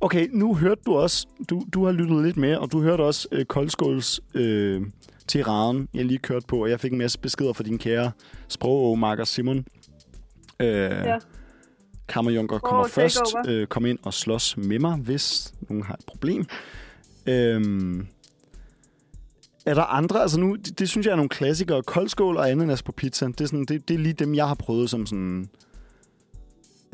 [0.00, 3.28] Okay, nu hørte du også, du, du har lyttet lidt mere, og du hørte også
[3.32, 4.82] øh, Koldskåls øh,
[5.28, 8.10] tiraden, jeg lige kørte på, og jeg fik en masse beskeder fra din kære
[8.48, 9.58] sprogmarker Simon.
[10.60, 11.18] Øh, Ja.
[12.08, 13.44] Kammerjunker kommer take først, over.
[13.48, 16.46] øh, kom ind og slås med mig, hvis nogen har et problem.
[17.26, 18.06] Øhm,
[19.66, 20.20] er der andre?
[20.20, 21.82] Altså nu, det, det synes jeg er nogle klassikere.
[21.82, 23.26] Koldskål og ananas på pizza.
[23.26, 25.48] Det er, sådan, det, det er lige dem, jeg har prøvet som sådan,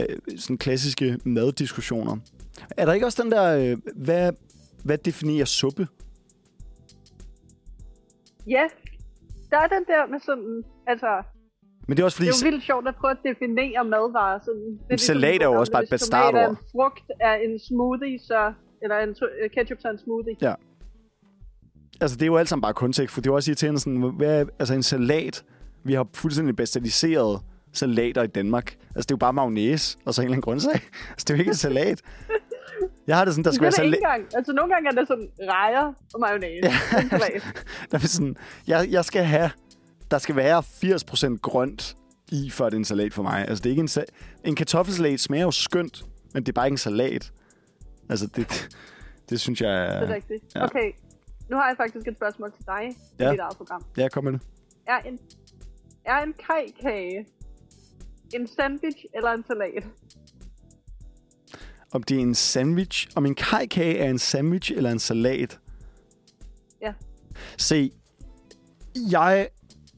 [0.01, 2.17] øh, sådan klassiske maddiskussioner.
[2.77, 4.33] Er der ikke også den der, øh, hvad,
[4.85, 5.89] hvad definerer suppe?
[8.47, 8.65] Ja,
[9.51, 11.23] der er den der med sådan, altså,
[11.89, 12.29] Men det er også fordi...
[12.29, 14.39] Det er jo vildt sjovt at prøve at definere madvarer.
[14.45, 16.51] Sådan, det En salat er jo også bare et hvis tomat er bastardord.
[16.51, 18.53] en frugt er en smoothie, så,
[18.83, 19.15] eller en
[19.55, 20.37] ketchup så er en smoothie.
[20.43, 20.55] Ja.
[22.01, 24.13] Altså, det er jo alt sammen bare kontekst, for det er jo også irriterende sådan,
[24.17, 25.45] hvad altså en salat,
[25.85, 27.41] vi har fuldstændig basaliseret
[27.73, 28.77] salater i Danmark.
[28.95, 30.73] Altså, det er jo bare mayonnaise, og så en eller anden grøntsag.
[31.11, 32.01] Altså, det er jo ikke en salat.
[33.07, 34.35] Jeg har det sådan, der skal det være er salat.
[34.35, 36.69] Altså nogle gange er det sådan rejer og mayonnaise.
[36.69, 37.09] Ja.
[37.09, 37.43] Salat.
[37.91, 38.37] Der er sådan,
[38.67, 39.51] jeg, jeg skal have,
[40.11, 40.63] der skal være
[41.35, 41.97] 80% grønt
[42.33, 43.49] i, for at det er en salat for mig.
[43.49, 46.67] Altså, det er ikke en, sa- en kartoffelsalat smager jo skønt, men det er bare
[46.67, 47.33] ikke en salat.
[48.09, 48.69] Altså, det,
[49.31, 50.01] det synes jeg er...
[50.01, 50.45] Det er rigtigt.
[50.55, 50.65] Ja.
[50.65, 50.93] Okay,
[51.51, 53.31] nu har jeg faktisk et spørgsmål til dig i Ja.
[53.33, 53.85] dit eget program.
[53.97, 54.41] Ja, kom med det.
[54.87, 55.19] Er en,
[56.05, 57.27] er en kajkage
[58.35, 59.85] en sandwich eller en salat?
[61.93, 65.61] Om det er en sandwich, om en kajkage er en sandwich eller en salat.
[66.83, 66.93] Ja.
[67.57, 67.93] Se,
[69.11, 69.49] jeg,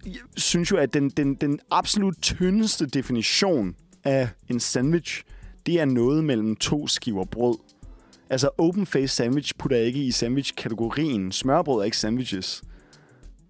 [0.07, 5.25] jeg synes jo, at den, den, den absolut tyndeste definition af en sandwich,
[5.67, 7.59] det er noget mellem to skiver brød.
[8.33, 11.33] Altså open face sandwich putter jeg ikke i sandwich-kategorien.
[11.33, 12.63] Smørbrød er ikke sandwiches.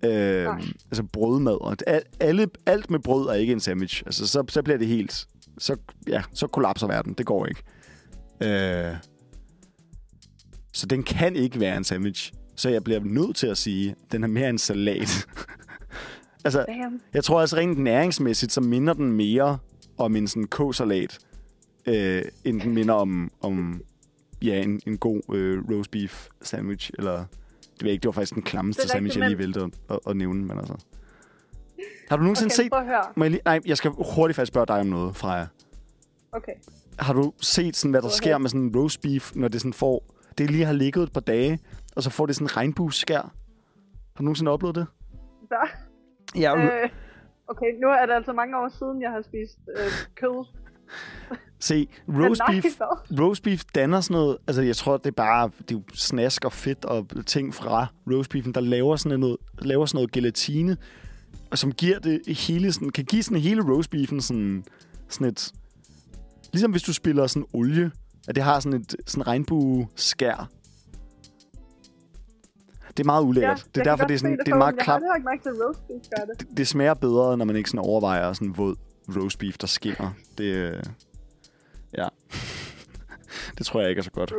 [0.05, 0.62] Øh, Nej.
[0.91, 1.61] altså brødmad.
[1.61, 4.03] Og Al, alle, alt med brød er ikke en sandwich.
[4.07, 5.26] Altså så, så bliver det helt...
[5.59, 5.76] Så,
[6.09, 7.12] ja, så kollapser verden.
[7.12, 7.62] Det går ikke.
[8.41, 8.97] Øh,
[10.72, 12.33] så den kan ikke være en sandwich.
[12.57, 15.26] Så jeg bliver nødt til at sige, at den er mere en salat.
[16.45, 17.01] altså, Damn.
[17.14, 19.59] jeg tror altså rent næringsmæssigt, så minder den mere
[19.99, 21.18] om en sådan k-salat,
[21.87, 23.83] øh, end den minder om, om
[24.45, 27.26] ja, en, en god øh, roast beef sandwich, eller det
[27.80, 29.99] ved jeg ikke, det var faktisk den klammeste sandwich, jeg lige men- vælte at, at,
[30.07, 30.74] at nævne, men altså.
[32.09, 32.70] Har du nogensinde Okay, set...
[32.70, 33.03] prøv at høre.
[33.16, 35.47] Må jeg lige, nej, jeg skal hurtigt faktisk spørge dig om noget, Freja.
[36.32, 36.53] Okay.
[36.99, 39.72] Har du set, sådan, hvad der sker med sådan en roast beef, når det sådan
[39.72, 40.05] får...
[40.38, 41.59] Det lige har ligget et par dage,
[41.97, 43.20] og så får det sådan en regnbueskær?
[43.20, 44.86] Har du nogensinde oplevet det?
[45.49, 45.68] Så,
[46.36, 46.88] Ja, øh,
[47.49, 50.47] okay, nu er det altså mange år siden, jeg har spist øh, kød.
[51.61, 51.88] Se,
[52.18, 52.64] roast beef,
[53.20, 54.36] roast beef danner sådan noget...
[54.47, 58.30] Altså, jeg tror, det er bare det er snask og fedt og ting fra roast
[58.30, 60.76] beefen, der laver sådan noget, laver sådan noget gelatine,
[61.51, 64.64] og som giver det hele sådan, kan give sådan hele roast beefen sådan,
[65.09, 65.53] sådan et...
[66.53, 67.90] Ligesom hvis du spiller sådan olie,
[68.28, 70.49] at det har sådan et sådan regnbueskær.
[72.97, 73.66] Det er meget ulækkert.
[73.74, 75.03] det er derfor, det er, sådan, se det er meget klart.
[76.26, 76.40] det.
[76.40, 78.76] det, det smager bedre, når man ikke sådan overvejer sådan våd
[79.16, 80.10] roast beef, der skinner.
[80.38, 80.82] Det, øh,
[81.98, 82.08] ja.
[83.58, 84.32] det tror jeg ikke er så godt.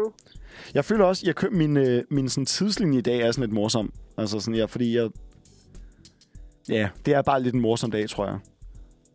[0.73, 3.53] Jeg føler også, jeg kø- min, øh, min sådan tidslinje i dag er sådan lidt
[3.53, 3.93] morsom.
[4.17, 5.09] Altså sådan, ja, fordi jeg...
[6.69, 8.39] Ja, det er bare lidt en morsom dag, tror jeg.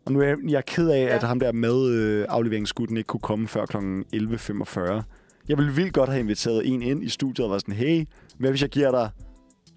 [0.05, 1.03] Og nu er jeg, jeg er ked af.
[1.03, 1.15] Ja.
[1.15, 3.77] at ham der med øh, afleveringsgutten ikke kunne komme før kl.
[3.77, 5.03] 11.45.
[5.49, 8.05] Jeg ville vildt godt have inviteret en ind i studiet og var sådan, hey,
[8.39, 9.11] hvad hvis jeg giver dig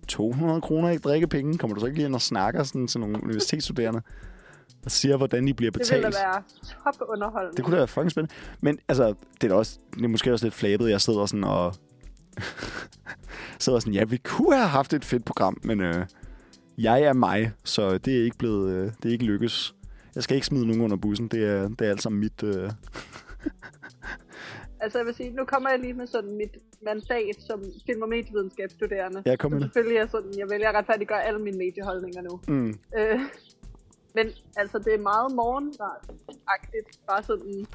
[0.08, 1.58] 200 kroner i drikkepenge?
[1.58, 4.02] Kommer du så ikke lige ind og snakker sådan til nogle universitetsstuderende?
[4.86, 6.04] Og siger, hvordan I bliver Det betalt.
[6.06, 6.44] ville da være
[6.84, 7.58] top underholdende.
[7.58, 8.36] Det kunne da være fucking spændende.
[8.62, 10.90] Men altså, det er også, det er måske også lidt flabet.
[10.90, 11.76] Jeg sidder sådan og...
[13.60, 16.06] sidder sådan, ja, vi kunne have haft et fedt program, men øh,
[16.78, 19.76] jeg er mig, så det er ikke blevet, øh, det er ikke lykkes.
[20.16, 21.28] Jeg skal ikke smide nogen under bussen.
[21.28, 22.44] Det er, det er alt sammen mit...
[22.44, 22.70] Øh...
[24.84, 28.10] Altså jeg vil sige, nu kommer jeg lige med sådan mit mandat som film- og
[28.10, 29.24] medievidenskabsstuderende.
[29.26, 29.68] Ja, kom med det.
[29.68, 32.40] selvfølgelig er sådan, jeg vælger at retfærdiggøre alle mine medieholdninger nu.
[32.48, 32.70] Mm.
[32.98, 33.20] Øh,
[34.16, 37.00] men altså, det er meget morgenagtigt.
[37.08, 37.66] Bare sådan,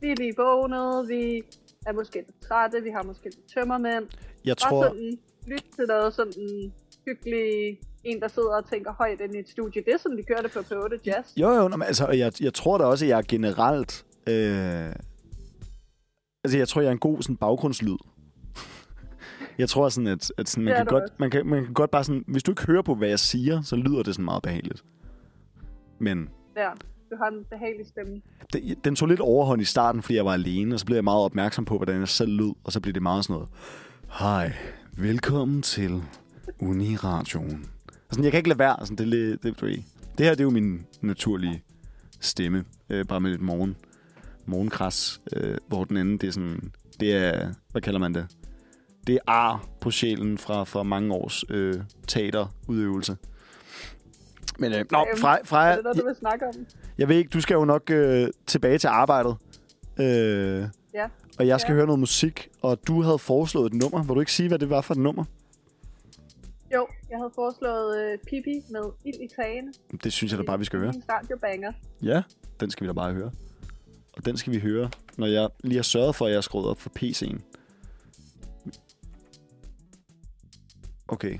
[0.00, 1.42] vi er lige vågnet, vi
[1.86, 4.06] er måske lidt trætte, vi har måske lidt tømmermænd.
[4.44, 4.82] Jeg Bare tror...
[4.82, 6.72] sådan, lyt til noget sådan
[7.06, 9.82] hyggelig en, der sidder og tænker højt ind i et studie.
[9.84, 11.36] Det er sådan, de kører det på P8 Jazz.
[11.36, 14.06] Jo, jo, men altså, jeg, jeg tror da også, at jeg er generelt...
[14.26, 14.94] Øh...
[16.44, 17.96] Altså, jeg tror, jeg er en god sådan, baggrundslyd.
[19.58, 21.14] Jeg tror sådan, at, at sådan, man, er kan godt, også.
[21.18, 22.24] man, kan, man kan godt bare sådan...
[22.28, 24.84] Hvis du ikke hører på, hvad jeg siger, så lyder det sådan meget behageligt.
[26.00, 26.70] Men Der.
[27.10, 28.20] Du har en behagelig stemme.
[28.52, 31.04] det, den tog lidt overhånd i starten, fordi jeg var alene, og så blev jeg
[31.04, 33.48] meget opmærksom på, hvordan jeg selv lød, og så blev det meget sådan noget...
[34.18, 34.52] Hej,
[34.96, 36.02] velkommen til
[36.60, 37.66] Uniradioen.
[38.10, 38.76] Sådan, jeg kan ikke lade være.
[38.86, 39.70] Sådan, det, det, ved.
[40.18, 41.62] det her det er jo min naturlige
[42.20, 43.76] stemme, øh, bare med lidt morgen,
[44.46, 48.26] morgenkras, øh, hvor den anden, det er sådan, det er, hvad kalder man det?
[49.06, 51.74] Det er ar på sjælen fra, fra mange års øh,
[52.06, 53.16] teaterudøvelse.
[54.60, 56.54] Men øh, nå, Øhm, Freja, Er Freja det noget, du vil snakke om?
[56.98, 59.36] jeg ved ikke, du skal jo nok øh, tilbage til arbejdet.
[60.00, 61.06] Øh, Ja.
[61.38, 61.76] og jeg skal Ja.
[61.76, 64.02] høre noget musik, og du havde foreslået et nummer.
[64.02, 65.24] Vil du ikke sige, hvad det var for et nummer?
[66.74, 69.72] Jo, jeg havde foreslået øh, Pippi med ild i tagene.
[70.04, 70.94] Det synes jeg da bare, vi skal høre.
[70.94, 71.72] En radiobanger.
[72.02, 72.22] Ja,
[72.60, 73.30] den skal vi da bare høre.
[74.12, 76.66] Og den skal vi høre, når jeg lige har sørget for, at jeg har skruet
[76.66, 77.38] op for PC'en.
[81.08, 81.38] Okay.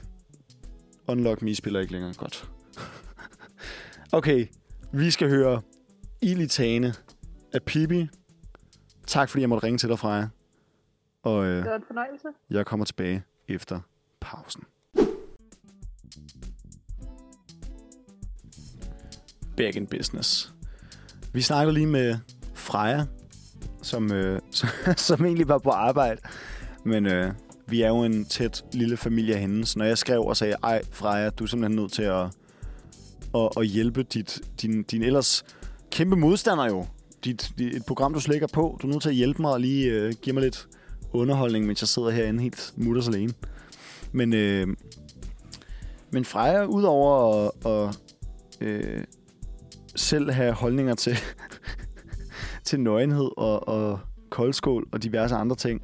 [1.08, 2.50] Unlock Me spiller ikke længere godt.
[4.12, 4.46] Okay,
[4.92, 5.62] vi skal høre
[6.22, 6.94] Ild i tagene
[7.52, 8.08] af Pippi.
[9.06, 10.28] Tak fordi jeg måtte ringe til dig, Freja.
[11.22, 12.28] Og øh, Det var en fornøjelse.
[12.50, 13.80] jeg kommer tilbage efter
[14.20, 14.62] pausen.
[19.56, 20.54] Back in business.
[21.32, 22.18] Vi snakkede lige med
[22.54, 23.04] Freja,
[23.82, 26.20] som, øh, som, som egentlig var på arbejde.
[26.84, 27.32] Men øh,
[27.66, 30.54] vi er jo en tæt lille familie af hende, så når jeg skrev og sagde,
[30.62, 32.26] ej Freja, du er simpelthen nødt til at,
[33.34, 35.44] at, at hjælpe dit, din, din ellers
[35.90, 36.86] kæmpe modstander jo.
[37.24, 38.78] Dit, dit, et program, du slækker på.
[38.82, 40.68] Du er nødt til at hjælpe mig og lige øh, give mig lidt
[41.12, 43.32] underholdning, mens jeg sidder herinde helt mutters alene.
[44.12, 44.66] Men, øh,
[46.10, 47.98] men Freja, udover at, at
[48.60, 49.04] øh,
[49.96, 51.16] selv have holdninger til,
[52.64, 54.00] til nøgenhed og, og
[54.30, 55.82] koldskål og diverse andre ting,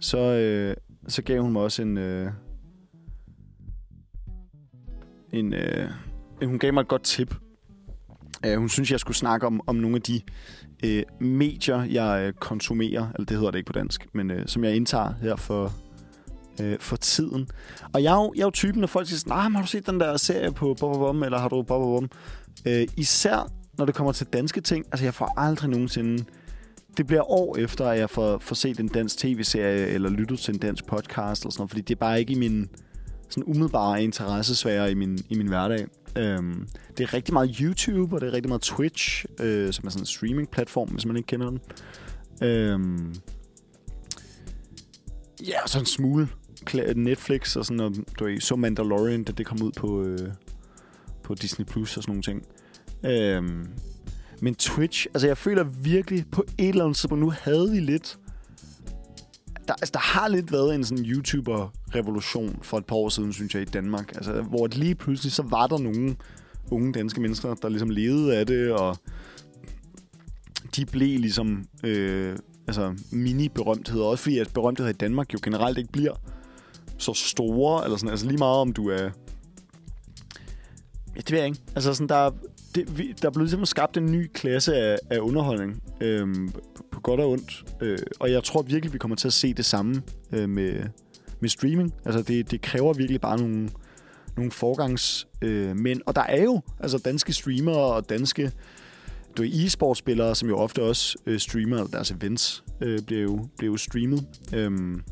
[0.00, 0.76] så, øh,
[1.08, 1.98] så gav hun mig også en...
[1.98, 2.30] Øh,
[5.32, 5.90] en øh,
[6.40, 7.34] Øh, hun gav mig et godt tip.
[8.46, 10.20] Uh, hun synes, jeg skulle snakke om, om nogle af de
[10.84, 14.64] øh, medier, jeg øh, konsumerer, eller det hedder det ikke på dansk, men øh, som
[14.64, 15.72] jeg indtager her for,
[16.60, 17.48] øh, for tiden.
[17.92, 19.66] Og jeg er, jo, jeg er jo typen, når folk siger, sådan, nah, har du
[19.66, 22.10] set den der serie på Bob eller har du Bob Bom?
[22.66, 26.24] Øh, især når det kommer til danske ting, altså jeg får aldrig nogensinde...
[26.96, 30.54] Det bliver år efter, at jeg får, får set en dansk tv-serie, eller lyttet til
[30.54, 32.68] en dansk podcast, eller sådan noget, fordi det er bare ikke i min
[33.28, 35.86] sådan umiddelbare interessesfære i min, i min hverdag.
[36.18, 39.90] Øhm, det er rigtig meget YouTube, og det er rigtig meget Twitch, øh, som er
[39.90, 41.60] sådan en streaming-platform, hvis man ikke kender den.
[42.42, 43.14] Øhm,
[45.48, 46.28] ja, og så en smule
[46.96, 50.28] Netflix, og sådan noget, du ved, så Mandalorian, da det kom ud på, øh,
[51.22, 52.46] på Disney Plus og sådan nogle ting.
[53.04, 53.66] Øhm,
[54.40, 58.18] men Twitch, altså jeg føler virkelig på et eller andet tidspunkt, nu havde vi lidt
[59.68, 63.54] der, altså, der har lidt været en sådan YouTuber-revolution for et par år siden, synes
[63.54, 64.12] jeg, i Danmark.
[64.14, 66.16] Altså, hvor lige pludselig, så var der nogle
[66.70, 68.96] unge danske mennesker, der ligesom levede af det, og
[70.76, 72.36] de blev ligesom øh,
[72.66, 74.04] altså mini-berømtheder.
[74.04, 76.14] Også fordi, at berømtheder i Danmark jo generelt ikke bliver
[76.98, 79.10] så store, eller sådan, altså lige meget om du er...
[81.16, 81.60] Ja, det ved jeg ikke.
[81.74, 82.30] Altså sådan, der,
[82.74, 86.52] det, vi, der er blevet ligesom skabt en ny klasse af, af underholdning, øhm,
[87.04, 87.64] godt og ondt.
[87.80, 90.02] Øh, og jeg tror virkelig, vi kommer til at se det samme
[90.32, 90.82] øh, med,
[91.40, 91.94] med streaming.
[92.04, 93.70] Altså det, det kræver virkelig bare nogle,
[94.36, 98.52] nogle forgangs øh, men, Og der er jo altså danske streamere og danske
[99.36, 103.48] du er e-sportspillere, som jo ofte også øh, streamer, eller deres events øh, bliver, jo,
[103.58, 104.26] bliver jo streamet.
[104.54, 105.02] Øhm,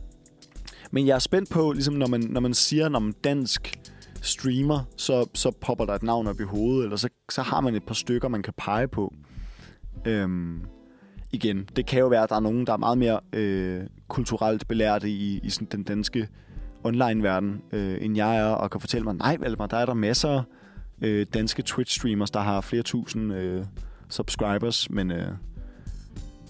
[0.90, 3.78] men jeg er spændt på, ligesom når man, når man siger, når man dansk
[4.22, 7.74] streamer, så, så popper der et navn op i hovedet, eller så, så har man
[7.74, 9.14] et par stykker, man kan pege på.
[10.06, 10.60] Øhm,
[11.32, 14.68] igen, det kan jo være, at der er nogen, der er meget mere øh, kulturelt
[14.68, 16.28] belærte i, i sådan den danske
[16.84, 20.42] online-verden, øh, end jeg er, og kan fortælle mig, nej, Valmar, der er der masser
[21.00, 23.64] øh, danske Twitch-streamers, der har flere tusind øh,
[24.08, 25.28] subscribers, men, øh,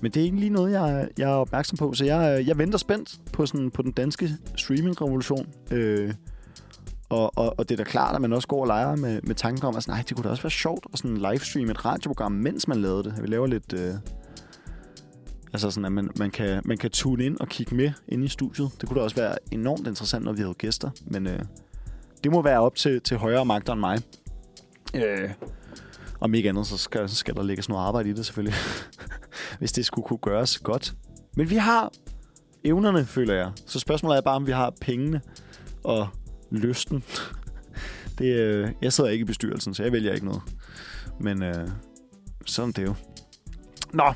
[0.03, 2.79] men det er ikke lige noget, jeg, jeg er opmærksom på, så jeg, jeg venter
[2.79, 5.47] spændt på, sådan, på den danske streaming-revolution.
[5.71, 6.15] Øh,
[7.09, 9.35] og, og, og det er da klart, at man også går og leger med, med
[9.35, 11.85] tanken om, at sådan, nej, det kunne da også være sjovt at sådan livestreame et
[11.85, 13.23] radioprogram, mens man lavede det.
[13.23, 13.73] Vi laver lidt...
[13.73, 13.95] Øh,
[15.53, 18.29] altså sådan, at man, man, kan, man kan tune ind og kigge med ind i
[18.29, 18.71] studiet.
[18.81, 20.91] Det kunne da også være enormt interessant, når vi havde gæster.
[21.05, 21.39] Men øh,
[22.25, 24.03] det må være op til, til højere magter end mig.
[24.95, 25.31] Øh,
[26.21, 28.59] om ikke andet, så skal, så skal der lægges noget arbejde i det selvfølgelig.
[29.59, 30.95] Hvis det skulle kunne gøres godt.
[31.37, 31.93] Men vi har
[32.65, 33.53] evnerne, føler jeg.
[33.67, 35.21] Så spørgsmålet er bare, om vi har pengene
[35.85, 36.09] og
[36.51, 37.05] lysten.
[38.19, 40.43] Det, øh, jeg sidder ikke i bestyrelsen, så jeg vælger ikke noget.
[41.21, 41.69] Men øh,
[42.47, 42.95] sådan er jo.
[43.93, 44.13] Nå,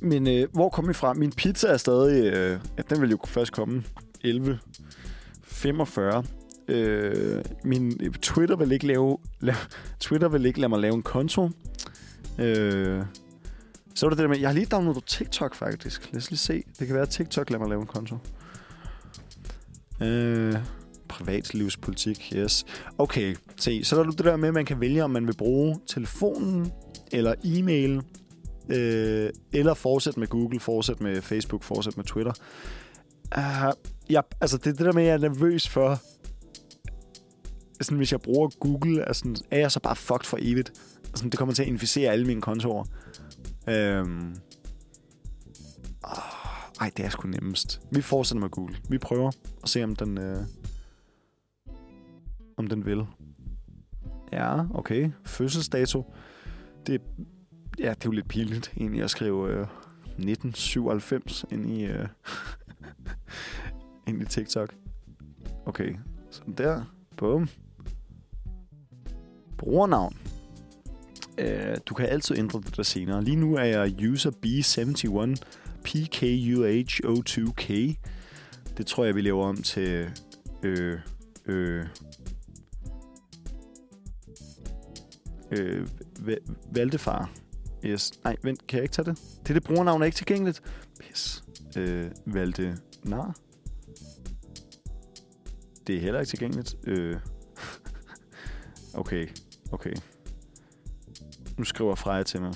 [0.00, 1.14] men øh, hvor kom vi fra?
[1.14, 2.32] Min pizza er stadig...
[2.32, 3.82] Øh, ja, den vil jo først komme
[4.24, 6.26] 11.45.
[6.68, 9.54] Øh, min øh, Twitter vil ikke lave, La,
[10.00, 11.50] Twitter vil ikke lade mig lave en konto.
[12.38, 13.02] Øh,
[13.94, 16.12] så var det det der med, jeg har lige downloadet TikTok faktisk.
[16.12, 16.62] Lad os lige se.
[16.78, 18.18] Det kan være, at TikTok lader mig lave en konto.
[20.00, 20.54] Øh,
[21.08, 22.66] privatlivspolitik, yes.
[22.98, 25.36] Okay, se, så er der det der med, at man kan vælge, om man vil
[25.36, 26.72] bruge telefonen
[27.12, 28.02] eller e-mail,
[28.68, 32.32] øh, eller fortsæt med Google, fortsæt med Facebook, fortsæt med Twitter.
[33.32, 33.72] Ah, uh,
[34.12, 36.00] ja, altså det er det der med, at jeg er nervøs for,
[37.80, 40.72] sådan, hvis jeg bruger Google, er, sådan, er jeg så bare fucked for evigt.
[41.04, 42.84] Altså, det kommer til at inficere alle mine kontorer.
[43.68, 44.36] Øhm.
[46.02, 47.80] Oh, ej, det er sgu nemmest.
[47.90, 48.76] Vi fortsætter med Google.
[48.88, 49.30] Vi prøver
[49.62, 50.42] at se, om den, øh,
[52.56, 53.04] om den vil.
[54.32, 55.10] Ja, okay.
[55.24, 56.14] Fødselsdato.
[56.86, 57.00] Det,
[57.80, 59.66] ja, det er jo lidt pinligt egentlig at skrive øh,
[60.06, 62.08] 1997 ind i, øh,
[64.08, 64.74] ind i TikTok.
[65.66, 65.96] Okay,
[66.30, 66.84] sådan der.
[67.16, 67.48] Bum.
[69.58, 70.16] Brugernavn.
[71.38, 73.24] Øh, du kan altid ændre det der senere.
[73.24, 75.42] Lige nu er jeg user B71
[75.88, 77.94] PKUH02K.
[78.76, 80.10] Det tror jeg, vi laver om til...
[80.62, 80.98] Øh,
[81.46, 81.86] øh,
[85.50, 85.88] øh,
[86.72, 87.30] Valdefar.
[87.84, 88.12] Yes.
[88.24, 89.18] Nej, vent, kan jeg ikke tage det?
[89.42, 90.62] Det er det brugernavn er ikke tilgængeligt.
[91.00, 91.44] Pis.
[91.76, 92.76] Øh, Valde...
[93.04, 93.36] Nar.
[95.86, 96.74] Det er heller ikke tilgængeligt.
[96.84, 97.16] Øh.
[99.00, 99.28] okay,
[99.72, 99.94] okay.
[101.58, 102.54] Nu skriver Freja til mig.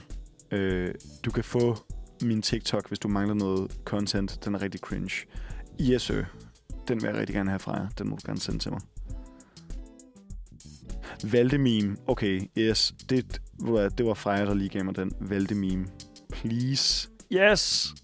[0.51, 0.95] Øh,
[1.25, 1.77] du kan få
[2.22, 4.45] min TikTok, hvis du mangler noget content.
[4.45, 5.27] Den er rigtig cringe.
[5.81, 6.25] Yes, sir.
[6.89, 7.87] Den vil jeg rigtig gerne have, Freja.
[7.99, 8.81] Den må du gerne sende til mig.
[11.33, 11.97] Valdememe.
[12.07, 12.95] Okay, yes.
[13.11, 13.43] Det,
[13.98, 15.12] det var Freja, der lige gav mig den.
[15.20, 15.86] Valdememe.
[16.32, 17.09] Please.
[17.32, 17.94] Yes!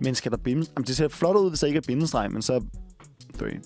[0.00, 0.66] Men skal der binde...
[0.76, 2.64] Jamen, det ser flot ud, hvis der ikke er bindestreg, men så...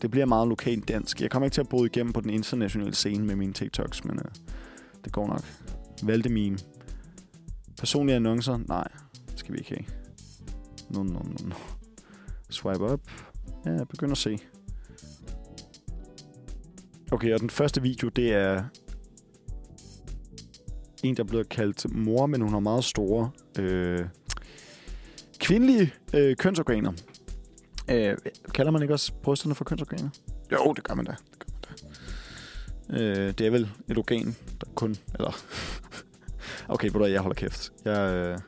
[0.03, 1.21] Det bliver meget lokalt dansk.
[1.21, 4.19] Jeg kommer ikke til at bryde igennem på den internationale scene med mine TikToks, men
[4.19, 4.25] uh,
[5.05, 5.43] det går nok.
[6.03, 6.59] Valdememe.
[7.79, 8.57] Personlige annoncer?
[8.57, 8.89] Nej,
[9.31, 9.85] det skal vi ikke have.
[10.91, 11.55] No, no, no, no.
[12.51, 13.01] Swipe up.
[13.67, 14.39] Ja, jeg begynder at se.
[17.13, 18.65] Okay, og den første video, det er
[21.03, 24.01] en, der bliver kaldt mor, men hun har meget store øh,
[25.41, 26.93] kvindelige øh, kønsorganer.
[27.91, 28.17] Øh,
[28.55, 30.11] kalder man ikke også brysterne for kønsorganer?
[30.53, 31.13] Jo, det gør man da.
[31.13, 31.93] Det, gør man
[32.99, 33.05] da.
[33.05, 34.97] Øh, det er vel et organ, der kun...
[35.15, 35.33] Eller...
[36.75, 37.73] okay, hvor jeg holder kæft.
[37.85, 38.39] Jeg, øh,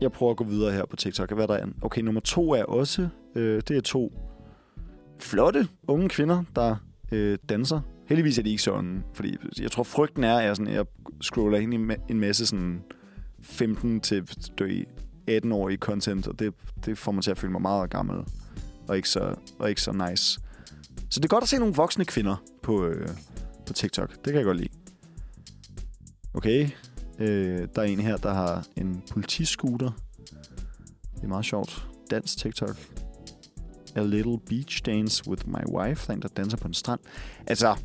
[0.00, 1.32] jeg prøver at gå videre her på TikTok.
[1.32, 1.66] Hvad der er?
[1.82, 3.08] Okay, nummer to er også...
[3.34, 4.12] Øh, det er to
[5.18, 6.76] flotte unge kvinder, der
[7.12, 7.80] øh, danser.
[8.10, 10.84] Heldigvis er de ikke sådan, fordi jeg tror, frygten er, at jeg, sådan, jeg
[11.20, 12.82] scroller ind i en masse sådan
[13.40, 14.22] 15 til
[15.30, 16.54] 18-årige content, og det,
[16.84, 18.24] det får mig til at føle mig meget gammel
[18.88, 20.40] og ikke så, og ikke så nice.
[21.10, 23.08] Så det er godt at se nogle voksne kvinder på, øh,
[23.66, 24.10] på TikTok.
[24.10, 24.68] Det kan jeg godt lide.
[26.34, 26.68] Okay.
[27.18, 29.90] Øh, der er en her, der har en politiscooter.
[31.14, 31.86] Det er meget sjovt.
[32.10, 32.76] Dans TikTok.
[33.94, 36.06] A little beach dance with my wife.
[36.06, 37.00] Der er en, der danser på en strand.
[37.46, 37.76] Altså...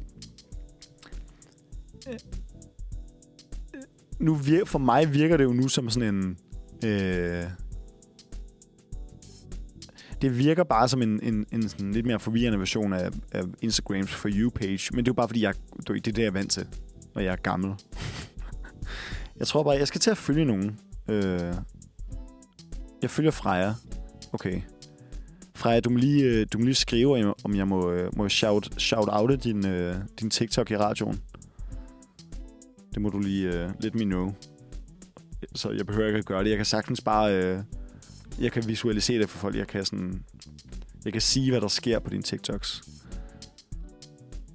[4.20, 6.38] Nu vir- for mig virker det jo nu som sådan en...
[6.86, 7.44] Øh,
[10.22, 14.14] det virker bare som en, en, en sådan lidt mere forvirrende version af, af Instagrams
[14.14, 14.90] For You-page.
[14.92, 15.54] Men det er jo bare, fordi jeg,
[15.88, 16.68] det er det, jeg er vant til,
[17.16, 17.74] når jeg er gammel.
[19.40, 20.80] jeg tror bare, jeg skal til at følge nogen.
[21.10, 21.54] Øh,
[23.02, 23.74] jeg følger Freja.
[24.34, 24.62] Okay.
[25.56, 28.70] Freja, du må lige, øh, du må lige skrive, om jeg må, øh, må shout,
[28.78, 31.22] shout oute din, øh, din TikTok i radioen.
[32.96, 34.34] Det må du lige uh, let me know.
[35.56, 36.50] Så jeg behøver ikke at gøre det.
[36.50, 37.58] Jeg kan sagtens bare...
[37.58, 37.64] Uh,
[38.44, 39.56] jeg kan visualisere det for folk.
[39.56, 40.24] Jeg kan sådan...
[41.06, 42.84] Jeg kan sige, hvad der sker på dine TikToks.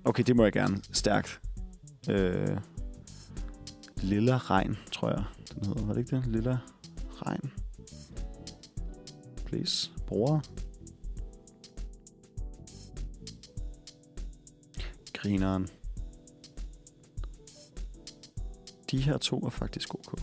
[0.05, 0.83] Okay, det må jeg gerne.
[0.93, 1.41] Stærkt.
[2.11, 2.57] Øh,
[4.03, 5.25] Lilla Regn, tror jeg,
[5.55, 5.85] den hedder.
[5.87, 6.27] Var det ikke det?
[6.27, 6.59] Lilla
[7.27, 7.53] Regn.
[9.47, 9.91] Please.
[10.07, 10.43] Bror.
[15.15, 15.69] Grineren.
[18.91, 20.19] De her to er faktisk ok.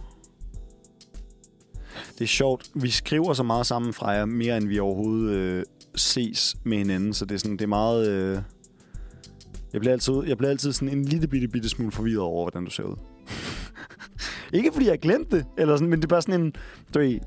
[2.13, 2.71] Det er sjovt.
[2.75, 5.63] Vi skriver så meget sammen fra jer, mere end vi overhovedet øh,
[5.95, 7.13] ses med hinanden.
[7.13, 8.09] Så det er, sådan, det er meget...
[8.09, 8.41] Øh,
[9.73, 12.65] jeg bliver, altid, jeg bliver altid sådan en lille bitte, bitte smule forvirret over, hvordan
[12.65, 12.95] du ser ud.
[14.53, 16.53] Ikke fordi jeg glemte det, eller sådan, men det er bare sådan en...
[16.93, 17.19] Du ved,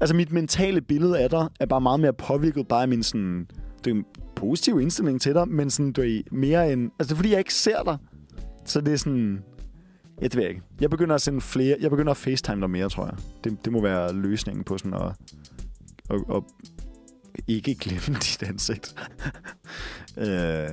[0.00, 3.46] altså mit mentale billede af dig er bare meget mere påvirket bare af min sådan...
[3.84, 4.04] Det er en
[4.36, 6.90] positiv indstilling til dig, men sådan, du er mere end...
[6.98, 7.98] Altså det er fordi, jeg ikke ser dig.
[8.64, 9.42] Så det er sådan...
[10.20, 10.62] Ja, det ved jeg ikke.
[10.80, 11.76] Jeg begynder at sende flere...
[11.80, 13.14] Jeg begynder at facetime dig mere, tror jeg.
[13.44, 15.12] Det, det må være løsningen på sådan at...
[16.10, 16.42] at, at
[17.48, 18.94] ikke glemme dit ansigt.
[20.24, 20.68] øh,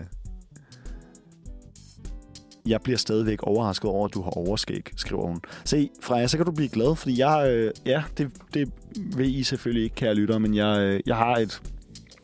[2.67, 5.41] jeg bliver stadigvæk overrasket over, at du har overskæg, skriver hun.
[5.65, 9.43] Se, Freja, så kan du blive glad, fordi jeg, øh, ja, det, det ved I
[9.43, 11.61] selvfølgelig ikke, kære lytter, men jeg, øh, jeg har et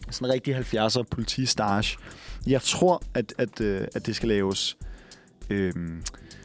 [0.09, 1.97] sådan rigtig 70'er politistage.
[2.47, 4.77] Jeg tror, at, at, øh, at det skal laves,
[5.49, 5.73] øh,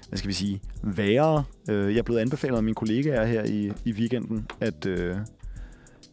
[0.08, 1.44] hvad skal vi sige, værre.
[1.70, 5.16] Øh, jeg er blevet anbefalet af mine kollegaer her i, i weekenden, at, øh,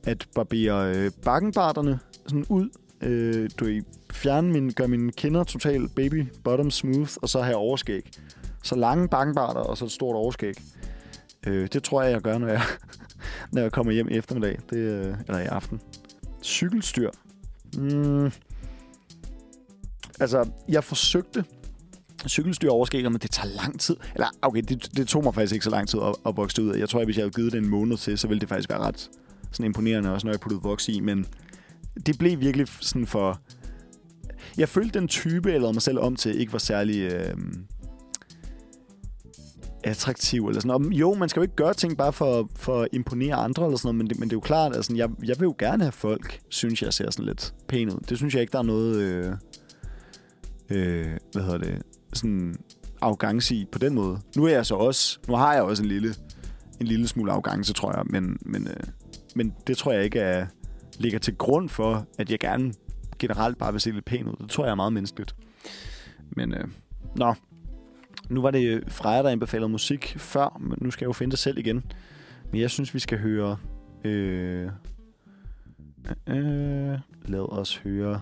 [0.03, 2.69] at barbere øh, bakkenbarterne sådan ud.
[3.01, 3.81] Øh, du ved,
[4.11, 8.11] fjerne min, gør mine kinder totalt baby bottom smooth, og så have overskæg.
[8.63, 10.53] Så lange bakkenbarter, og så et stort overskæg.
[11.47, 12.61] Øh, det tror jeg, jeg gør, når jeg,
[13.53, 14.59] når jeg kommer hjem i eftermiddag.
[14.69, 15.81] Det, øh, eller i aften.
[16.43, 17.09] Cykelstyr.
[17.77, 18.31] Mm.
[20.19, 21.45] Altså, jeg forsøgte
[22.29, 23.95] cykelstyr overskægget, men det tager lang tid.
[24.13, 26.63] Eller, okay, det, det tog mig faktisk ikke så lang tid at, at vokse det
[26.63, 26.79] ud af.
[26.79, 28.69] Jeg tror, at hvis jeg havde givet det en måned til, så ville det faktisk
[28.69, 29.09] være ret
[29.51, 30.99] sådan imponerende, også når jeg puttede voks i.
[30.99, 31.25] Men
[32.05, 33.39] det blev virkelig sådan for...
[34.57, 36.99] Jeg følte, den type, jeg lavede mig selv om til, ikke var særlig...
[37.01, 37.35] Øh,
[39.85, 40.93] attraktiv eller sådan noget.
[40.93, 43.87] Jo, man skal jo ikke gøre ting bare for, for at imponere andre eller sådan
[43.87, 45.91] noget, men det, men det er jo klart, altså, jeg, jeg vil jo gerne have
[45.91, 47.99] folk, synes jeg ser sådan lidt pæn ud.
[48.09, 49.33] Det synes jeg ikke, der er noget, øh,
[50.69, 51.81] øh, hvad hedder det,
[52.15, 52.55] sådan
[53.01, 54.19] arrogance i på den måde.
[54.35, 56.15] Nu er jeg så også, nu har jeg også en lille,
[56.79, 58.83] en lille smule arrogance, tror jeg, men, men, øh,
[59.35, 60.47] men det tror jeg ikke er,
[60.99, 62.73] ligger til grund for, at jeg gerne
[63.19, 64.35] generelt bare vil se lidt pæn ud.
[64.41, 65.35] Det tror jeg er meget menneskeligt.
[66.29, 66.67] Men, øh,
[67.15, 67.33] nå,
[68.29, 71.31] nu var det øh, Freja, der anbefalede musik før, men nu skal jeg jo finde
[71.31, 71.83] det selv igen.
[72.51, 73.57] Men jeg synes, vi skal høre...
[74.03, 74.69] Øh,
[76.27, 78.21] øh, øh lad os høre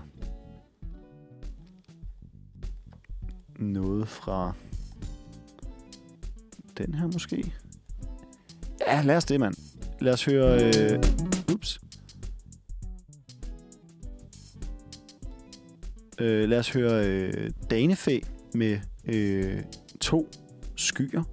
[3.64, 4.54] noget fra
[6.78, 7.54] den her måske.
[8.88, 9.56] Ja, lad os det, mand.
[10.02, 10.64] Lad os høre...
[10.64, 11.04] Øh,
[11.54, 11.82] ups.
[16.20, 18.20] Øh, lad os høre øh, Danefæ
[18.54, 19.64] med øh,
[20.02, 20.30] to
[20.76, 21.24] skyer.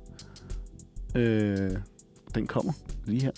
[1.14, 1.76] Øh,
[2.34, 2.72] den kommer
[3.06, 3.32] lige her.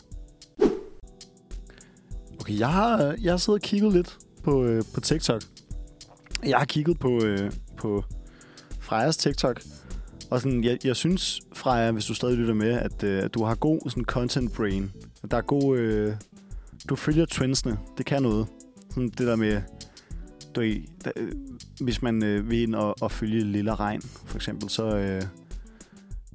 [2.41, 5.43] Okay, jeg har, øh, jeg har siddet og kigget lidt på, øh, på TikTok.
[6.45, 8.05] Jeg har kigget på, øh, på
[8.93, 9.61] Frejas TikTok.
[10.31, 13.55] Og sådan, jeg, jeg synes, Freja, hvis du stadig lytter med, at, øh, du har
[13.55, 14.93] god sådan, content brain.
[15.23, 15.79] At der er god...
[15.79, 16.15] Øh,
[16.89, 17.79] du følger trendsene.
[17.99, 18.47] Det kan noget.
[18.91, 19.63] Sådan det der med...
[20.55, 21.33] Du, ved, der, øh,
[21.81, 25.23] hvis man øh, vil ind og, og følge Lilla Regn, for eksempel, så, øh,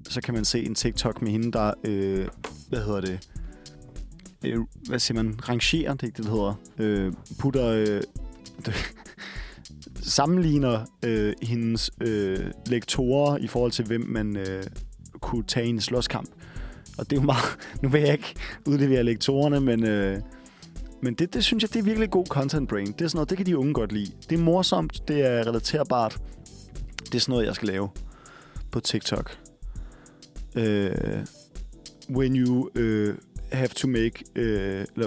[0.09, 1.73] så kan man se en TikTok med hende, der...
[1.83, 2.27] Øh,
[2.69, 3.29] hvad hedder det?
[4.45, 5.49] Øh, hvad siger man?
[5.49, 6.53] Rangerer, det er ikke det, det hedder.
[6.77, 7.67] Øh, putter...
[7.67, 8.01] Øh,
[10.07, 14.63] sammenligner øh, hendes øh, lektorer i forhold til, hvem man øh,
[15.21, 16.29] kunne tage i en slåskamp.
[16.97, 17.57] Og det er jo meget...
[17.81, 18.35] Nu vil jeg ikke
[18.67, 20.19] udlevere lektorerne, men, øh,
[21.01, 22.87] men det, det synes jeg, det er virkelig god content brain.
[22.87, 24.11] Det er sådan noget, det kan de unge godt lide.
[24.29, 26.21] Det er morsomt, det er relaterbart.
[27.05, 27.89] Det er sådan noget, jeg skal lave
[28.71, 29.37] på TikTok.
[30.55, 30.63] Uh,
[32.09, 33.15] when you uh,
[33.51, 34.23] have to make...
[34.35, 35.03] Uh,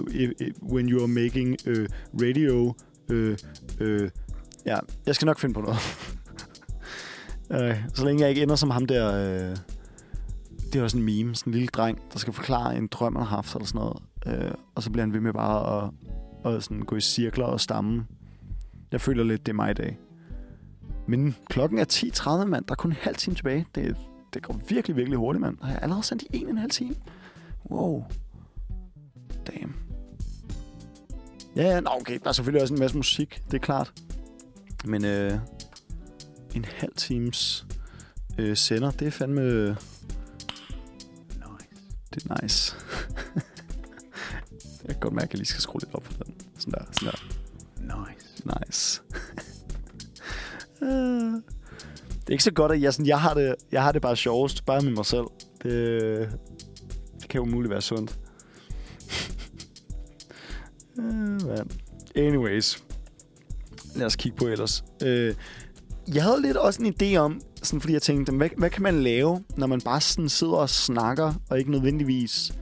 [0.73, 2.75] when you are making uh, radio...
[3.11, 3.37] Uh,
[3.81, 4.09] uh,
[4.71, 5.79] Ja, jeg skal nok finde på noget.
[7.53, 9.15] øh, så længe jeg ikke ender som ham der...
[9.15, 9.57] Øh,
[10.73, 13.27] det er også en meme, sådan en lille dreng, der skal forklare en drøm, han
[13.27, 14.03] har haft, eller sådan noget.
[14.27, 17.61] Øh, og så bliver han ved med bare at, at sådan gå i cirkler og
[17.61, 18.07] stamme.
[18.93, 19.99] Jeg føler lidt, det er mig i dag.
[21.09, 22.65] Men klokken er 10.30, mand.
[22.65, 23.67] Der er kun en halv time tilbage.
[23.75, 23.97] Det,
[24.35, 25.57] det går virkelig, virkelig hurtigt, mand.
[25.63, 26.95] Har Jeg allerede sendt i en og en halv time.
[27.71, 28.05] Wow.
[29.47, 29.75] Damn.
[31.57, 32.19] Ja, ja, nå, okay.
[32.23, 33.43] Der er selvfølgelig også en masse musik.
[33.47, 33.93] Det er klart.
[34.85, 35.39] Men øh,
[36.55, 37.67] en halv times
[38.39, 39.69] øh, sender, det er fandme...
[39.69, 39.79] Nice.
[42.15, 42.77] Det er nice.
[44.85, 46.35] jeg kan godt mærke, at jeg lige skal skrue lidt op for den.
[46.59, 48.07] Sådan der, sådan der.
[48.07, 48.43] Nice.
[48.45, 49.03] Nice.
[52.21, 54.17] Det er ikke så godt, at jeg, sådan, jeg, har det, jeg har det bare
[54.17, 55.25] sjovest, bare med mig selv.
[55.63, 56.39] Det,
[57.21, 58.19] det kan jo muligt være sundt.
[60.99, 61.67] øh.
[62.17, 62.90] Anyways.
[63.97, 64.85] Lad os kigge på ellers.
[65.03, 65.35] Øh,
[66.15, 69.03] jeg havde lidt også en idé om, sådan, fordi jeg tænkte, hvad, hvad kan man
[69.03, 72.53] lave, når man bare sådan sidder og snakker, og ikke nødvendigvis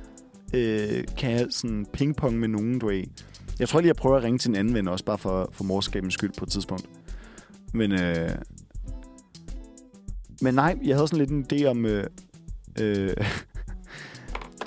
[0.55, 3.03] øh, kan have sådan pingpong med nogen, du er
[3.59, 5.65] Jeg tror lige, jeg prøver at ringe til en anden ven også, bare for, for
[5.65, 6.89] morskabens skyld på et tidspunkt.
[7.75, 8.31] Men, øh,
[10.41, 12.07] men nej, jeg havde sådan lidt en idé om, øh,
[12.81, 13.17] øh,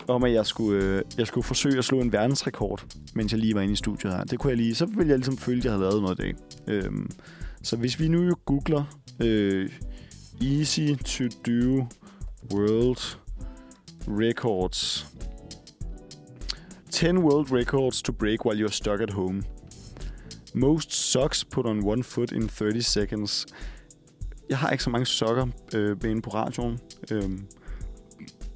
[0.08, 2.86] om at jeg skulle, øh, jeg skulle forsøge at slå en verdensrekord,
[3.16, 4.24] mens jeg lige var inde i studiet her.
[4.24, 6.22] Det kunne jeg lige, så ville jeg ligesom føle, at jeg havde lavet noget i
[6.22, 6.36] dag.
[6.68, 7.12] Øhm,
[7.64, 8.84] så hvis vi nu jo googler
[9.20, 9.70] øh,
[10.42, 11.88] easy to do
[12.54, 13.18] world
[14.08, 15.08] records
[16.92, 19.44] 10 world records to break while you're stuck at home.
[20.54, 23.46] Most socks put on one foot in 30 seconds.
[24.50, 26.80] Jeg har ikke så mange sokker øh, inde på radioen.
[27.12, 27.46] Øhm,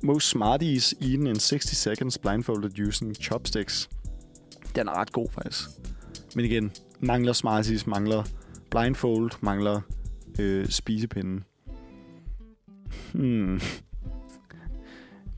[0.06, 3.90] most smarties eaten in 60 seconds blindfolded using chopsticks.
[4.76, 5.70] Den er ret god, faktisk.
[6.36, 8.24] Men igen, mangler smarties, mangler
[8.72, 9.82] blindfold, mangler
[10.40, 11.44] øh, spisepinden.
[13.14, 13.60] Hmm.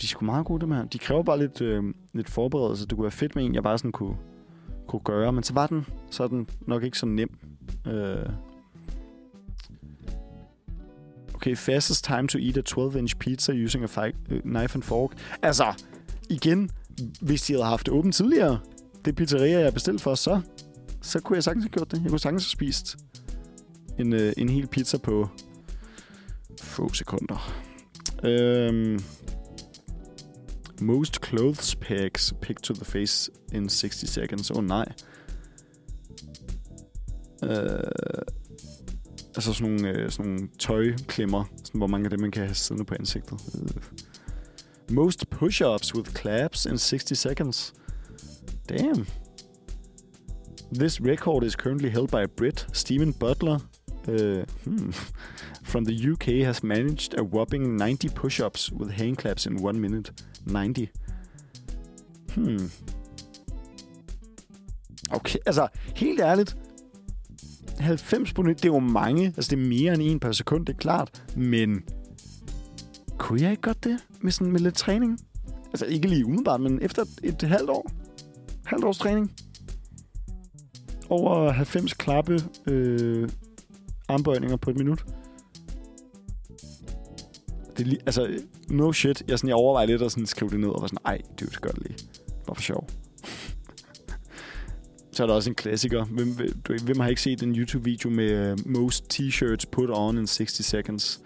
[0.01, 0.86] De er sgu meget gode, dem her.
[0.86, 2.88] De kræver bare lidt, øh, lidt forberedelse.
[2.88, 4.18] Det kunne være fedt med en, jeg bare sådan kunne,
[4.88, 5.34] kunne gøre.
[5.34, 7.38] Men så var den, så er den nok ikke så nem.
[7.88, 8.30] Øh.
[11.38, 15.12] Okay, fastest time to eat a 12-inch pizza using a fi- øh, knife and fork.
[15.42, 15.84] Altså,
[16.30, 16.70] igen,
[17.22, 18.60] hvis de havde haft det åbent tidligere,
[19.06, 20.42] det pizzeria, jeg bestilte for, så,
[21.02, 22.02] så kunne jeg sagtens have gjort det.
[22.04, 22.98] Jeg kunne sagtens have spist
[24.00, 25.30] en, øh, en hel pizza på
[26.62, 27.54] få sekunder.
[28.24, 29.00] Øhm,
[30.82, 34.52] most clothes pegs picked to the face in 60 seconds.
[34.52, 34.86] Oh, nej.
[37.44, 37.80] Øh,
[39.38, 42.56] altså sådan nogle, øh, sådan nogle tøjklemmer, sådan, hvor mange af dem man kan have
[42.56, 43.40] siddende på ansigtet.
[43.62, 43.84] Øh.
[44.90, 47.74] Most push-ups with claps in 60 seconds.
[48.70, 49.08] Damn.
[50.74, 53.60] This record is currently held by a Brit, Stephen Butler,
[54.08, 54.94] uh, hmm,
[55.64, 60.12] from the UK has managed a whopping 90 push-ups with hand claps in one minute.
[60.46, 60.90] 90.
[62.36, 62.72] Hmm.
[65.12, 66.58] Okay, altså helt ærligt.
[67.80, 69.26] 90 på nyt, det er jo mange.
[69.26, 71.24] Altså det er mere end en per sekund, det er klart.
[71.36, 71.84] Men
[73.18, 75.20] kunne jeg ikke godt det med, sådan, med lidt træning?
[75.68, 77.92] Altså ikke lige umiddelbart, men efter et halvt år.
[78.66, 79.32] Halvt års træning.
[81.10, 83.30] Over 90 klappe øh,
[84.08, 85.06] armbøjninger på et minut.
[87.78, 89.24] Det er lige, altså, no shit.
[89.28, 91.62] Jeg, sådan, jeg overvejer lidt at sådan, skrive det ned og var sådan, ej, det
[91.62, 92.10] gør det lige.
[92.48, 92.88] Bare for sjov.
[95.18, 96.05] Så er der også en klassiker.
[96.05, 100.18] Hvem, du, hvem har ikke set en YouTube-video med øh, uh, most t-shirts put on
[100.18, 101.22] in 60 seconds?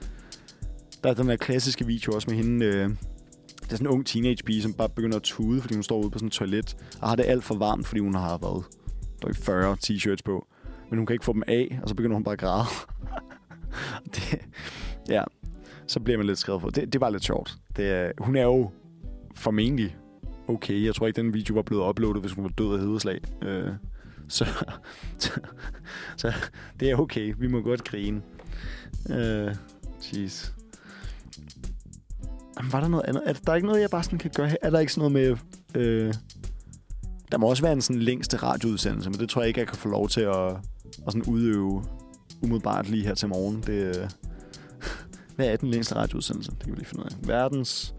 [1.03, 2.65] Der er den der klassiske video også med hende.
[2.65, 5.83] Uh, det er sådan en ung teenage pige, som bare begynder at tude, fordi hun
[5.83, 8.37] står ude på sådan et toilet, og har det alt for varmt, fordi hun har
[8.37, 8.63] været
[9.21, 10.47] der er 40 t-shirts på.
[10.89, 12.65] Men hun kan ikke få dem af, og så begynder hun bare at græde.
[14.15, 14.39] det,
[15.09, 15.23] ja,
[15.87, 16.69] så bliver man lidt skrevet på.
[16.69, 17.55] Det, det var lidt sjovt.
[17.75, 18.71] Det, hun er jo
[19.35, 19.97] formentlig
[20.51, 20.85] okay.
[20.85, 23.19] Jeg tror ikke, den video var blevet uploadet, hvis hun var død af hedeslag.
[23.41, 23.69] Øh,
[24.27, 24.45] så,
[25.19, 25.31] så,
[26.17, 26.33] så
[26.79, 27.33] det er okay.
[27.37, 28.21] Vi må godt grine.
[29.09, 29.55] Øh,
[30.13, 30.51] jeez.
[32.57, 33.23] Jamen, var der noget andet?
[33.25, 34.57] Er der ikke noget, jeg bare sådan kan gøre her?
[34.61, 35.37] Er der ikke sådan noget
[35.75, 35.81] med...
[35.81, 36.13] Øh,
[37.31, 39.77] der må også være en sådan længste radioudsendelse, men det tror jeg ikke, jeg kan
[39.77, 40.47] få lov til at,
[41.07, 41.83] at sådan udøve
[42.41, 43.63] umiddelbart lige her til morgen.
[43.67, 44.09] Det, øh,
[45.35, 46.51] hvad er den længste radioudsendelse?
[46.51, 47.27] Det kan vi lige finde ud af.
[47.27, 47.95] Verdens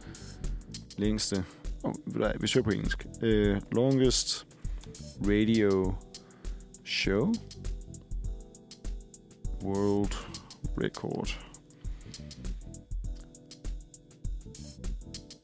[0.99, 1.45] længste...
[2.07, 3.07] Nej, vi søger på engelsk.
[3.23, 4.47] Uh, longest
[5.21, 5.95] radio
[6.85, 7.33] show.
[9.63, 10.15] World
[10.83, 11.39] record.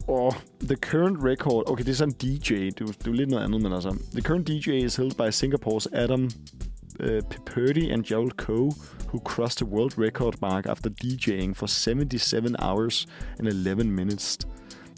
[0.08, 1.64] Oh, the current record...
[1.66, 2.54] Okay, det er sådan en DJ.
[2.54, 3.96] Det er, det er jo lidt noget andet, men altså...
[4.12, 6.30] The current DJ is held by Singapore's Adam
[7.00, 8.72] øh, uh, Piperdi and Joel Coe,
[9.08, 13.06] who crossed the world record mark after DJing for 77 hours
[13.38, 14.38] and 11 minutes.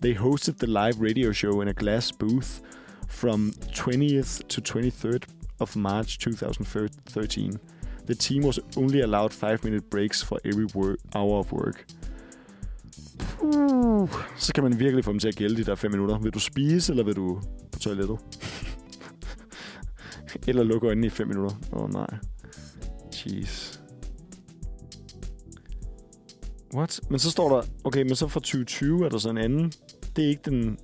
[0.01, 2.62] They hosted the live radio show in a glass booth
[3.09, 5.24] from 20th to 23rd
[5.61, 7.61] of March 2013.
[8.07, 11.84] The team was only allowed five minute breaks for every work, hour of work.
[13.42, 16.18] Uh, så kan man virkelig få dem til at gælde de der fem minutter.
[16.18, 17.40] Vil du spise, eller vil du
[17.72, 18.18] på toilettet?
[20.48, 21.57] eller lukke øjnene i fem minutter?
[21.72, 22.18] Åh oh, nej.
[23.12, 23.80] Jeez.
[26.74, 27.01] What?
[27.11, 27.62] Men så står der...
[27.84, 29.72] Okay, men så fra 2020 er der så en anden.
[30.17, 30.79] Det er ikke den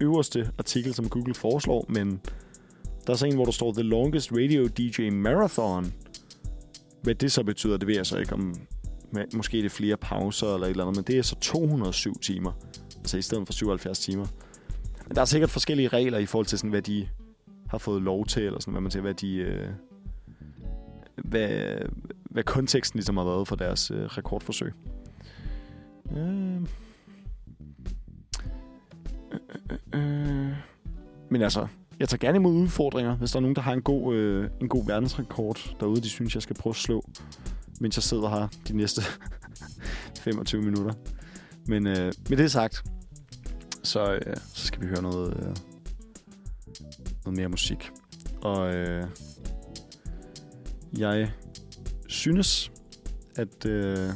[0.00, 2.20] øverste artikel, som Google foreslår, men
[3.06, 5.92] der er så en, hvor der står The Longest Radio DJ Marathon
[7.02, 8.54] hvad det så betyder, det ved jeg så ikke, om
[9.34, 12.52] måske er det flere pauser eller et eller andet, men det er så 207 timer,
[12.98, 14.26] altså i stedet for 77 timer.
[15.06, 17.08] Men der er sikkert forskellige regler i forhold til, sådan, hvad de
[17.68, 19.36] har fået lov til, eller sådan, hvad man siger, hvad de...
[19.36, 19.68] Øh,
[21.24, 21.78] hvad,
[22.30, 24.72] hvad konteksten ligesom har været for deres øh, rekordforsøg.
[26.16, 26.60] Øh.
[29.94, 30.52] Øh.
[31.30, 31.66] Men altså,
[31.98, 34.68] jeg tager gerne imod udfordringer, hvis der er nogen, der har en god, øh, en
[34.68, 37.04] god verdensrekord derude, de synes, jeg skal prøve at slå,
[37.80, 39.02] mens jeg sidder her de næste
[40.24, 40.94] 25 minutter.
[41.66, 42.84] Men øh, med det sagt,
[43.82, 45.56] så, øh, så skal vi høre noget, øh,
[47.24, 47.90] noget mere musik.
[48.40, 49.06] Og øh,
[50.98, 51.30] jeg
[52.06, 52.72] synes,
[53.36, 54.08] at, øh,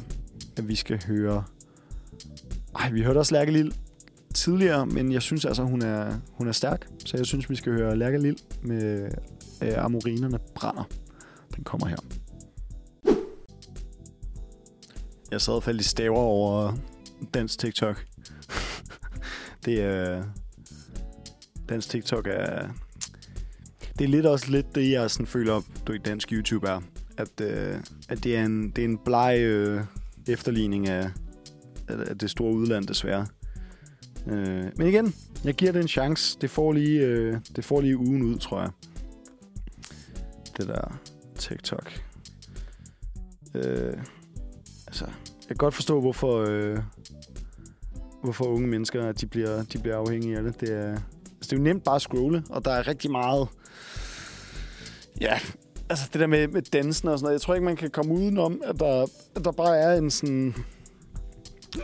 [0.57, 1.43] at vi skal høre...
[2.75, 3.71] Ej, vi hørte også Lærke Lille
[4.37, 6.87] tidligere, men jeg synes altså, hun er, hun er stærk.
[7.05, 9.11] Så jeg synes, vi skal høre Lærke Lille med
[9.63, 10.83] øh, Amorinerne brænder.
[11.55, 11.97] Den kommer her.
[15.31, 16.73] Jeg sad og faldt i staver over
[17.33, 18.05] dansk TikTok.
[19.65, 20.23] det er...
[21.69, 22.69] Dansk TikTok er...
[23.99, 26.81] Det er lidt også lidt det, jeg sådan føler, du i dansk YouTube er.
[27.17, 27.79] At, øh,
[28.09, 29.81] at det er en, det er en bleg øh,
[30.27, 31.09] efterligning af,
[31.87, 33.27] af det store udland, desværre.
[34.29, 35.13] Øh, men igen,
[35.43, 36.37] jeg giver det en chance.
[36.41, 38.69] Det får lige, øh, det får lige ugen ud, tror jeg.
[40.57, 40.99] Det der
[41.35, 42.01] TikTok.
[43.55, 43.93] Øh,
[44.87, 45.05] altså,
[45.39, 46.79] jeg kan godt forstå, hvorfor, øh,
[48.23, 50.61] hvorfor unge mennesker de bliver, de bliver afhængige af det.
[50.61, 51.01] Det er, altså,
[51.41, 53.47] det er jo nemt bare at scrolle, og der er rigtig meget...
[55.21, 55.39] Ja,
[55.89, 57.33] altså det der med, med dansen og sådan noget.
[57.33, 60.55] Jeg tror ikke, man kan komme udenom, at der, at der bare er en sådan,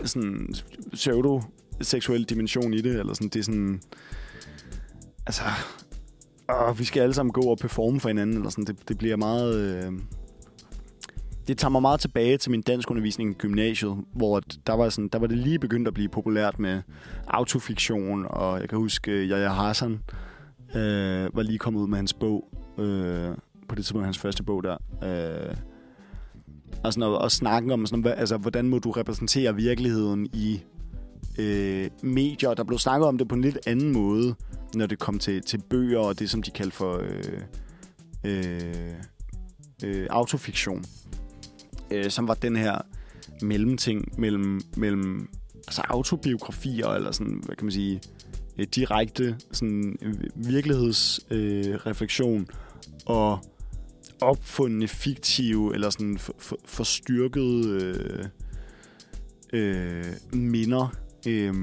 [0.06, 0.56] sådan
[1.82, 3.00] seksuel dimension i det.
[3.00, 3.82] Eller sådan, det er sådan...
[5.26, 5.44] Altså...
[6.50, 8.36] Åh, vi skal alle sammen gå og performe for hinanden.
[8.36, 8.66] Eller sådan.
[8.66, 9.56] Det, det bliver meget...
[9.56, 9.92] Øh,
[11.48, 14.90] det tager mig meget tilbage til min dansk undervisning i gymnasiet, hvor at der var,
[14.90, 16.82] sådan, der var det lige begyndt at blive populært med
[17.28, 20.00] autofiktion, og jeg kan huske, øh, Jaja Hassan
[20.76, 22.50] øh, var lige kommet ud med hans bog,
[22.80, 23.30] øh,
[23.70, 25.56] på det tidspunkt hans første bog der, øh,
[26.84, 30.62] og, sådan, og, og snakken om, sådan, altså, hvordan må du repræsentere virkeligheden i
[31.40, 32.54] øh, medier.
[32.54, 34.36] Der blev snakket om det på en lidt anden måde,
[34.76, 37.42] når det kom til, til bøger og det, som de kaldte for øh,
[38.24, 38.94] øh,
[39.84, 40.86] øh, autofiktion
[41.94, 42.78] øh, som var den her
[43.42, 45.30] mellemting mellem, mellem
[45.68, 48.02] altså autobiografier, eller sådan, hvad kan man sige,
[48.58, 52.48] øh, direkte sådan, øh, virkelighedsreflektion øh, refleksion
[53.06, 53.40] og
[54.22, 58.26] opfundne fiktive eller sådan for, for, forstyrkede øh,
[59.54, 60.96] øh, minder.
[61.28, 61.54] Øh,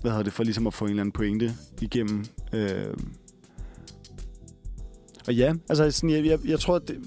[0.00, 2.24] hvad hedder det, for ligesom at få en eller anden pointe igennem.
[2.52, 3.12] Øhm,
[5.26, 6.98] og ja, altså sådan, jeg, jeg, jeg tror, at det,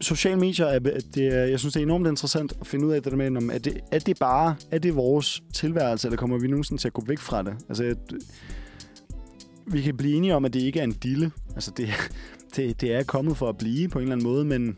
[0.00, 0.78] sociale medier, er,
[1.14, 3.36] det er, jeg synes, det er enormt interessant at finde ud af det der med,
[3.36, 6.88] om, er, det, er det bare er det vores tilværelse, eller kommer vi nogensinde til
[6.88, 7.54] at gå væk fra det?
[7.68, 7.96] Altså, jeg,
[9.66, 11.32] vi kan blive enige om, at det ikke er en dille.
[11.54, 11.88] Altså, det,
[12.56, 14.76] det, det er kommet for at blive på en eller anden måde, men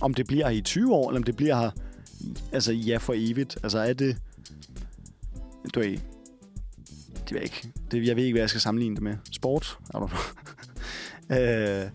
[0.00, 1.70] om det bliver her i 20 år, eller om det bliver her
[2.52, 3.58] altså, ja for evigt.
[3.62, 4.16] Altså, er det...
[5.74, 5.98] Du ved,
[7.28, 7.72] det ved jeg ikke.
[7.90, 9.16] Det, jeg ved ikke, hvad jeg skal sammenligne det med.
[9.32, 9.78] Sport?
[9.80, 10.08] I don't know.
[11.38, 11.90] øh,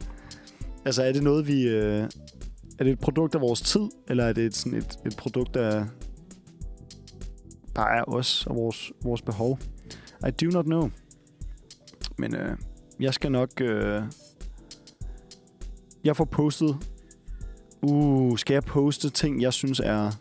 [0.85, 1.67] Altså, er det noget, vi...
[1.67, 2.09] Øh,
[2.79, 5.55] er det et produkt af vores tid, eller er det et, sådan et, et produkt
[5.55, 5.85] af
[7.73, 9.59] bare af os og vores, vores behov?
[10.27, 10.89] I do not know.
[12.17, 12.57] Men øh,
[12.99, 13.61] jeg skal nok...
[13.61, 14.01] Øh,
[16.03, 16.77] jeg får postet...
[17.81, 20.11] Uh, skal jeg poste ting, jeg synes er...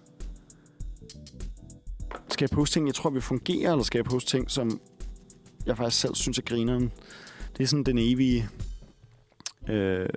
[2.31, 4.81] Skal jeg poste ting, jeg tror, vi fungerer, eller skal jeg poste ting, som
[5.67, 6.93] jeg faktisk selv synes er grineren?
[7.57, 8.49] Det er sådan den evige...
[9.69, 10.09] Øh,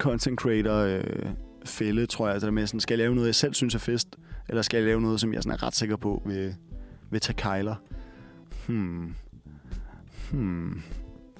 [0.00, 1.26] content creator øh,
[1.64, 2.32] fælde, tror jeg.
[2.32, 4.16] Altså det med sådan, skal jeg lave noget, jeg selv synes er fest,
[4.48, 6.54] eller skal jeg lave noget, som jeg sådan er ret sikker på vil,
[7.10, 7.74] vil tage kejler?
[8.66, 9.14] Hmm.
[10.32, 10.82] Hmm.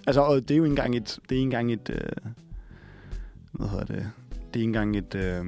[0.07, 2.33] Altså, og det er jo ikke engang et, det er ikke engang et, øh,
[3.53, 5.45] hvad hedder det, det er ikke engang et, øh,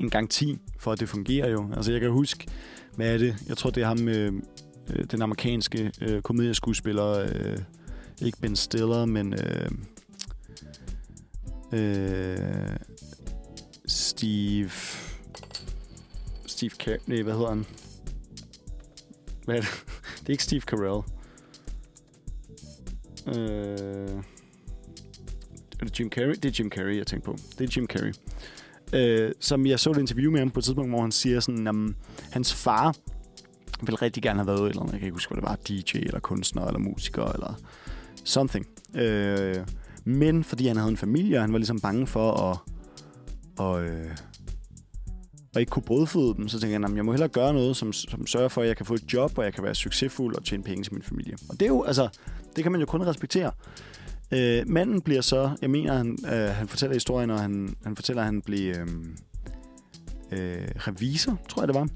[0.00, 1.70] en garanti for, at det fungerer jo.
[1.76, 2.46] Altså, jeg kan huske,
[2.96, 3.36] hvad er det?
[3.48, 4.32] Jeg tror, det er ham, øh,
[4.90, 7.58] øh, den amerikanske øh, komedieskuespiller, øh,
[8.22, 9.34] ikke Ben Stiller, men...
[9.34, 9.70] Øh,
[11.72, 12.76] Øh,
[13.86, 14.70] Steve...
[16.46, 16.96] Steve Car...
[17.06, 17.66] Nej, hvad hedder han?
[19.44, 19.68] Hvad er det?
[20.20, 21.02] det er ikke Steve Carell.
[23.26, 24.22] Øh,
[25.80, 26.34] er det Jim Carrey?
[26.34, 27.36] Det er Jim Carrey, jeg tænker på.
[27.58, 28.12] Det er Jim Carrey.
[28.92, 31.66] Øh, som jeg så et interview med ham på et tidspunkt, hvor han siger sådan,
[31.66, 31.94] at
[32.36, 32.94] hans far
[33.80, 34.92] ville rigtig gerne have været et eller andet.
[34.92, 35.56] Jeg kan ikke huske, hvad det var.
[35.68, 37.54] DJ eller kunstner eller musiker eller
[38.24, 38.66] something.
[38.94, 39.56] Øh,
[40.04, 42.58] Men fordi han havde en familie, og han var ligesom bange for at,
[43.58, 44.16] og, øh,
[45.54, 47.92] og ikke kunne brødføde dem, så tænkte jeg, at jeg må hellere gøre noget, som,
[47.92, 50.44] som sørger for, at jeg kan få et job, og jeg kan være succesfuld og
[50.44, 51.36] tjene penge til min familie.
[51.48, 52.08] Og det er jo, altså,
[52.56, 53.50] det kan man jo kun respektere.
[54.30, 58.22] Øh, manden bliver så, jeg mener, han, øh, han fortæller historien, og han, han fortæller,
[58.22, 58.86] at han blev øh,
[60.32, 61.88] øh, revisor, tror jeg det var.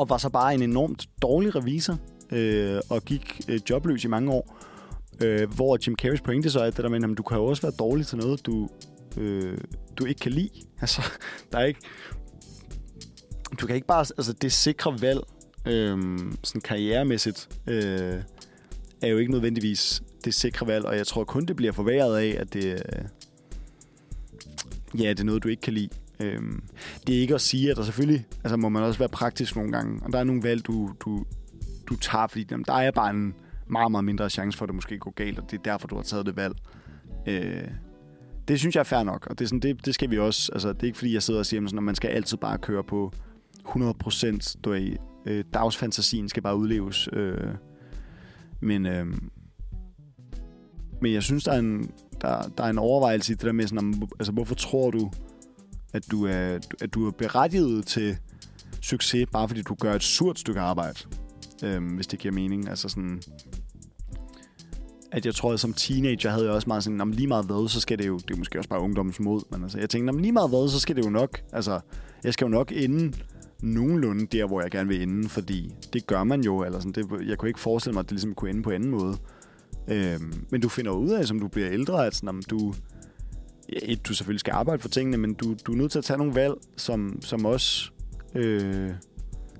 [0.00, 1.98] Og var så bare en enormt dårlig revisor,
[2.32, 4.58] øh, og gik øh, jobløs i mange år.
[5.22, 7.44] Øh, hvor Jim Carreys pointe så er, at det der med, at du kan jo
[7.44, 8.68] også være dårlig til noget, du,
[9.16, 9.58] øh,
[9.98, 10.50] du ikke kan lide.
[10.80, 11.02] Altså,
[11.52, 11.80] der er ikke...
[13.60, 14.00] Du kan ikke bare...
[14.00, 15.20] Altså, det sikre valg,
[15.66, 18.22] øh, sådan karrieremæssigt, øh,
[19.02, 22.36] er jo ikke nødvendigvis det sikre valg, og jeg tror kun, det bliver forværret af,
[22.40, 23.04] at det, øh,
[25.00, 25.88] ja, det er noget, du ikke kan lide.
[26.22, 26.62] Øhm,
[27.06, 29.72] det er ikke at sige, at der selvfølgelig, altså må man også være praktisk nogle
[29.72, 31.24] gange, og der er nogle valg, du, du,
[31.88, 33.34] du tager, fordi jamen, der er bare en
[33.66, 35.96] meget, meget mindre chance for, at det måske går galt, og det er derfor, du
[35.96, 36.54] har taget det valg.
[37.26, 37.68] Øh,
[38.48, 40.52] det synes jeg er fair nok, og det, er sådan, det, det skal vi også,
[40.52, 42.84] altså det er ikke fordi, jeg sidder og siger, at man skal altid bare køre
[42.84, 43.12] på
[43.68, 47.08] 100% du er, øh, dagsfantasien skal bare udleves.
[47.12, 47.54] Øh,
[48.60, 49.06] men, øh,
[51.00, 51.90] men jeg synes, der er en,
[52.20, 55.10] der, der er en overvejelse i det der med, sådan, altså, hvorfor tror du,
[55.92, 58.16] at du, er, at du er berettiget til
[58.82, 60.98] succes, bare fordi du gør et surt stykke arbejde,
[61.64, 62.68] øhm, hvis det giver mening.
[62.68, 63.22] Altså sådan,
[65.12, 67.80] at jeg tror, at som teenager havde jeg også meget sådan, lige meget hvad, så
[67.80, 70.32] skal det jo, det er måske også bare ungdommens mod, men altså, jeg tænkte, lige
[70.32, 71.80] meget hvad, så skal det jo nok, altså,
[72.24, 73.12] jeg skal jo nok ende
[73.62, 77.28] nogenlunde der, hvor jeg gerne vil ende, fordi det gør man jo, eller sådan, det,
[77.28, 79.16] jeg kunne ikke forestille mig, at det ligesom kunne ende på anden måde.
[79.88, 82.74] Øhm, men du finder ud af, som du bliver ældre, at sådan, om du,
[83.72, 86.18] et, du selvfølgelig skal arbejde for tingene, men du, du er nødt til at tage
[86.18, 87.90] nogle valg, som, som også
[88.34, 88.90] øh,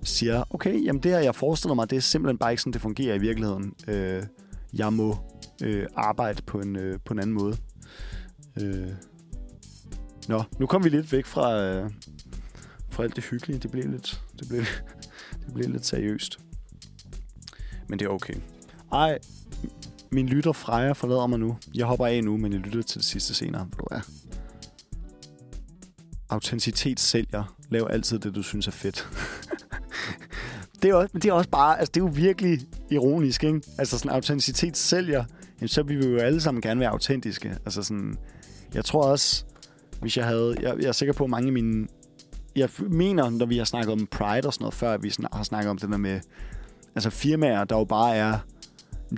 [0.03, 2.81] siger, okay, jamen det her, jeg forestiller mig, det er simpelthen bare ikke sådan, det
[2.81, 3.74] fungerer i virkeligheden.
[3.89, 4.23] Øh,
[4.74, 5.16] jeg må
[5.62, 7.57] øh, arbejde på en, øh, på en anden måde.
[8.61, 8.89] Øh.
[10.28, 11.91] Nå, nu kom vi lidt væk fra, øh,
[12.91, 13.59] fra alt det hyggelige.
[13.59, 14.65] Det bliver lidt, det bliver,
[15.47, 16.39] det blev lidt seriøst.
[17.89, 18.35] Men det er okay.
[18.93, 19.19] Ej,
[20.12, 21.57] min lytter Freja forlader mig nu.
[21.74, 23.65] Jeg hopper af nu, men jeg lytter til det sidste senere.
[23.65, 24.01] Hvor du er.
[26.28, 27.57] Autenticitet sælger.
[27.69, 29.09] Lav altid det, du synes er fedt.
[30.82, 32.61] det, er også, men det er også bare, altså det er jo virkelig
[32.91, 33.62] ironisk, ikke?
[33.78, 35.24] Altså sådan, autenticitet sælger.
[35.61, 37.57] Jamen, så vil vi jo alle sammen gerne være autentiske.
[37.65, 38.16] Altså sådan,
[38.74, 39.45] jeg tror også,
[40.01, 41.89] hvis jeg havde, jeg, jeg er sikker på, at mange af mine,
[42.57, 45.43] jeg mener, når vi har snakket om pride og sådan noget før, at vi har
[45.43, 46.20] snakket om det der med,
[46.95, 48.39] altså firmaer, der jo bare er,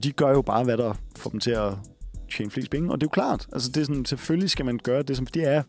[0.02, 1.72] de gør jo bare, hvad der får dem til at
[2.30, 2.90] tjene flest penge.
[2.90, 3.46] Og det er jo klart.
[3.52, 5.62] Altså, det er sådan, selvfølgelig skal man gøre det, som det er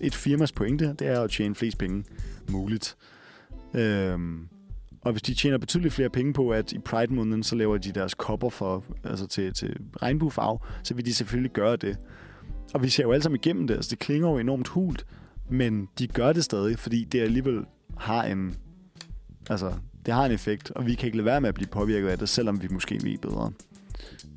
[0.00, 2.04] et firmas pointe, det er at tjene flest penge
[2.50, 2.96] muligt.
[3.74, 4.48] Øhm,
[5.00, 8.14] og hvis de tjener betydeligt flere penge på, at i Pride-måneden, så laver de deres
[8.14, 11.98] kopper for, altså til, til regnbuefarve, så vil de selvfølgelig gøre det.
[12.74, 13.74] Og vi ser jo alle sammen igennem det.
[13.74, 15.06] Altså, det klinger jo enormt hult,
[15.50, 17.64] men de gør det stadig, fordi det alligevel
[17.96, 18.56] har en...
[19.50, 19.72] Altså,
[20.06, 22.18] det har en effekt, og vi kan ikke lade være med at blive påvirket af
[22.18, 23.52] det, selvom vi måske ved bedre.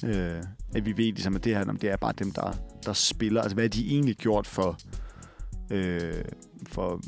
[0.06, 0.44] Øh,
[0.76, 2.54] at vi ved ligesom, at det her det er bare dem, der,
[2.86, 3.42] der spiller.
[3.42, 4.78] Altså, hvad er de egentlig gjort for,
[5.72, 6.24] øh,
[6.68, 7.02] for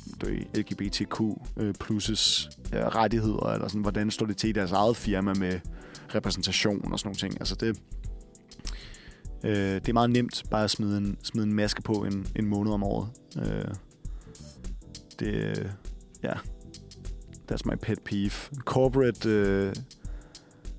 [0.57, 1.21] LGBTQ
[1.57, 5.59] øh, plus øh, rettigheder, eller sådan, hvordan står det til i deres eget firma med
[6.15, 7.33] repræsentation og sådan nogle ting.
[7.39, 7.81] Altså, det,
[9.43, 12.45] øh, det er meget nemt bare at smide en, smide en maske på en, en
[12.45, 13.09] måned om året.
[13.37, 13.73] Øh,
[15.19, 15.73] det,
[16.23, 16.33] ja,
[17.51, 18.31] That's my pet peeve.
[18.59, 19.75] Corporate, øh,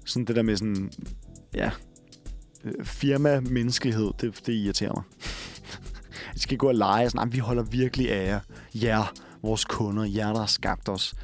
[0.05, 0.93] sådan det der med sådan,
[1.55, 1.71] ja,
[2.65, 5.03] øh, firma-menneskelighed, det, det irriterer mig.
[6.35, 8.41] Jeg skal gå og lege sådan, vi holder virkelig af jer.
[8.75, 9.13] Jer,
[9.43, 11.15] vores kunder, jer, der har skabt os.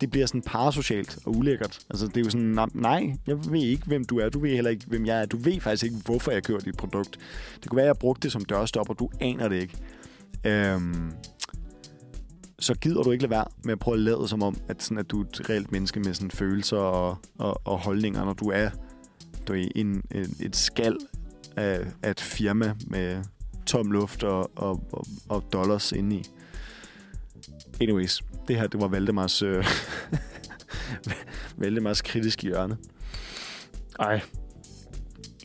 [0.00, 1.78] Det bliver sådan parasocialt og ulækkert.
[1.90, 4.28] Altså, det er jo sådan, nej, jeg ved ikke, hvem du er.
[4.28, 5.26] Du ved heller ikke, hvem jeg er.
[5.26, 7.18] Du ved faktisk ikke, hvorfor jeg kører dit produkt.
[7.62, 8.94] Det kunne være, at jeg brugte det som dørstopper.
[8.94, 9.76] Du aner det ikke.
[10.44, 11.12] Øhm,
[12.60, 14.98] så gider du ikke lade være med at prøve at lade som om, at, sådan,
[14.98, 18.50] at du er et reelt menneske med sådan følelser og, og, og holdninger, når du
[18.50, 18.70] er,
[19.48, 20.96] du er en, en, et skal
[21.56, 23.24] af, af et firma med
[23.66, 26.24] tom luft og, og, og, og dollars inde i.
[27.80, 29.66] Anyways, det her, det var Valdemars, øh,
[31.58, 32.76] Valdemars kritiske hjørne.
[33.98, 34.20] Ej.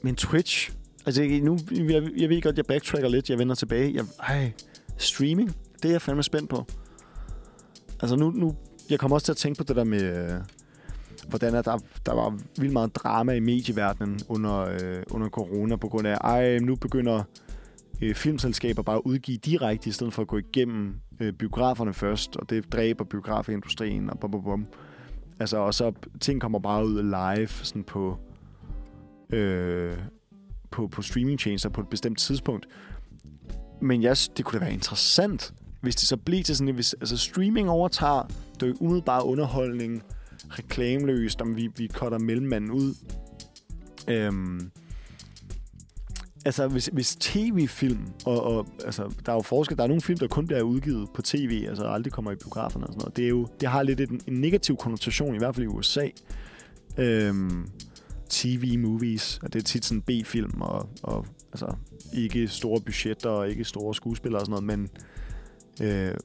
[0.03, 0.71] Men Twitch,
[1.05, 3.93] altså nu, jeg, jeg ved godt, jeg backtracker lidt, jeg vender tilbage.
[3.93, 4.51] Jeg, ej,
[4.97, 6.65] streaming, det er jeg fandme spændt på.
[8.01, 8.55] Altså nu, nu,
[8.89, 10.41] jeg kommer også til at tænke på det der med, øh,
[11.29, 15.87] hvordan er der, der var vildt meget drama i medieverdenen under, øh, under corona, på
[15.87, 17.23] grund af, ej, nu begynder
[18.01, 22.35] øh, filmselskaber bare at udgive direkte, i stedet for at gå igennem øh, biograferne først,
[22.35, 24.65] og det dræber biografindustrien, og bum, bum, bum.
[25.39, 28.17] Altså, og så ting kommer bare ud live, sådan på,
[29.29, 29.97] øh,
[30.71, 32.67] på, på streamingtjenester på et bestemt tidspunkt.
[33.81, 35.53] Men jeg, det kunne da være interessant,
[35.85, 38.21] hvis det så bliver til sådan, hvis altså streaming overtager,
[38.53, 40.03] det er jo ikke umiddelbart underholdning,
[40.49, 42.95] reklameløst, om vi, vi cutter mellemmanden ud.
[44.07, 44.71] Øhm,
[46.45, 50.19] altså, hvis, hvis tv-film, og, og altså, der er jo forskel, der er nogle film,
[50.19, 53.17] der kun bliver udgivet på tv, altså aldrig kommer i biograferne og sådan noget.
[53.17, 56.07] Det, er jo, det har lidt en, en negativ konnotation, i hvert fald i USA.
[56.97, 57.69] Øhm,
[58.29, 61.75] TV-movies, og det er tit sådan B-film, og, og altså,
[62.13, 64.89] ikke store budgetter, og ikke store skuespillere og sådan noget, men
[65.81, 66.15] øh,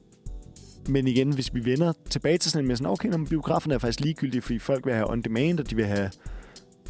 [0.87, 3.79] men igen, hvis vi vender tilbage til sådan en med sådan, okay, når biograferne er
[3.79, 6.11] faktisk ligegyldige, fordi folk vil have on-demand, og de vil have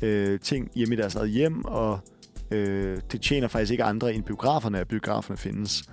[0.01, 1.99] øh, ting hjemme i deres eget hjem, og
[2.51, 5.83] øh, det tjener faktisk ikke andre end biograferne, at biograferne findes.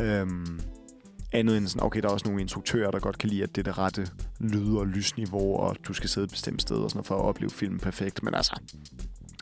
[0.00, 0.60] Øhm,
[1.32, 3.60] andet end sådan, okay, der er også nogle instruktører, der godt kan lide, at det
[3.60, 4.08] er det rette
[4.40, 7.20] lyd- og lysniveau, og du skal sidde et bestemt sted og sådan noget, for at
[7.20, 8.22] opleve filmen perfekt.
[8.22, 8.60] Men altså,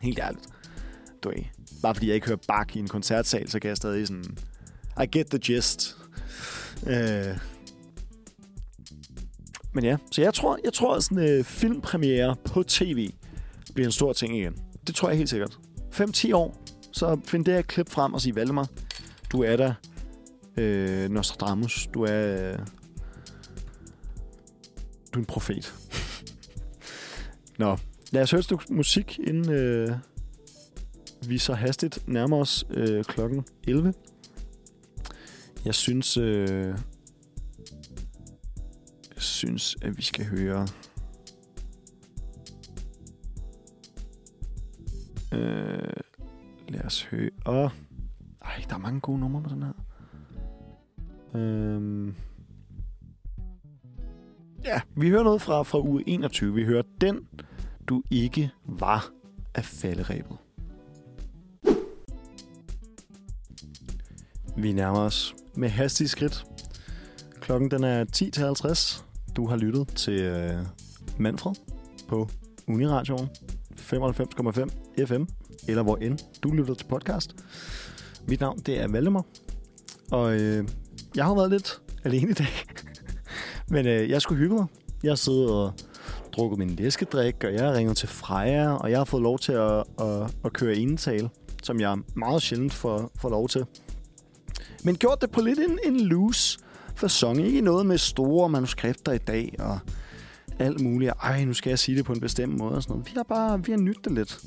[0.03, 0.47] helt ærligt,
[1.25, 1.35] du er
[1.83, 4.37] bare fordi jeg ikke hører bak i en koncertsal, så kan jeg stadig sådan,
[5.03, 5.97] I get the gist.
[6.87, 7.39] Øh,
[9.75, 13.11] men ja, så jeg tror, jeg tror at sådan øh, filmpremiere på tv
[13.75, 14.57] bliver en stor ting igen.
[14.87, 15.59] Det tror jeg helt sikkert.
[15.93, 18.69] 5-10 år, så find det her klip frem og sig, Valdemar,
[19.33, 19.75] du er der
[20.57, 21.89] øh, Nostradamus.
[21.95, 22.53] Du er...
[22.53, 22.59] Øh,
[25.15, 25.75] du er en profet.
[27.59, 27.77] Nå,
[28.11, 29.91] lad os høre et stykke musik, inden øh,
[31.27, 33.95] vi så hastigt nærmer os øh, klokken 11.
[35.65, 36.17] Jeg synes...
[36.17, 36.75] Øh,
[39.15, 40.69] jeg synes, at vi skal høre...
[45.33, 45.93] Øh,
[46.69, 47.31] lad os høre...
[47.47, 47.71] Åh,
[48.43, 49.73] ej, der er mange gode numre på den her.
[51.35, 52.15] Øhm.
[54.65, 56.55] Ja, vi hører noget fra, fra uge 21.
[56.55, 57.29] Vi hører den,
[57.89, 59.11] du ikke var
[59.55, 60.37] af falderæbet.
[64.57, 66.45] Vi nærmer os med hastige skridt.
[67.41, 69.03] Klokken den er 10.50.
[69.37, 70.67] Du har lyttet til øh,
[71.19, 71.55] Manfred
[72.09, 72.29] på
[72.69, 73.29] Uniradioen
[73.81, 75.23] 95,5 FM,
[75.69, 77.37] eller hvor end du lytter til podcast.
[78.29, 79.25] Mit navn det er Valdemar,
[80.11, 80.69] og øh,
[81.17, 82.47] jeg har været lidt alene i dag.
[83.75, 84.67] Men øh, jeg skulle hygge mig.
[85.03, 85.73] Jeg sidder og
[86.33, 89.53] drukket min læskedrik, og jeg har ringet til Freja, og jeg har fået lov til
[89.53, 91.31] at, at, at køre indtale,
[91.63, 93.65] som jeg meget sjældent får, får lov til.
[94.85, 96.59] Men gjort det på lidt en, en loose
[96.97, 97.47] fasong.
[97.47, 99.79] Ikke noget med store manuskripter i dag, og
[100.59, 101.13] alt muligt.
[101.23, 103.07] Ej, nu skal jeg sige det på en bestemt måde og sådan noget.
[103.07, 104.41] Vi har bare vi har nyt det lidt.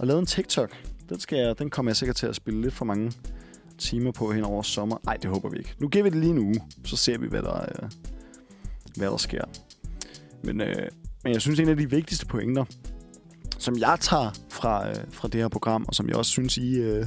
[0.00, 0.70] Og lavet en TikTok.
[1.08, 3.12] Den, skal jeg, den kommer jeg sikkert til at spille lidt for mange
[3.78, 4.96] timer på hen over sommer.
[5.06, 5.74] Ej, det håber vi ikke.
[5.78, 7.90] Nu giver vi det lige en uge, så ser vi, hvad der, øh,
[8.96, 9.44] hvad der sker.
[10.44, 10.88] Men, øh,
[11.24, 12.64] men jeg synes, en af de vigtigste pointer,
[13.58, 16.74] som jeg tager fra, øh, fra det her program, og som jeg også synes, I,
[16.74, 17.06] øh,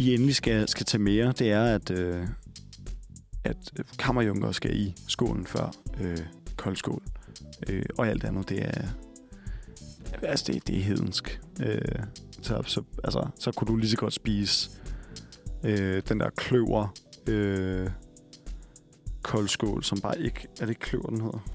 [0.00, 2.26] i endelig skal, skal tage mere, det er, at, øh,
[3.44, 6.18] at øh, kammerjunker skal i skålen før øh,
[6.56, 7.02] koldskål.
[7.68, 8.82] Øh, og alt andet, det er,
[10.22, 11.40] altså det, det er hedensk.
[11.62, 12.02] Øh,
[12.42, 14.70] så, så, altså, så kunne du lige så godt spise
[15.64, 16.94] øh, den der kløver
[17.26, 17.90] øh,
[19.22, 20.48] koldskål, som bare ikke...
[20.60, 21.48] Er det kløver, den hedder?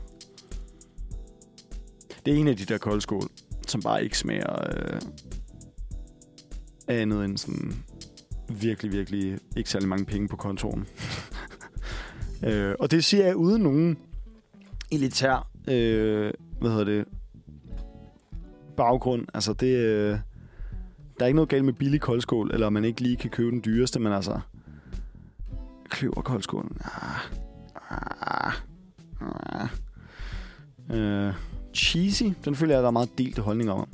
[2.26, 3.30] Det er en af de der koldskål,
[3.68, 5.02] som bare ikke smager øh,
[6.88, 7.84] andet end sådan
[8.50, 10.88] virkelig, virkelig ikke særlig mange penge på kontoren.
[12.48, 13.98] øh, og det siger jeg uden nogen
[14.92, 17.06] elitær, øh, hvad hedder det,
[18.78, 19.28] baggrund.
[19.34, 20.20] Altså det, øh,
[21.20, 23.62] der er ikke noget galt med billig koldskål, eller man ikke lige kan købe den
[23.66, 24.40] dyreste, men altså...
[25.90, 26.78] Kløver koldskålen.
[26.84, 27.22] Ah,
[27.92, 28.54] ah,
[29.20, 29.70] ah.
[30.98, 31.34] Øh,
[31.74, 33.88] cheesy, den føler jeg, der er meget delte holdninger om.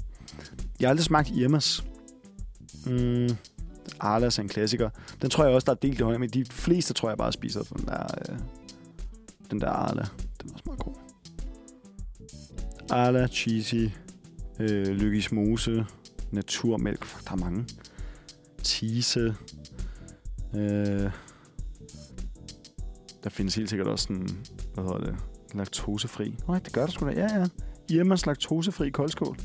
[0.80, 1.84] Jeg har aldrig smagt Irmas.
[2.86, 3.30] Mm,
[4.02, 4.90] Arlas er en klassiker.
[5.22, 7.32] Den tror jeg også, der er delt i hånden, men de fleste tror jeg bare
[7.34, 8.40] spiser den der, øh,
[9.52, 10.06] den der Arla.
[10.42, 10.94] Den er også meget god.
[12.90, 13.90] Arla, cheesy,
[14.60, 15.86] øh, Lykkes Mose,
[16.32, 17.06] naturmælk.
[17.06, 17.66] Fuck, der er mange.
[18.64, 19.36] Tise.
[20.56, 21.12] Øh,
[23.24, 24.30] der findes helt sikkert også sådan,
[24.74, 25.16] hvad hedder det,
[25.54, 26.36] laktosefri.
[26.48, 27.12] Nej, det gør der sgu da.
[27.12, 27.46] Ja, ja.
[27.90, 29.38] Irmas laktosefri koldskål.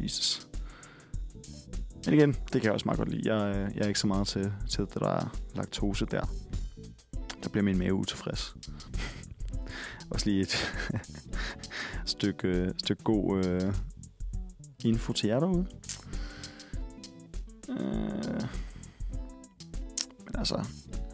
[0.00, 0.48] Jesus.
[2.06, 3.34] Men igen, det kan jeg også meget godt lide.
[3.34, 6.24] Jeg, øh, jeg er ikke så meget til, til det der er laktose der.
[7.42, 8.56] Der bliver min mave utilfreds.
[10.10, 10.74] også lige et
[12.14, 13.74] stykke, øh, stykke god øh,
[14.84, 15.66] info til jer derude.
[17.68, 18.42] Øh.
[20.24, 20.64] Men altså,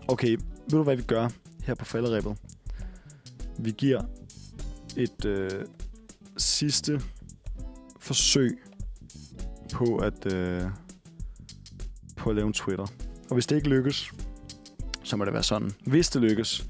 [0.09, 1.29] okay, ved du hvad vi gør
[1.63, 2.39] her på falderæbet?
[3.59, 4.03] Vi giver
[4.97, 5.67] et øh,
[6.37, 7.01] sidste
[8.01, 8.63] forsøg
[9.73, 10.63] på at, øh,
[12.17, 12.87] på at lave en Twitter.
[13.29, 14.13] Og hvis det ikke lykkes,
[15.03, 15.71] så må det være sådan.
[15.87, 16.67] Hvis det lykkes,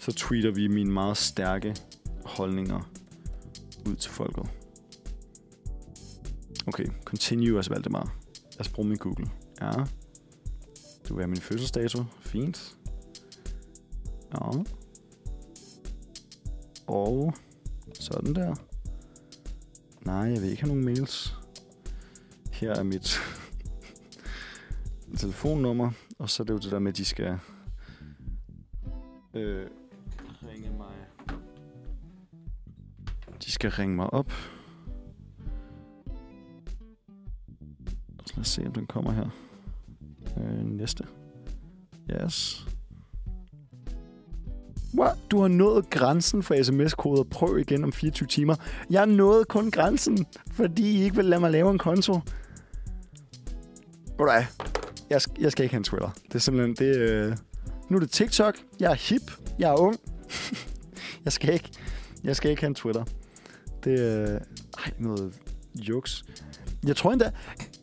[0.00, 1.76] så tweeter vi mine meget stærke
[2.24, 2.90] holdninger
[3.86, 4.44] ud til folket.
[6.66, 8.14] Okay, continue as Valdemar.
[8.52, 9.26] Lad os bruge min Google.
[9.60, 9.72] Ja.
[11.08, 12.04] Du vil have min fødselsdato.
[12.20, 12.76] Fint.
[14.34, 14.62] Ja.
[16.86, 17.34] Og
[17.94, 18.54] sådan der.
[20.00, 21.37] Nej, jeg vil ikke have nogen mails.
[22.60, 23.20] Her er mit
[25.18, 27.38] telefonnummer, og så er det jo det der med, at de skal
[29.34, 29.66] øh,
[30.48, 30.94] ringe mig.
[33.44, 34.32] De skal ringe mig op.
[38.26, 39.28] Så lad os se, om den kommer her.
[40.36, 41.04] Øh, næste.
[42.10, 42.66] Yes.
[44.98, 45.18] What?
[45.30, 47.22] Du har nået grænsen for sms-koder.
[47.24, 48.54] Prøv igen om 24 timer.
[48.90, 52.20] Jeg har nået kun grænsen, fordi I ikke vil lade mig lave en konto.
[54.18, 54.44] Ved?
[55.10, 56.10] Jeg, jeg skal ikke have en Twitter.
[56.26, 56.88] Det er simpelthen...
[56.88, 57.36] Det, øh...
[57.88, 58.56] Nu er det TikTok.
[58.80, 59.32] Jeg er hip.
[59.58, 59.96] Jeg er ung.
[61.24, 61.70] jeg skal ikke...
[62.24, 63.04] Jeg skal ikke have en Twitter.
[63.84, 64.34] Det er...
[64.34, 64.40] Øh...
[64.78, 65.34] Ej, noget
[65.74, 66.24] juks.
[66.86, 67.30] Jeg tror endda...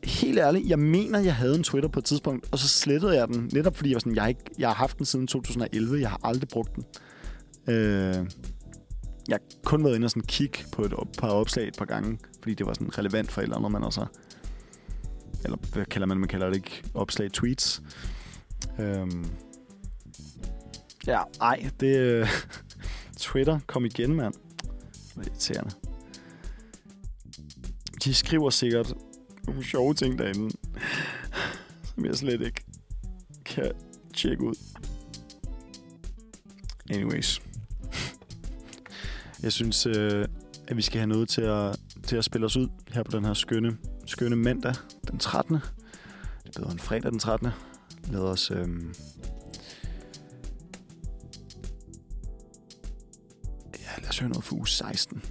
[0.03, 3.27] Helt ærligt, jeg mener, jeg havde en Twitter på et tidspunkt, og så slettede jeg
[3.27, 6.01] den, netop fordi jeg var sådan, jeg har, ikke, jeg har haft den siden 2011,
[6.01, 6.83] jeg har aldrig brugt den.
[7.67, 8.25] Øh,
[9.27, 12.19] jeg har kun været inde og sådan kigge på et par opslag et par gange,
[12.41, 14.05] fordi det var sådan relevant for et eller andet, man også
[15.45, 17.81] eller hvad kalder man, man kalder det ikke, opslag, tweets.
[18.79, 19.25] Øhm,
[21.07, 22.27] ja, ej, det øh,
[23.17, 24.33] Twitter, kom igen, mand.
[24.33, 25.71] Det er irriterende.
[28.03, 28.93] De skriver sikkert
[29.47, 30.55] nogle sjove ting derinde,
[31.95, 32.65] som jeg slet ikke
[33.45, 33.71] kan
[34.13, 34.55] tjekke ud.
[36.89, 37.41] Anyways.
[39.43, 40.27] Jeg synes, øh,
[40.67, 43.25] at vi skal have noget til at, til at spille os ud her på den
[43.25, 44.73] her skønne, skønne mandag
[45.07, 45.55] den 13.
[45.55, 47.49] Det er bedre end fredag den 13.
[48.07, 48.51] Lad os...
[48.51, 48.93] Øhm,
[53.73, 55.23] ja, lad os høre noget for uge 16.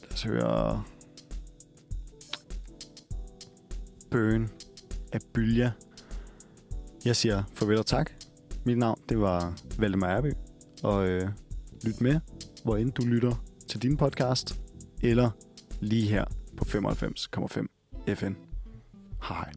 [0.00, 0.82] Lad os høre...
[4.10, 4.50] Burn
[5.12, 5.72] af Bylja.
[7.04, 8.10] Jeg siger farvel og tak.
[8.64, 10.32] Mit navn, det var Valdemar Erby.
[10.82, 11.28] Og øh,
[11.84, 12.20] lyt med,
[12.64, 14.60] hvor end du lytter til din podcast,
[15.02, 15.30] eller
[15.80, 16.24] lige her
[16.62, 17.66] på 95,5
[18.06, 18.34] FN.
[19.22, 19.52] Hej.